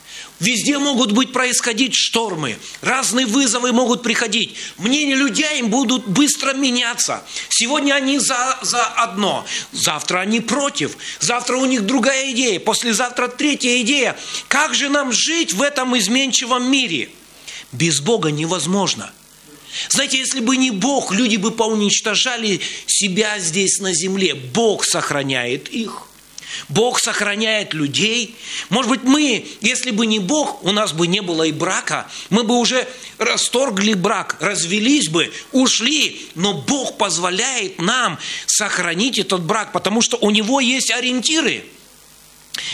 Везде 0.44 0.78
могут 0.78 1.14
быть 1.14 1.32
происходить 1.32 1.96
штормы, 1.96 2.58
разные 2.82 3.26
вызовы 3.26 3.72
могут 3.72 4.04
приходить. 4.04 4.56
Мнения 4.78 5.16
людей 5.16 5.62
будут 5.62 6.06
быстро 6.06 6.54
меняться. 6.54 7.24
Сегодня 7.48 7.94
они 7.94 8.20
за, 8.20 8.60
за 8.62 8.84
одно, 8.84 9.46
завтра 9.72 10.20
они 10.20 10.42
против, 10.42 10.98
завтра 11.22 11.56
у 11.56 11.64
них 11.64 11.86
другая 11.86 12.32
идея, 12.32 12.60
послезавтра 12.60 13.30
третья 13.30 13.80
идея. 13.84 14.18
Как 14.50 14.76
же 14.76 14.90
нам 14.90 15.14
жить 15.14 15.54
в 15.54 15.62
этом 15.62 15.98
изменчивом 15.98 16.70
мире? 16.70 17.10
Без 17.72 18.02
Бога 18.02 18.30
невозможно. 18.30 19.14
Знаете, 19.88 20.18
если 20.18 20.42
бы 20.42 20.58
не 20.58 20.72
Бог, 20.72 21.14
люди 21.14 21.38
бы 21.38 21.52
поуничтожали 21.52 22.60
себя 22.86 23.40
здесь 23.40 23.80
на 23.80 23.94
земле. 23.94 24.36
Бог 24.36 24.84
сохраняет 24.84 25.70
их. 25.70 26.10
Бог 26.70 27.00
сохраняет 27.00 27.74
людей. 27.74 28.36
Может 28.70 28.90
быть, 28.90 29.04
мы, 29.04 29.46
если 29.62 29.92
бы 29.92 30.06
не 30.06 30.20
Бог, 30.20 30.64
у 30.64 30.72
нас 30.72 30.94
бы 30.94 31.08
не 31.08 31.22
было 31.22 31.44
и 31.44 31.52
брака. 31.52 32.08
Мы 32.30 32.44
бы 32.44 32.58
уже 32.58 32.88
расторгли 33.18 33.94
брак, 33.94 34.38
развелись 34.40 35.10
бы, 35.10 35.32
ушли. 35.52 36.28
Но 36.36 36.54
Бог 36.54 36.98
позволяет 36.98 37.80
нам 37.80 38.20
сохранить 38.46 39.18
этот 39.18 39.44
брак, 39.44 39.72
потому 39.72 40.02
что 40.02 40.18
у 40.18 40.30
Него 40.30 40.60
есть 40.60 40.92
ориентиры. 40.92 41.64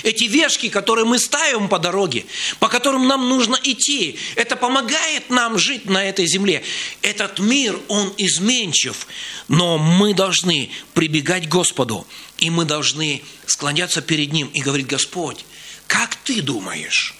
Эти 0.04 0.26
вешки, 0.26 0.70
которые 0.70 1.06
мы 1.06 1.20
ставим 1.20 1.70
по 1.70 1.80
дороге, 1.80 2.26
по 2.60 2.68
которым 2.68 3.08
нам 3.08 3.28
нужно 3.28 3.58
идти, 3.64 4.18
это 4.36 4.56
помогает 4.56 5.30
нам 5.30 5.58
жить 5.58 5.86
на 5.86 6.04
этой 6.04 6.26
земле. 6.28 6.64
Этот 7.02 7.40
мир, 7.40 7.80
он 7.88 8.14
изменчив, 8.18 9.08
но 9.48 9.78
мы 9.78 10.14
должны 10.14 10.72
прибегать 10.94 11.48
к 11.48 11.50
Господу, 11.50 12.06
и 12.38 12.50
мы 12.50 12.66
должны 12.66 13.24
склоняться 13.46 14.02
перед 14.02 14.32
Ним 14.32 14.48
и 14.54 14.62
говорить, 14.62 14.88
Господь, 14.88 15.46
как 15.88 16.16
ты 16.16 16.42
думаешь? 16.42 17.16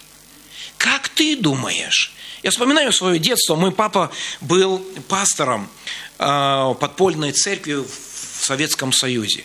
Как 0.78 1.10
ты 1.10 1.36
думаешь? 1.36 2.14
Я 2.44 2.52
вспоминаю 2.52 2.94
свое 2.94 3.20
детство. 3.20 3.56
Мой 3.56 3.72
папа 3.72 4.12
был 4.40 4.80
пастором 5.10 5.70
э, 6.18 6.76
подпольной 6.80 7.34
церкви 7.34 7.84
в 7.84 8.46
Советском 8.46 8.94
Союзе. 8.94 9.44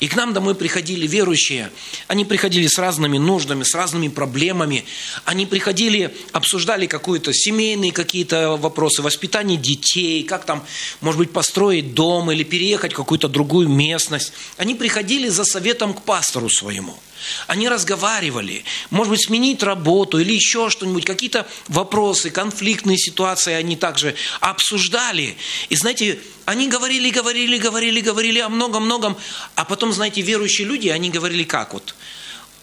И 0.00 0.08
к 0.08 0.16
нам 0.16 0.32
домой 0.32 0.54
приходили 0.54 1.06
верующие. 1.06 1.70
Они 2.08 2.24
приходили 2.24 2.66
с 2.66 2.78
разными 2.78 3.18
нуждами, 3.18 3.62
с 3.62 3.74
разными 3.74 4.08
проблемами. 4.08 4.84
Они 5.24 5.46
приходили, 5.46 6.14
обсуждали 6.32 6.86
какие-то 6.86 7.32
семейные 7.32 7.92
какие-то 7.92 8.56
вопросы, 8.56 9.02
воспитание 9.02 9.58
детей, 9.58 10.22
как 10.24 10.44
там, 10.44 10.64
может 11.00 11.18
быть, 11.18 11.32
построить 11.32 11.94
дом 11.94 12.30
или 12.30 12.42
переехать 12.42 12.92
в 12.92 12.96
какую-то 12.96 13.28
другую 13.28 13.68
местность. 13.68 14.32
Они 14.56 14.74
приходили 14.74 15.28
за 15.28 15.44
советом 15.44 15.94
к 15.94 16.02
пастору 16.02 16.48
своему– 16.48 16.98
они 17.46 17.68
разговаривали, 17.68 18.64
может 18.90 19.10
быть, 19.10 19.24
сменить 19.26 19.62
работу 19.62 20.18
или 20.18 20.32
еще 20.32 20.70
что-нибудь, 20.70 21.04
какие-то 21.04 21.46
вопросы, 21.68 22.30
конфликтные 22.30 22.98
ситуации 22.98 23.52
они 23.52 23.76
также 23.76 24.14
обсуждали. 24.40 25.36
И 25.68 25.76
знаете, 25.76 26.20
они 26.44 26.68
говорили, 26.68 27.10
говорили, 27.10 27.58
говорили, 27.58 28.00
говорили 28.00 28.38
о 28.38 28.48
многом-многом, 28.48 29.16
а 29.54 29.64
потом, 29.64 29.92
знаете, 29.92 30.20
верующие 30.22 30.66
люди, 30.66 30.88
они 30.88 31.10
говорили 31.10 31.44
как 31.44 31.74
вот. 31.74 31.94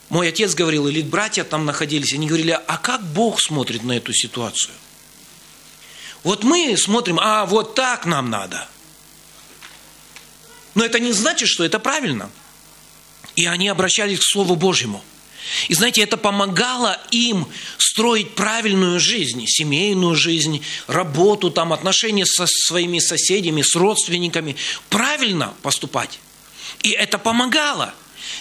Мой 0.09 0.29
отец 0.29 0.55
говорил, 0.55 0.87
или 0.87 1.01
братья 1.01 1.43
там 1.43 1.65
находились, 1.65 2.13
они 2.13 2.27
говорили, 2.27 2.51
а 2.51 2.77
как 2.77 3.03
Бог 3.03 3.41
смотрит 3.41 3.83
на 3.83 3.93
эту 3.93 4.13
ситуацию? 4.13 4.73
Вот 6.23 6.43
мы 6.43 6.75
смотрим, 6.77 7.19
а 7.19 7.45
вот 7.45 7.75
так 7.75 8.05
нам 8.05 8.29
надо. 8.29 8.67
Но 10.75 10.85
это 10.85 10.99
не 10.99 11.11
значит, 11.11 11.49
что 11.49 11.63
это 11.63 11.79
правильно– 11.79 12.29
и 13.38 13.45
они 13.45 13.69
обращались 13.69 14.19
к 14.19 14.23
Слову 14.23 14.57
Божьему. 14.57 15.01
И 15.69 15.75
знаете, 15.75 16.01
это 16.01 16.17
помогало 16.17 16.99
им 17.11 17.47
строить 17.77 18.35
правильную 18.35 18.99
жизнь, 18.99 19.45
семейную 19.47 20.15
жизнь, 20.15 20.61
работу, 20.88 21.51
там, 21.51 21.71
отношения 21.71 22.25
со 22.25 22.45
своими 22.47 22.99
соседями, 22.99 23.61
с 23.61 23.75
родственниками, 23.75 24.57
правильно 24.89 25.53
поступать. 25.61 26.19
И 26.81 26.89
это 26.89 27.17
помогало. 27.17 27.93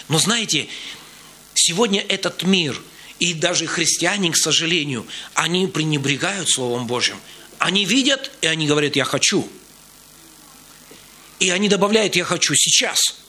Но 0.09 0.18
знаете, 0.18 0.66
сегодня 1.55 2.01
этот 2.01 2.42
мир, 2.42 2.80
и 3.20 3.34
даже 3.34 3.66
христиане, 3.66 4.32
к 4.32 4.36
сожалению, 4.36 5.07
они 5.34 5.66
пренебрегают 5.66 6.49
Словом 6.49 6.86
Божьим. 6.86 7.20
Они 7.59 7.84
видят, 7.84 8.32
и 8.40 8.47
они 8.47 8.66
говорят, 8.66 8.97
я 8.97 9.05
хочу. 9.05 9.49
И 11.38 11.51
они 11.51 11.68
добавляют, 11.68 12.16
я 12.16 12.24
хочу 12.24 12.55
сейчас– 12.57 12.99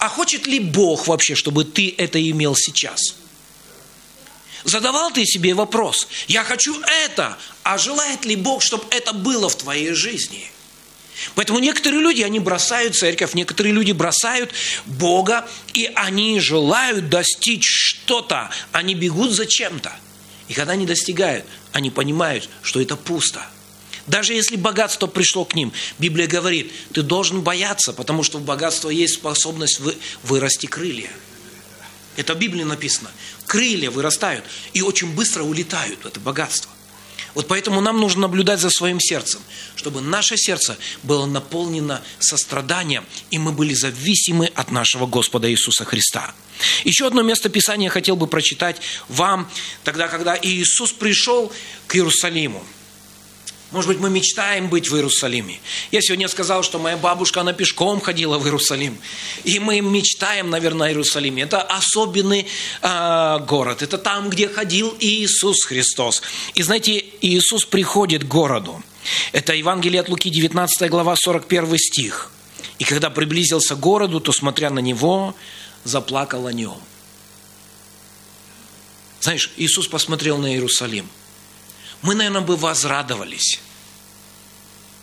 а 0.00 0.08
хочет 0.08 0.46
ли 0.46 0.58
Бог 0.58 1.06
вообще, 1.06 1.34
чтобы 1.34 1.64
ты 1.64 1.94
это 1.96 2.18
имел 2.30 2.56
сейчас? 2.56 3.00
Задавал 4.64 5.10
ты 5.10 5.24
себе 5.26 5.54
вопрос, 5.54 6.08
я 6.26 6.42
хочу 6.42 6.74
это, 7.04 7.38
а 7.62 7.78
желает 7.78 8.24
ли 8.24 8.34
Бог, 8.34 8.62
чтобы 8.62 8.84
это 8.90 9.12
было 9.12 9.48
в 9.48 9.56
твоей 9.56 9.92
жизни? 9.92 10.50
Поэтому 11.34 11.58
некоторые 11.58 12.00
люди, 12.00 12.22
они 12.22 12.38
бросают 12.40 12.96
церковь, 12.96 13.34
некоторые 13.34 13.74
люди 13.74 13.92
бросают 13.92 14.52
Бога, 14.86 15.46
и 15.74 15.90
они 15.94 16.40
желают 16.40 17.10
достичь 17.10 17.64
что-то, 17.64 18.50
они 18.72 18.94
бегут 18.94 19.32
за 19.32 19.44
чем-то. 19.44 19.92
И 20.48 20.54
когда 20.54 20.72
они 20.72 20.86
достигают, 20.86 21.44
они 21.72 21.90
понимают, 21.90 22.48
что 22.62 22.80
это 22.80 22.96
пусто– 22.96 23.46
даже 24.10 24.34
если 24.34 24.56
богатство 24.56 25.06
пришло 25.06 25.44
к 25.44 25.54
ним, 25.54 25.72
Библия 25.98 26.26
говорит, 26.26 26.72
ты 26.92 27.02
должен 27.02 27.42
бояться, 27.42 27.92
потому 27.92 28.24
что 28.24 28.38
в 28.38 28.42
богатство 28.42 28.90
есть 28.90 29.14
способность 29.14 29.78
вы, 29.78 29.96
вырасти 30.24 30.66
крылья. 30.66 31.10
Это 32.16 32.34
в 32.34 32.38
Библии 32.38 32.64
написано. 32.64 33.10
Крылья 33.46 33.90
вырастают 33.90 34.44
и 34.72 34.82
очень 34.82 35.14
быстро 35.14 35.44
улетают 35.44 36.04
это 36.04 36.18
богатство. 36.18 36.72
Вот 37.34 37.46
поэтому 37.46 37.80
нам 37.80 38.00
нужно 38.00 38.22
наблюдать 38.22 38.58
за 38.58 38.70
своим 38.70 38.98
сердцем, 38.98 39.40
чтобы 39.76 40.00
наше 40.00 40.36
сердце 40.36 40.76
было 41.04 41.26
наполнено 41.26 42.02
состраданием, 42.18 43.04
и 43.30 43.38
мы 43.38 43.52
были 43.52 43.72
зависимы 43.74 44.46
от 44.56 44.72
нашего 44.72 45.06
Господа 45.06 45.48
Иисуса 45.48 45.84
Христа. 45.84 46.34
Еще 46.82 47.06
одно 47.06 47.22
место 47.22 47.48
Писания 47.48 47.88
хотел 47.88 48.16
бы 48.16 48.26
прочитать 48.26 48.80
вам, 49.08 49.48
тогда, 49.84 50.08
когда 50.08 50.36
Иисус 50.42 50.90
пришел 50.90 51.52
к 51.86 51.94
Иерусалиму. 51.94 52.66
Может 53.70 53.88
быть, 53.88 54.00
мы 54.00 54.10
мечтаем 54.10 54.68
быть 54.68 54.90
в 54.90 54.96
Иерусалиме. 54.96 55.60
Я 55.92 56.00
сегодня 56.02 56.26
сказал, 56.26 56.64
что 56.64 56.80
моя 56.80 56.96
бабушка, 56.96 57.40
она 57.40 57.52
пешком 57.52 58.00
ходила 58.00 58.36
в 58.36 58.44
Иерусалим. 58.44 58.98
И 59.44 59.60
мы 59.60 59.80
мечтаем, 59.80 60.50
наверное, 60.50 60.88
о 60.88 60.90
Иерусалиме. 60.90 61.44
Это 61.44 61.62
особенный 61.62 62.46
э, 62.82 63.38
город. 63.46 63.82
Это 63.82 63.96
там, 63.96 64.28
где 64.28 64.48
ходил 64.48 64.96
Иисус 64.98 65.64
Христос. 65.64 66.22
И 66.54 66.62
знаете, 66.62 67.04
Иисус 67.20 67.64
приходит 67.64 68.24
к 68.24 68.26
городу. 68.26 68.82
Это 69.30 69.54
Евангелие 69.54 70.00
от 70.00 70.08
Луки, 70.08 70.30
19 70.30 70.90
глава, 70.90 71.14
41 71.14 71.78
стих. 71.78 72.32
И 72.80 72.84
когда 72.84 73.08
приблизился 73.08 73.76
к 73.76 73.80
городу, 73.80 74.18
то, 74.18 74.32
смотря 74.32 74.70
на 74.70 74.80
него, 74.80 75.36
заплакал 75.84 76.48
о 76.48 76.52
нем. 76.52 76.78
Знаешь, 79.20 79.52
Иисус 79.56 79.86
посмотрел 79.86 80.38
на 80.38 80.52
Иерусалим– 80.52 81.08
мы, 82.02 82.14
наверное, 82.14 82.40
бы 82.42 82.56
возрадовались. 82.56 83.60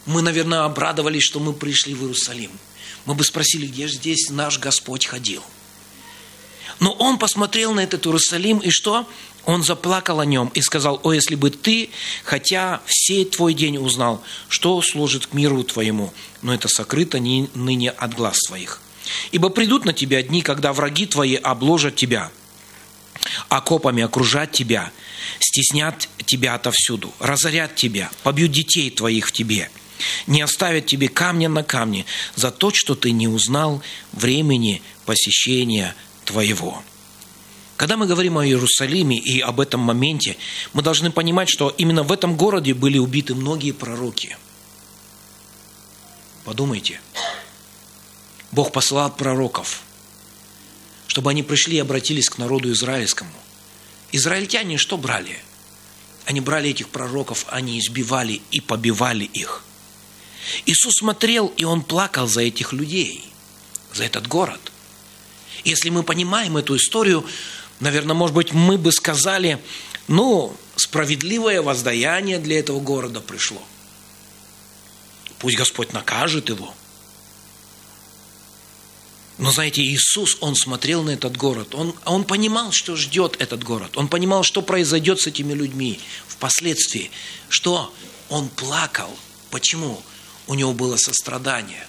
Мы, 0.06 0.22
наверное, 0.22 0.64
обрадовались, 0.64 1.24
что 1.24 1.40
мы 1.40 1.54
пришли 1.54 1.94
в 1.94 2.02
Иерусалим. 2.02 2.52
Мы 3.06 3.14
бы 3.14 3.24
спросили, 3.24 3.68
где 3.68 3.88
же 3.88 3.96
здесь 3.96 4.30
наш 4.30 4.60
Господь 4.60 5.06
ходил. 5.06 5.44
Но 6.80 6.92
он 6.92 7.18
посмотрел 7.18 7.74
на 7.74 7.82
этот 7.82 8.06
Иерусалим, 8.06 8.60
и 8.60 8.70
что? 8.70 9.08
Он 9.46 9.64
заплакал 9.64 10.20
о 10.20 10.26
нем 10.26 10.52
и 10.54 10.62
сказал, 10.62 11.00
о, 11.04 11.14
если 11.14 11.36
бы 11.36 11.50
ты, 11.50 11.90
хотя 12.24 12.82
все 12.86 13.24
твой 13.24 13.54
день 13.54 13.78
узнал, 13.78 14.22
что 14.50 14.82
служит 14.82 15.28
к 15.28 15.34
миру 15.34 15.64
твоему, 15.64 16.14
но 16.42 16.54
это 16.54 16.68
сокрыто 16.68 17.20
ныне 17.20 17.92
от 17.92 18.14
глаз 18.14 18.40
твоих. 18.48 18.82
Ибо 19.32 19.50
придут 19.50 19.86
на 19.86 19.94
тебя 19.94 20.22
дни, 20.22 20.42
когда 20.42 20.74
враги 20.74 21.06
твои 21.06 21.36
обложат 21.36 21.96
тебя, 21.96 22.30
окопами 23.50 24.04
окружат 24.04 24.52
тебя, 24.52 24.92
стеснят 25.40 26.08
тебя 26.26 26.56
отовсюду, 26.56 27.14
разорят 27.20 27.76
тебя, 27.76 28.10
побьют 28.24 28.52
детей 28.52 28.90
твоих 28.90 29.28
в 29.28 29.32
тебе, 29.32 29.70
не 30.28 30.42
оставят 30.42 30.86
тебе 30.86 31.08
камня 31.08 31.50
на 31.50 31.64
камне 31.64 32.06
за 32.36 32.52
то, 32.52 32.72
что 32.74 32.96
ты 32.96 33.12
не 33.12 33.28
узнал 33.28 33.82
времени 34.12 34.82
посещения 35.06 35.96
твоего. 36.26 36.84
Когда 37.78 37.96
мы 37.96 38.08
говорим 38.08 38.40
о 38.40 38.46
Иерусалиме 38.46 39.18
и 39.18 39.40
об 39.40 39.60
этом 39.60 39.82
моменте, 39.82 40.38
мы 40.74 40.82
должны 40.82 41.12
понимать, 41.12 41.48
что 41.48 41.70
именно 41.78 42.02
в 42.02 42.12
этом 42.12 42.36
городе 42.36 42.74
были 42.74 42.98
убиты 42.98 43.36
многие 43.36 43.72
пророки. 43.72 44.36
Подумайте. 46.44 47.00
Бог 48.52 48.72
послал 48.72 49.12
пророков, 49.12 49.82
чтобы 51.08 51.32
они 51.32 51.42
пришли 51.44 51.78
и 51.78 51.80
обратились 51.80 52.30
к 52.30 52.38
народу 52.38 52.72
израильскому. 52.72 53.32
Израильтяне 54.12 54.78
что 54.78 54.98
брали? 54.98 55.40
Они 56.26 56.42
брали 56.42 56.70
этих 56.70 56.90
пророков, 56.90 57.46
они 57.50 57.80
избивали 57.80 58.42
и 58.52 58.62
побивали 58.62 59.24
их. 59.24 59.64
Иисус 60.66 60.96
смотрел, 61.00 61.48
и 61.58 61.64
Он 61.64 61.82
плакал 61.82 62.28
за 62.28 62.42
этих 62.42 62.74
людей, 62.74 63.26
за 63.94 64.04
этот 64.04 64.28
город. 64.28 64.60
Если 65.64 65.90
мы 65.90 66.04
понимаем 66.04 66.58
эту 66.58 66.76
историю, 66.76 67.26
наверное, 67.80 68.14
может 68.14 68.36
быть, 68.36 68.54
мы 68.54 68.78
бы 68.78 68.92
сказали, 68.92 69.60
ну, 70.08 70.56
справедливое 70.76 71.62
воздаяние 71.62 72.40
для 72.40 72.60
этого 72.60 72.80
города 72.80 73.20
пришло. 73.20 73.62
Пусть 75.40 75.58
Господь 75.58 75.94
накажет 75.94 76.50
его– 76.50 76.74
но 79.38 79.52
знаете, 79.52 79.84
Иисус, 79.84 80.38
Он 80.40 80.56
смотрел 80.56 81.04
на 81.04 81.12
этот 81.12 81.38
город, 81.38 81.76
Он, 81.76 81.96
он 82.06 82.24
понимал, 82.24 82.72
что 82.72 82.96
ждет 82.96 83.36
этот 83.40 83.64
город, 83.64 83.96
Он 83.96 84.08
понимал, 84.08 84.44
что 84.44 84.62
произойдет 84.62 85.22
с 85.22 85.28
этими 85.28 85.54
людьми 85.54 86.00
впоследствии, 86.28 87.12
что 87.50 87.94
Он 88.30 88.50
плакал. 88.50 89.16
Почему? 89.52 90.02
У 90.48 90.56
Него 90.56 90.74
было 90.74 90.98
сострадание. 90.98 91.88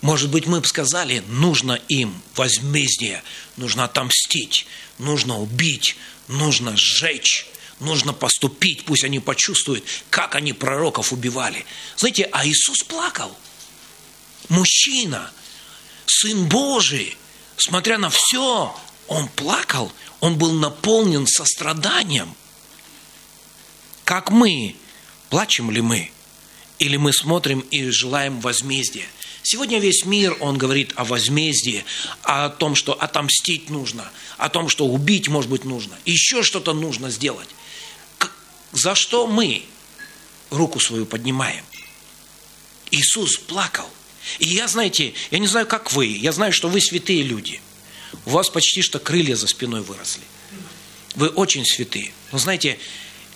Может 0.00 0.30
быть, 0.30 0.46
мы 0.46 0.60
бы 0.60 0.66
сказали, 0.66 1.22
нужно 1.28 1.78
им 1.88 2.20
возмездие, 2.34 3.22
нужно 3.56 3.84
отомстить, 3.84 4.66
нужно 4.98 5.38
убить, 5.38 5.96
нужно 6.28 6.76
сжечь, 6.76 7.46
нужно 7.78 8.12
поступить, 8.12 8.84
пусть 8.84 9.04
они 9.04 9.20
почувствуют, 9.20 9.84
как 10.10 10.34
они 10.34 10.54
пророков 10.54 11.12
убивали. 11.12 11.64
Знаете, 11.96 12.28
а 12.32 12.46
Иисус 12.46 12.78
плакал. 12.82 13.36
Мужчина, 14.48 15.30
Сын 16.06 16.48
Божий, 16.48 17.16
смотря 17.56 17.98
на 17.98 18.10
все, 18.10 18.74
он 19.08 19.28
плакал, 19.28 19.92
он 20.20 20.38
был 20.38 20.52
наполнен 20.52 21.26
состраданием. 21.26 22.34
Как 24.04 24.30
мы, 24.30 24.76
плачем 25.30 25.70
ли 25.70 25.80
мы? 25.80 26.10
Или 26.78 26.96
мы 26.96 27.12
смотрим 27.12 27.60
и 27.60 27.90
желаем 27.90 28.40
возмездия? 28.40 29.06
Сегодня 29.42 29.80
весь 29.80 30.04
мир, 30.04 30.36
он 30.40 30.56
говорит 30.56 30.92
о 30.96 31.04
возмездии, 31.04 31.84
о 32.22 32.48
том, 32.48 32.74
что 32.74 32.92
отомстить 32.92 33.70
нужно, 33.70 34.10
о 34.38 34.48
том, 34.48 34.68
что 34.68 34.86
убить, 34.86 35.28
может 35.28 35.50
быть, 35.50 35.64
нужно, 35.64 35.98
еще 36.04 36.42
что-то 36.42 36.72
нужно 36.72 37.10
сделать. 37.10 37.48
За 38.72 38.94
что 38.94 39.26
мы 39.26 39.64
руку 40.50 40.80
свою 40.80 41.06
поднимаем? 41.06 41.64
Иисус 42.90 43.36
плакал. 43.36 43.88
И 44.38 44.46
я, 44.48 44.68
знаете, 44.68 45.14
я 45.30 45.38
не 45.38 45.46
знаю, 45.46 45.66
как 45.66 45.92
вы, 45.92 46.06
я 46.06 46.32
знаю, 46.32 46.52
что 46.52 46.68
вы 46.68 46.80
святые 46.80 47.22
люди. 47.22 47.60
У 48.26 48.30
вас 48.30 48.50
почти 48.50 48.82
что 48.82 48.98
крылья 48.98 49.36
за 49.36 49.46
спиной 49.46 49.82
выросли. 49.82 50.22
Вы 51.14 51.28
очень 51.28 51.64
святые. 51.64 52.12
Но 52.30 52.38
знаете, 52.38 52.78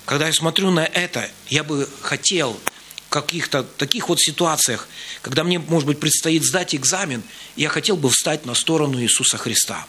когда 0.04 0.26
я 0.26 0.32
смотрю 0.32 0.70
на 0.70 0.84
это, 0.84 1.30
я 1.48 1.64
бы 1.64 1.88
хотел 2.00 2.58
в 3.06 3.08
каких-то 3.08 3.62
таких 3.62 4.08
вот 4.08 4.20
ситуациях, 4.20 4.88
когда 5.22 5.44
мне, 5.44 5.58
может 5.58 5.86
быть, 5.86 6.00
предстоит 6.00 6.44
сдать 6.44 6.74
экзамен, 6.74 7.22
я 7.56 7.68
хотел 7.68 7.96
бы 7.96 8.10
встать 8.10 8.46
на 8.46 8.54
сторону 8.54 9.00
Иисуса 9.00 9.36
Христа 9.36 9.86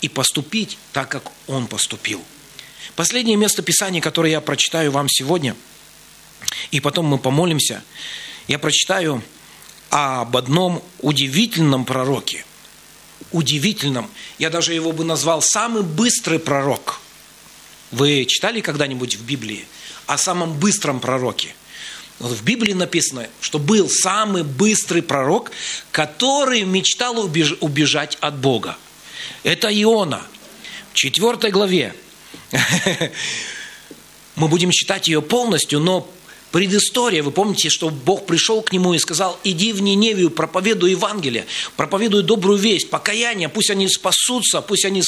и 0.00 0.08
поступить 0.08 0.78
так, 0.92 1.08
как 1.08 1.30
Он 1.46 1.66
поступил. 1.66 2.22
Последнее 2.96 3.36
место 3.36 3.62
Писания, 3.62 4.00
которое 4.00 4.30
я 4.30 4.40
прочитаю 4.40 4.90
вам 4.90 5.08
сегодня, 5.08 5.56
и 6.70 6.80
потом 6.80 7.06
мы 7.06 7.18
помолимся, 7.18 7.82
я 8.48 8.58
прочитаю 8.58 9.22
об 9.90 10.36
одном 10.36 10.82
удивительном 11.00 11.84
пророке. 11.84 12.44
Удивительном. 13.32 14.08
Я 14.38 14.50
даже 14.50 14.72
его 14.72 14.92
бы 14.92 15.04
назвал 15.04 15.42
самый 15.42 15.82
быстрый 15.82 16.38
пророк. 16.38 17.00
Вы 17.90 18.24
читали 18.26 18.60
когда-нибудь 18.60 19.16
в 19.16 19.24
Библии 19.24 19.66
о 20.06 20.16
самом 20.16 20.58
быстром 20.58 21.00
пророке? 21.00 21.54
Вот 22.20 22.32
в 22.32 22.44
Библии 22.44 22.72
написано, 22.72 23.28
что 23.40 23.58
был 23.58 23.88
самый 23.88 24.44
быстрый 24.44 25.02
пророк, 25.02 25.50
который 25.90 26.62
мечтал 26.62 27.18
убежать 27.18 28.16
от 28.20 28.36
Бога. 28.36 28.76
Это 29.42 29.68
Иона. 29.82 30.22
В 30.92 30.96
четвертой 30.96 31.50
главе. 31.50 31.94
Мы 34.36 34.48
будем 34.48 34.70
читать 34.70 35.08
ее 35.08 35.22
полностью, 35.22 35.80
но 35.80 36.08
Предыстория, 36.52 37.22
вы 37.22 37.30
помните, 37.30 37.70
что 37.70 37.90
Бог 37.90 38.26
пришел 38.26 38.60
к 38.60 38.72
нему 38.72 38.92
и 38.94 38.98
сказал, 38.98 39.38
иди 39.44 39.72
в 39.72 39.82
Ниневию, 39.82 40.30
проповедуй 40.30 40.90
Евангелие, 40.90 41.46
проповедуй 41.76 42.24
добрую 42.24 42.58
весть, 42.58 42.90
покаяние, 42.90 43.48
пусть 43.48 43.70
они 43.70 43.88
спасутся, 43.88 44.60
пусть 44.60 44.84
они 44.84 45.02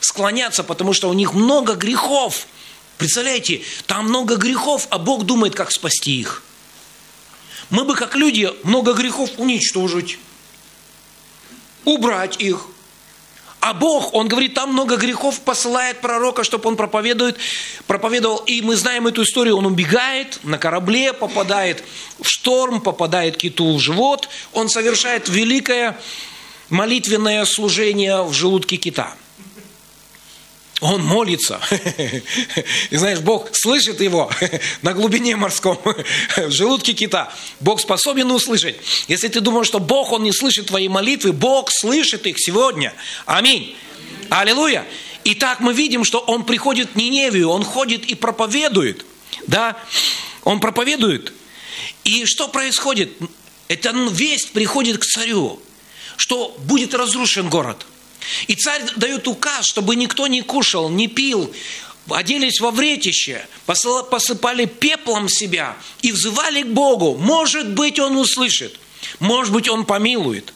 склонятся, 0.00 0.62
потому 0.62 0.92
что 0.92 1.08
у 1.08 1.12
них 1.12 1.34
много 1.34 1.74
грехов. 1.74 2.46
Представляете, 2.96 3.62
там 3.86 4.08
много 4.08 4.36
грехов, 4.36 4.86
а 4.90 4.98
Бог 4.98 5.24
думает, 5.24 5.56
как 5.56 5.72
спасти 5.72 6.20
их. 6.20 6.44
Мы 7.70 7.84
бы, 7.84 7.96
как 7.96 8.14
люди, 8.14 8.52
много 8.62 8.92
грехов 8.92 9.30
уничтожить, 9.36 10.18
убрать 11.84 12.40
их, 12.40 12.66
а 13.66 13.72
Бог, 13.72 14.12
Он 14.12 14.28
говорит, 14.28 14.52
там 14.52 14.74
много 14.74 14.96
грехов, 14.96 15.40
посылает 15.40 16.02
пророка, 16.02 16.44
чтобы 16.44 16.68
он 16.68 16.76
проповедует, 16.76 17.38
проповедовал. 17.86 18.36
И 18.44 18.60
мы 18.60 18.76
знаем 18.76 19.06
эту 19.06 19.22
историю. 19.22 19.56
Он 19.56 19.64
убегает 19.64 20.38
на 20.42 20.58
корабле, 20.58 21.14
попадает 21.14 21.82
в 22.20 22.28
шторм, 22.28 22.82
попадает 22.82 23.38
киту 23.38 23.74
в 23.74 23.80
живот. 23.80 24.28
Он 24.52 24.68
совершает 24.68 25.30
великое 25.30 25.98
молитвенное 26.68 27.42
служение 27.46 28.22
в 28.24 28.34
желудке 28.34 28.76
кита– 28.76 29.14
он 30.84 31.02
молится. 31.02 31.60
И 32.90 32.96
знаешь, 32.96 33.20
Бог 33.20 33.48
слышит 33.52 34.02
его 34.02 34.30
на 34.82 34.92
глубине 34.92 35.34
морском, 35.34 35.80
в 36.36 36.50
желудке 36.50 36.92
кита. 36.92 37.32
Бог 37.60 37.80
способен 37.80 38.30
услышать. 38.30 38.76
Если 39.08 39.28
ты 39.28 39.40
думаешь, 39.40 39.66
что 39.66 39.80
Бог, 39.80 40.12
Он 40.12 40.22
не 40.22 40.32
слышит 40.32 40.66
твои 40.66 40.88
молитвы, 40.88 41.32
Бог 41.32 41.70
слышит 41.72 42.26
их 42.26 42.36
сегодня. 42.38 42.92
Аминь. 43.24 43.74
Аллилуйя. 44.28 44.86
И 45.24 45.34
так 45.34 45.60
мы 45.60 45.72
видим, 45.72 46.04
что 46.04 46.18
Он 46.18 46.44
приходит 46.44 46.90
в 46.92 46.96
Ниневию, 46.96 47.48
Он 47.48 47.64
ходит 47.64 48.04
и 48.04 48.14
проповедует. 48.14 49.06
Да, 49.46 49.78
Он 50.42 50.60
проповедует. 50.60 51.32
И 52.04 52.26
что 52.26 52.46
происходит? 52.48 53.10
Эта 53.68 53.92
весть 54.10 54.52
приходит 54.52 54.98
к 54.98 55.04
царю, 55.04 55.62
что 56.18 56.54
будет 56.58 56.92
разрушен 56.92 57.48
город– 57.48 57.86
и 58.46 58.54
царь 58.54 58.82
дает 58.96 59.28
указ, 59.28 59.66
чтобы 59.66 59.96
никто 59.96 60.26
не 60.26 60.42
кушал, 60.42 60.88
не 60.88 61.08
пил, 61.08 61.52
оделись 62.08 62.60
во 62.60 62.70
вретище, 62.70 63.46
посыпали 63.66 64.66
пеплом 64.66 65.28
себя 65.28 65.76
и 66.02 66.12
взывали 66.12 66.62
к 66.62 66.68
Богу. 66.68 67.16
Может 67.16 67.70
быть, 67.70 67.98
Он 67.98 68.16
услышит, 68.16 68.78
может 69.20 69.52
быть, 69.52 69.68
Он 69.68 69.84
помилует. 69.84 70.52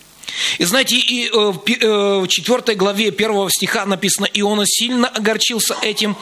И 0.59 0.65
знаете, 0.65 0.97
и 0.97 1.27
э, 1.27 1.31
э, 1.31 2.19
в 2.21 2.27
4 2.29 2.77
главе 2.77 3.09
1 3.09 3.51
стиха 3.51 3.87
написано, 3.87 4.27
и 4.27 4.43
он 4.43 4.65
сильно 4.67 5.09
огорчился 5.09 5.75
этим 5.83 6.17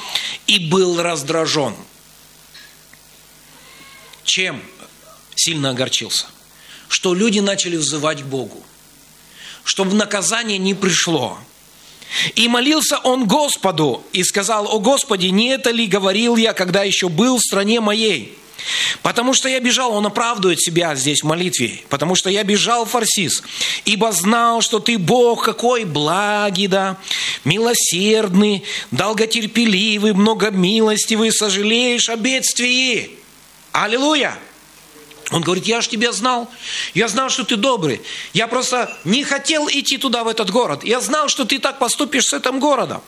и 0.47 0.59
был 0.59 1.03
раздражен. 1.03 1.75
Чем 4.25 4.63
сильно 5.35 5.71
огорчился? 5.71 6.27
Что 6.89 7.15
люди 7.15 7.41
начали 7.41 7.77
взывать 7.77 8.23
к 8.23 8.27
Богу 8.27 8.65
чтобы 9.67 9.95
наказание 9.95 10.57
не 10.57 10.73
пришло. 10.73 11.39
И 12.37 12.49
молился 12.49 12.99
он 12.99 13.27
Господу 13.27 14.03
и 14.13 14.23
сказал, 14.23 14.73
«О 14.73 14.79
Господи, 14.79 15.27
не 15.27 15.49
это 15.49 15.71
ли 15.71 15.87
говорил 15.87 16.37
я, 16.37 16.55
когда 16.55 16.83
еще 16.85 17.09
был 17.09 17.37
в 17.37 17.43
стране 17.43 17.81
моей?» 17.81 18.39
Потому 19.03 19.35
что 19.35 19.49
я 19.49 19.61
бежал, 19.61 19.93
он 19.93 20.07
оправдывает 20.07 20.61
себя 20.61 20.95
здесь 20.97 21.23
в 21.23 21.27
молитве, 21.27 21.83
потому 21.89 22.17
что 22.17 22.31
я 22.31 22.43
бежал 22.43 22.85
Фарсис, 22.85 23.43
ибо 23.85 24.11
знал, 24.13 24.61
что 24.61 24.81
ты 24.81 24.99
Бог 24.99 25.45
какой 25.45 25.85
благий, 25.85 26.67
да, 26.67 26.97
милосердный, 27.45 28.65
долготерпеливый, 28.91 30.15
многомилостивый, 30.15 31.33
сожалеешь 31.33 32.09
о 32.09 32.17
бедствии. 32.17 33.11
Аллилуйя! 33.73 34.37
Он 35.31 35.43
говорит, 35.43 35.67
я 35.67 35.81
же 35.81 35.89
тебя 35.89 36.13
знал, 36.13 36.49
я 36.95 37.09
знал, 37.09 37.31
что 37.31 37.45
ты 37.45 37.57
добрый. 37.57 38.01
Я 38.33 38.47
просто 38.47 38.97
не 39.05 39.25
хотел 39.25 39.69
идти 39.69 39.99
туда, 39.99 40.23
в 40.23 40.29
этот 40.29 40.51
город. 40.51 40.85
Я 40.85 41.01
знал, 41.01 41.29
что 41.29 41.45
ты 41.45 41.59
так 41.59 41.79
поступишь 41.79 42.27
с 42.27 42.33
этим 42.33 42.61
городом. 42.61 43.03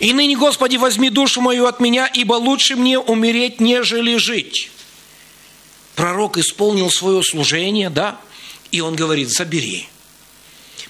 И 0.00 0.12
ныне, 0.12 0.36
Господи, 0.36 0.76
возьми 0.76 1.10
душу 1.10 1.40
мою 1.40 1.66
от 1.66 1.78
меня, 1.80 2.06
ибо 2.06 2.34
лучше 2.34 2.74
мне 2.74 2.98
умереть, 2.98 3.60
нежели 3.60 4.16
жить. 4.16 4.70
Пророк 5.94 6.38
исполнил 6.38 6.90
свое 6.90 7.22
служение, 7.22 7.88
да, 7.88 8.20
и 8.72 8.80
он 8.80 8.96
говорит, 8.96 9.30
забери. 9.30 9.88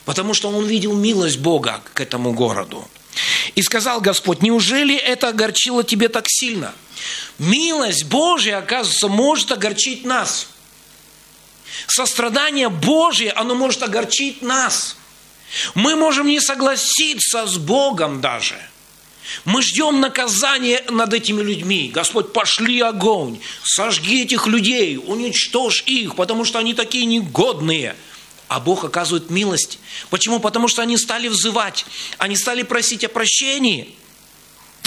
Потому 0.07 0.33
что 0.33 0.49
он 0.49 0.65
видел 0.65 0.95
милость 0.95 1.39
Бога 1.39 1.83
к 1.93 2.01
этому 2.01 2.33
городу. 2.33 2.89
И 3.55 3.63
сказал 3.63 4.01
Господь, 4.01 4.43
неужели 4.43 4.97
это 4.97 5.29
огорчило 5.29 5.85
тебе 5.85 6.09
так 6.09 6.25
сильно? 6.27 6.75
Милость 7.39 8.05
Божья, 8.05 8.59
оказывается, 8.59 9.09
может 9.09 9.53
огорчить 9.53 10.07
нас– 10.07 10.49
Сострадание 11.87 12.69
Божье, 12.69 13.31
оно 13.33 13.55
может 13.55 13.83
огорчить 13.83 14.43
нас. 14.43 14.97
Мы 15.75 15.97
можем 15.97 16.27
не 16.27 16.41
согласиться 16.41 17.47
с 17.47 17.57
Богом 17.57 18.21
даже. 18.21 18.57
Мы 19.45 19.63
ждем 19.63 20.01
наказания 20.01 20.85
над 20.91 21.15
этими 21.15 21.41
людьми. 21.41 21.91
Господь, 21.93 22.33
пошли 22.33 22.81
огонь, 22.81 23.41
сожги 23.63 24.23
этих 24.23 24.47
людей, 24.47 24.99
уничтожь 24.99 25.83
их, 25.87 26.15
потому 26.15 26.45
что 26.45 26.59
они 26.59 26.75
такие 26.75 27.07
негодные. 27.07 27.97
А 28.49 28.61
Бог 28.61 28.85
оказывает 28.85 29.31
милость. 29.31 29.79
Почему? 30.11 30.41
Потому 30.41 30.69
что 30.69 30.83
они 30.83 30.99
стали 30.99 31.29
взывать, 31.29 31.87
они 32.19 32.37
стали 32.37 32.63
просить 32.63 33.05
о 33.05 33.09
прощении– 33.09 33.95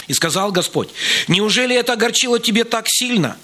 и 0.08 0.14
сказал 0.14 0.50
Господь, 0.50 0.88
неужели 1.28 1.76
это 1.76 1.92
огорчило 1.92 2.40
тебе 2.40 2.64
так 2.64 2.86
сильно? 2.88 3.36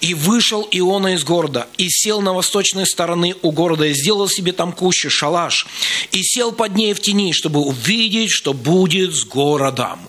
И 0.00 0.14
вышел 0.14 0.66
Иона 0.70 1.14
из 1.14 1.24
города, 1.24 1.68
и 1.76 1.88
сел 1.88 2.20
на 2.20 2.32
восточной 2.32 2.86
стороны 2.86 3.36
у 3.42 3.52
города, 3.52 3.84
и 3.84 3.92
сделал 3.92 4.28
себе 4.28 4.52
там 4.52 4.72
кущу, 4.72 5.10
шалаш, 5.10 5.66
и 6.12 6.22
сел 6.22 6.52
под 6.52 6.74
ней 6.74 6.94
в 6.94 7.00
тени, 7.00 7.32
чтобы 7.32 7.60
увидеть, 7.60 8.30
что 8.30 8.54
будет 8.54 9.14
с 9.14 9.24
городом. 9.24 10.08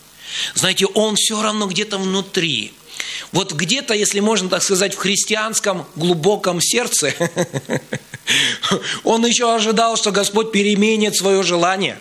Знаете, 0.55 0.85
он 0.85 1.15
все 1.15 1.41
равно 1.41 1.67
где-то 1.67 1.97
внутри 1.97 2.73
Вот 3.31 3.53
где-то, 3.53 3.93
если 3.93 4.19
можно 4.19 4.49
так 4.49 4.63
сказать, 4.63 4.93
в 4.93 4.97
христианском 4.97 5.85
глубоком 5.95 6.61
сердце, 6.61 7.13
он 9.03 9.25
еще 9.25 9.53
ожидал, 9.53 9.97
что 9.97 10.11
Господь 10.11 10.51
переменит 10.51 11.15
свое 11.15 11.43
желание 11.43 11.99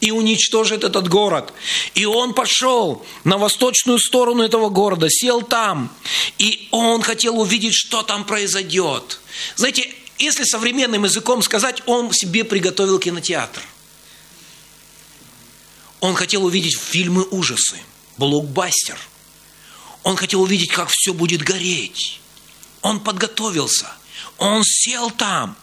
и 0.00 0.10
уничтожит 0.10 0.84
этот 0.84 1.08
город. 1.08 1.52
И 1.94 2.04
он 2.04 2.34
пошел 2.34 3.04
на 3.24 3.38
восточную 3.38 3.98
сторону 3.98 4.42
этого 4.42 4.68
города, 4.68 5.08
сел 5.10 5.42
там, 5.42 5.90
и 6.38 6.68
он 6.70 7.02
хотел 7.02 7.40
увидеть, 7.40 7.74
что 7.74 8.02
там 8.02 8.24
произойдет. 8.24 9.20
Знаете, 9.56 9.92
если 10.18 10.44
современным 10.44 11.04
языком 11.04 11.42
сказать, 11.42 11.82
он 11.86 12.12
себе 12.12 12.44
приготовил 12.44 12.98
кинотеатр. 12.98 13.62
Он 16.00 16.14
хотел 16.14 16.44
увидеть 16.44 16.78
фильмы 16.78 17.24
ужасы, 17.30 17.78
блокбастер. 18.16 18.98
Он 20.04 20.16
хотел 20.16 20.42
увидеть, 20.42 20.70
как 20.70 20.88
все 20.90 21.12
будет 21.12 21.42
гореть. 21.42 22.20
Он 22.82 23.00
подготовился. 23.00 23.86
Он 24.38 24.62
сел 24.64 25.10
там. 25.10 25.56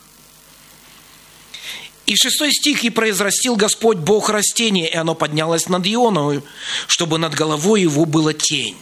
И 2.06 2.16
шестой 2.16 2.52
стих 2.54 2.84
«И 2.84 2.90
произрастил 2.90 3.56
Господь 3.56 3.98
Бог 3.98 4.30
растение, 4.30 4.90
и 4.90 4.96
оно 4.96 5.16
поднялось 5.16 5.68
над 5.68 5.88
Ионом, 5.88 6.44
чтобы 6.88 7.18
над 7.18 7.34
головой 7.34 7.82
его 7.82 8.06
была 8.06 8.34
тень». 8.34 8.78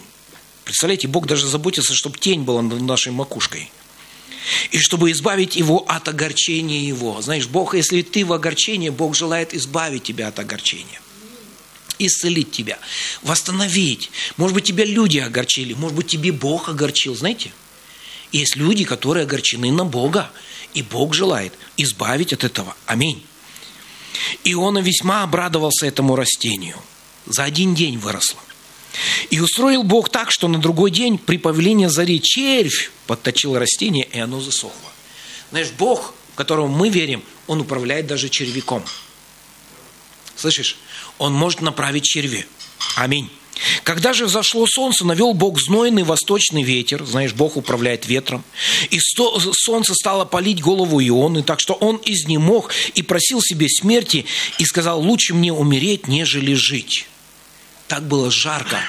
Представляете, 0.65 1.07
Бог 1.07 1.27
даже 1.27 1.47
заботится, 1.47 1.93
чтобы 1.93 2.17
тень 2.17 2.43
была 2.43 2.61
над 2.61 2.81
нашей 2.81 3.11
макушкой– 3.11 3.71
и 4.71 4.79
чтобы 4.79 5.11
избавить 5.11 5.55
его 5.55 5.85
от 5.87 6.07
огорчения 6.07 6.81
его. 6.81 7.21
Знаешь, 7.21 7.47
Бог, 7.47 7.75
если 7.75 8.01
ты 8.01 8.25
в 8.25 8.33
огорчении, 8.33 8.89
Бог 8.89 9.15
желает 9.15 9.53
избавить 9.53 10.03
тебя 10.03 10.27
от 10.27 10.39
огорчения 10.39 10.99
исцелить 11.99 12.51
тебя, 12.51 12.79
восстановить. 13.21 14.09
Может 14.35 14.55
быть, 14.55 14.65
тебя 14.65 14.83
люди 14.83 15.19
огорчили, 15.19 15.73
может 15.73 15.95
быть, 15.95 16.07
тебе 16.07 16.31
Бог 16.31 16.67
огорчил, 16.67 17.15
знаете? 17.15 17.51
Есть 18.31 18.55
люди, 18.55 18.83
которые 18.83 19.23
огорчены 19.23 19.71
на 19.71 19.85
Бога, 19.85 20.31
и 20.73 20.81
Бог 20.81 21.13
желает 21.13 21.53
избавить 21.77 22.33
от 22.33 22.43
этого. 22.43 22.75
Аминь. 22.85 23.25
Иона 24.43 24.79
весьма 24.79 25.23
обрадовался 25.23 25.85
этому 25.85 26.15
растению. 26.15 26.77
За 27.25 27.43
один 27.43 27.73
день 27.73 27.97
выросло. 27.97 28.39
И 29.29 29.39
устроил 29.39 29.83
Бог 29.83 30.09
так, 30.09 30.31
что 30.31 30.47
на 30.47 30.59
другой 30.59 30.91
день 30.91 31.17
при 31.17 31.37
появлении 31.37 31.87
зари 31.87 32.21
червь 32.21 32.91
подточил 33.07 33.57
растение, 33.57 34.05
и 34.05 34.19
оно 34.19 34.39
засохло. 34.39 34.91
Знаешь, 35.51 35.71
Бог, 35.71 36.13
которому 36.35 36.75
мы 36.75 36.89
верим, 36.89 37.23
Он 37.47 37.61
управляет 37.61 38.07
даже 38.07 38.29
червяком. 38.29 38.83
Слышишь? 40.35 40.77
Он 41.17 41.33
может 41.33 41.61
направить 41.61 42.03
черви. 42.03 42.45
Аминь. 42.95 43.31
Когда 43.83 44.13
же 44.13 44.25
взошло 44.25 44.65
солнце, 44.67 45.05
навел 45.05 45.33
Бог 45.33 45.59
знойный 45.59 46.03
восточный 46.03 46.63
ветер, 46.63 47.05
знаешь, 47.05 47.33
Бог 47.33 47.57
управляет 47.57 48.07
ветром, 48.07 48.43
и 48.89 48.99
солнце 48.99 49.93
стало 49.93 50.25
палить 50.25 50.61
голову 50.61 51.01
Ионы, 51.01 51.43
так 51.43 51.59
что 51.59 51.73
он 51.73 52.01
изнемог 52.03 52.71
и 52.95 53.01
просил 53.01 53.41
себе 53.41 53.67
смерти, 53.69 54.25
и 54.57 54.65
сказал, 54.65 55.01
лучше 55.01 55.33
мне 55.33 55.53
умереть, 55.53 56.07
нежели 56.07 56.53
жить 56.53 57.07
так 57.93 58.07
было 58.07 58.31
жарко, 58.31 58.79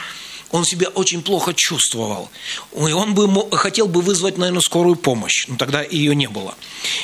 он 0.50 0.64
себя 0.64 0.88
очень 0.88 1.20
плохо 1.20 1.52
чувствовал. 1.54 2.30
И 2.74 2.92
он 2.92 3.12
бы, 3.12 3.28
хотел 3.54 3.86
бы 3.86 4.00
вызвать, 4.00 4.38
наверное, 4.38 4.62
скорую 4.62 4.96
помощь, 4.96 5.46
но 5.46 5.56
тогда 5.56 5.82
ее 5.82 6.14
не 6.14 6.26
было. 6.26 6.54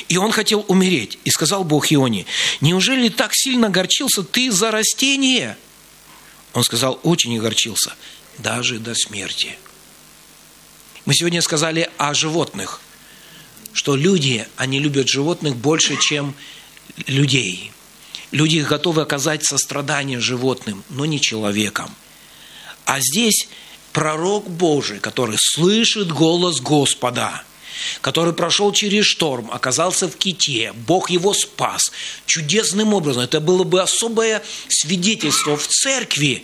И 0.07 0.17
он 0.17 0.31
хотел 0.31 0.65
умереть. 0.67 1.19
И 1.25 1.29
сказал 1.29 1.63
Бог 1.63 1.91
Ионе, 1.91 2.25
неужели 2.59 3.09
так 3.09 3.35
сильно 3.35 3.69
горчился 3.69 4.23
ты 4.23 4.51
за 4.51 4.71
растение? 4.71 5.57
Он 6.53 6.63
сказал, 6.63 6.99
очень 7.03 7.37
огорчился, 7.37 7.93
даже 8.37 8.79
до 8.79 8.93
смерти. 8.95 9.57
Мы 11.05 11.13
сегодня 11.13 11.41
сказали 11.41 11.89
о 11.97 12.13
животных, 12.13 12.81
что 13.73 13.95
люди, 13.95 14.47
они 14.57 14.79
любят 14.79 15.07
животных 15.07 15.55
больше, 15.55 15.97
чем 15.97 16.35
людей. 17.07 17.71
Люди 18.31 18.59
готовы 18.59 19.01
оказать 19.01 19.43
сострадание 19.43 20.19
животным, 20.19 20.83
но 20.89 21.05
не 21.05 21.19
человекам. 21.19 21.93
А 22.85 22.99
здесь 22.99 23.47
пророк 23.93 24.49
Божий, 24.49 24.99
который 24.99 25.37
слышит 25.39 26.11
голос 26.11 26.59
Господа, 26.61 27.43
который 28.01 28.33
прошел 28.33 28.71
через 28.71 29.05
шторм, 29.05 29.49
оказался 29.51 30.07
в 30.07 30.15
ките, 30.15 30.73
Бог 30.73 31.09
его 31.09 31.33
спас 31.33 31.91
чудесным 32.25 32.93
образом. 32.93 33.23
Это 33.23 33.39
было 33.39 33.63
бы 33.63 33.81
особое 33.81 34.41
свидетельство 34.67 35.57
в 35.57 35.67
церкви 35.67 36.43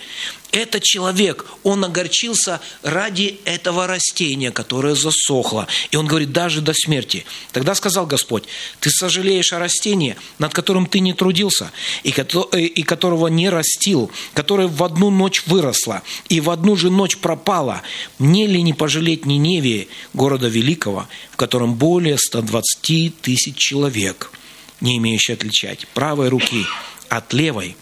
этот 0.52 0.84
человек, 0.84 1.46
он 1.64 1.84
огорчился 1.84 2.62
ради 2.82 3.40
этого 3.44 3.86
растения, 3.86 4.52
которое 4.52 4.96
засохло. 4.96 5.68
И 5.92 5.98
он 5.98 6.08
говорит, 6.08 6.32
даже 6.32 6.62
до 6.62 6.74
смерти. 6.74 7.26
Тогда 7.52 7.76
сказал 7.76 8.06
Господь, 8.06 8.46
ты 8.80 8.90
сожалеешь 8.90 9.52
о 9.52 9.60
растении, 9.60 10.16
над 10.40 10.54
которым 10.54 10.86
ты 10.86 11.00
не 11.00 11.14
трудился, 11.14 11.72
и 12.04 12.12
э, 12.12 12.84
которого 12.84 13.28
не 13.28 13.50
растил, 13.50 14.10
которое 14.34 14.68
в 14.68 14.84
одну 14.84 15.10
ночь 15.10 15.44
выросло, 15.48 16.02
и 16.30 16.40
в 16.40 16.50
одну 16.50 16.76
же 16.76 16.90
ночь 16.90 17.18
пропало. 17.18 17.82
Мне 18.18 18.48
ли 18.48 18.62
не 18.62 18.74
пожалеть 18.74 19.26
Ниневии, 19.26 19.90
города 20.14 20.48
великого, 20.48 21.08
в 21.32 21.36
котором 21.36 21.76
более 21.76 22.18
120 22.18 23.20
тысяч 23.22 23.58
человек, 23.58 24.32
не 24.80 24.98
имеющие 24.98 25.36
отличать 25.36 25.88
правой 25.94 26.30
руки 26.30 26.66
от 27.10 27.34
левой 27.34 27.76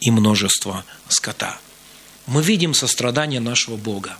и 0.00 0.10
множество 0.10 0.84
скота 1.08 1.58
мы 2.26 2.42
видим 2.42 2.74
сострадание 2.74 3.40
нашего 3.40 3.76
Бога. 3.76 4.18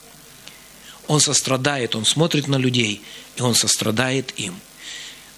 Он 1.09 1.20
сострадает, 1.20 1.94
Он 1.94 2.05
смотрит 2.05 2.48
на 2.48 2.57
людей, 2.57 3.03
и 3.36 3.42
Он 3.42 3.55
сострадает 3.55 4.32
им. 4.38 4.59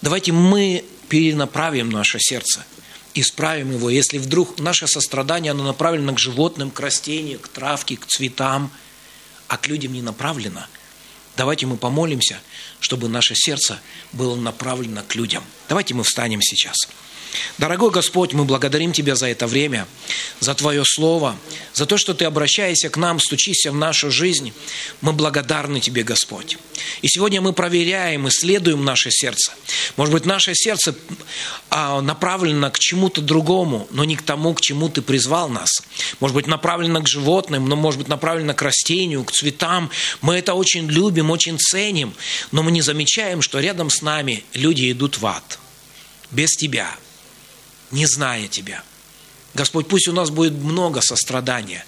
Давайте 0.02 0.32
мы 0.32 0.84
перенаправим 1.08 1.90
наше 1.90 2.18
сердце, 2.20 2.64
исправим 3.14 3.72
его. 3.72 3.90
Если 3.90 4.18
вдруг 4.18 4.58
наше 4.58 4.86
сострадание, 4.86 5.52
оно 5.52 5.64
направлено 5.64 6.14
к 6.14 6.18
животным, 6.18 6.70
к 6.70 6.80
растениям, 6.80 7.38
к 7.38 7.48
травке, 7.48 7.96
к 7.96 8.06
цветам, 8.06 8.70
а 9.48 9.56
к 9.56 9.66
людям 9.68 9.92
не 9.92 10.02
направлено, 10.02 10.66
давайте 11.36 11.66
мы 11.66 11.76
помолимся, 11.76 12.40
чтобы 12.80 13.08
наше 13.08 13.34
сердце 13.34 13.80
было 14.12 14.36
направлено 14.36 15.02
к 15.06 15.14
людям. 15.14 15.44
Давайте 15.68 15.94
мы 15.94 16.04
встанем 16.04 16.42
сейчас. 16.42 16.76
Дорогой 17.58 17.90
Господь, 17.90 18.32
мы 18.32 18.44
благодарим 18.44 18.92
Тебя 18.92 19.14
за 19.14 19.26
это 19.26 19.46
время, 19.46 19.86
за 20.40 20.54
Твое 20.54 20.84
Слово, 20.84 21.36
за 21.72 21.86
то, 21.86 21.96
что 21.96 22.14
Ты 22.14 22.24
обращаешься 22.24 22.88
к 22.88 22.96
нам, 22.96 23.18
стучишься 23.18 23.70
в 23.72 23.74
нашу 23.74 24.10
жизнь. 24.10 24.52
Мы 25.00 25.12
благодарны 25.12 25.80
Тебе, 25.80 26.02
Господь. 26.02 26.58
И 27.02 27.08
сегодня 27.08 27.40
мы 27.40 27.52
проверяем, 27.52 28.28
исследуем 28.28 28.84
наше 28.84 29.10
сердце. 29.10 29.52
Может 29.96 30.12
быть, 30.12 30.26
наше 30.26 30.54
сердце 30.54 30.94
а, 31.70 32.00
направлено 32.00 32.70
к 32.70 32.78
чему-то 32.78 33.20
другому, 33.20 33.88
но 33.90 34.04
не 34.04 34.16
к 34.16 34.22
тому, 34.22 34.54
к 34.54 34.60
чему 34.60 34.88
Ты 34.88 35.02
призвал 35.02 35.48
нас. 35.48 35.70
Может 36.20 36.34
быть, 36.34 36.46
направлено 36.46 37.00
к 37.02 37.08
животным, 37.08 37.68
но 37.68 37.76
может 37.76 37.98
быть, 37.98 38.08
направлено 38.08 38.54
к 38.54 38.62
растению, 38.62 39.24
к 39.24 39.32
цветам. 39.32 39.90
Мы 40.20 40.36
это 40.36 40.54
очень 40.54 40.88
любим, 40.88 41.30
очень 41.30 41.58
ценим, 41.58 42.14
но 42.52 42.62
мы 42.62 42.72
не 42.72 42.82
замечаем, 42.82 43.42
что 43.42 43.60
рядом 43.60 43.90
с 43.90 44.02
нами 44.02 44.44
люди 44.52 44.90
идут 44.90 45.18
в 45.18 45.26
ад 45.26 45.58
без 46.30 46.50
Тебя– 46.56 46.96
не 47.94 48.06
зная 48.06 48.48
Тебя. 48.48 48.82
Господь, 49.54 49.86
пусть 49.86 50.08
у 50.08 50.12
нас 50.12 50.30
будет 50.30 50.52
много 50.52 51.00
сострадания, 51.00 51.86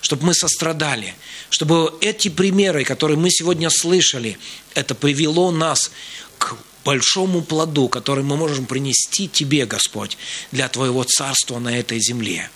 чтобы 0.00 0.26
мы 0.26 0.34
сострадали, 0.34 1.14
чтобы 1.48 1.94
эти 2.00 2.28
примеры, 2.28 2.84
которые 2.84 3.16
мы 3.16 3.30
сегодня 3.30 3.70
слышали, 3.70 4.36
это 4.74 4.94
привело 4.94 5.52
нас 5.52 5.92
к 6.38 6.56
большому 6.84 7.42
плоду, 7.42 7.88
который 7.88 8.24
мы 8.24 8.36
можем 8.36 8.66
принести 8.66 9.28
Тебе, 9.28 9.64
Господь, 9.64 10.18
для 10.50 10.68
Твоего 10.68 11.04
Царства 11.04 11.58
на 11.60 11.78
этой 11.78 12.00
земле. 12.00 12.50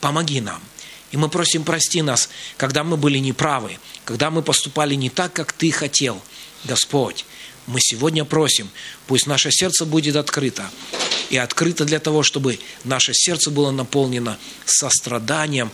Помоги 0.00 0.40
нам. 0.40 0.62
И 1.10 1.16
мы 1.16 1.28
просим, 1.28 1.64
прости 1.64 2.02
нас, 2.02 2.30
когда 2.56 2.82
мы 2.82 2.96
были 2.96 3.18
неправы, 3.18 3.78
когда 4.04 4.30
мы 4.30 4.42
поступали 4.42 4.94
не 4.94 5.10
так, 5.10 5.32
как 5.32 5.52
Ты 5.52 5.70
хотел. 5.70 6.20
Господь, 6.64 7.24
мы 7.68 7.80
сегодня 7.80 8.24
просим, 8.24 8.68
пусть 9.06 9.26
наше 9.26 9.50
сердце 9.52 9.84
будет 9.84 10.16
открыто, 10.16 10.68
и 11.30 11.36
открыто 11.36 11.84
для 11.84 12.00
того, 12.00 12.22
чтобы 12.22 12.58
наше 12.84 13.12
сердце 13.14 13.50
было 13.50 13.70
наполнено 13.70 14.38
состраданием 14.64 15.70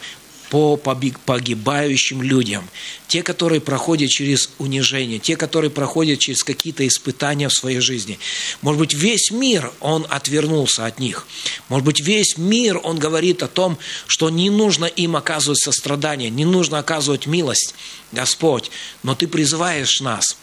по 0.51 0.76
погибающим 0.76 2.22
людям, 2.22 2.68
те, 3.09 3.22
которые 3.22 3.61
проходят 3.61 4.11
через 4.11 4.51
унижение, 4.59 5.18
те, 5.18 5.36
которые 5.36 5.70
проходят 5.70 6.18
через 6.18 6.45
какие-то 6.45 6.86
испытания 6.86 7.49
в 7.49 7.53
своей 7.53 7.80
жизни. 7.80 8.18
Может 8.61 8.78
быть, 8.78 8.92
весь 8.92 9.30
мир, 9.30 9.72
он 9.80 10.07
отвернулся 10.09 10.86
от 10.86 10.99
них. 10.99 11.26
Может 11.68 11.86
быть, 11.86 12.01
весь 12.01 12.36
мир, 12.36 12.78
он 12.82 12.99
говорит 12.99 13.42
о 13.42 13.49
том, 13.49 13.78
что 14.07 14.30
не 14.30 14.51
нужно 14.51 14.84
им 14.84 15.16
оказывать 15.16 15.61
сострадание, 15.61 16.30
не 16.30 16.45
нужно 16.45 16.78
оказывать 16.78 17.26
милость, 17.26 17.74
Господь, 18.12 18.70
но 19.03 19.14
Ты 19.14 19.26
призываешь 19.26 20.01
нас, 20.01 20.36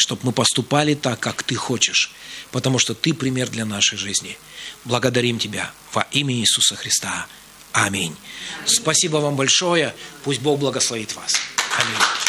чтобы 0.00 0.22
мы 0.24 0.32
поступали 0.32 0.94
так, 0.94 1.20
как 1.20 1.42
Ты 1.42 1.54
хочешь 1.54 2.12
потому 2.50 2.78
что 2.78 2.94
Ты 2.94 3.14
пример 3.14 3.48
для 3.48 3.64
нашей 3.64 3.98
жизни. 3.98 4.38
Благодарим 4.84 5.38
Тебя 5.38 5.70
во 5.92 6.02
имя 6.12 6.34
Иисуса 6.34 6.76
Христа. 6.76 7.26
Аминь. 7.72 8.16
Спасибо 8.66 9.18
вам 9.18 9.36
большое. 9.36 9.94
Пусть 10.24 10.40
Бог 10.40 10.58
благословит 10.58 11.14
вас. 11.14 11.34
Аминь. 11.78 12.27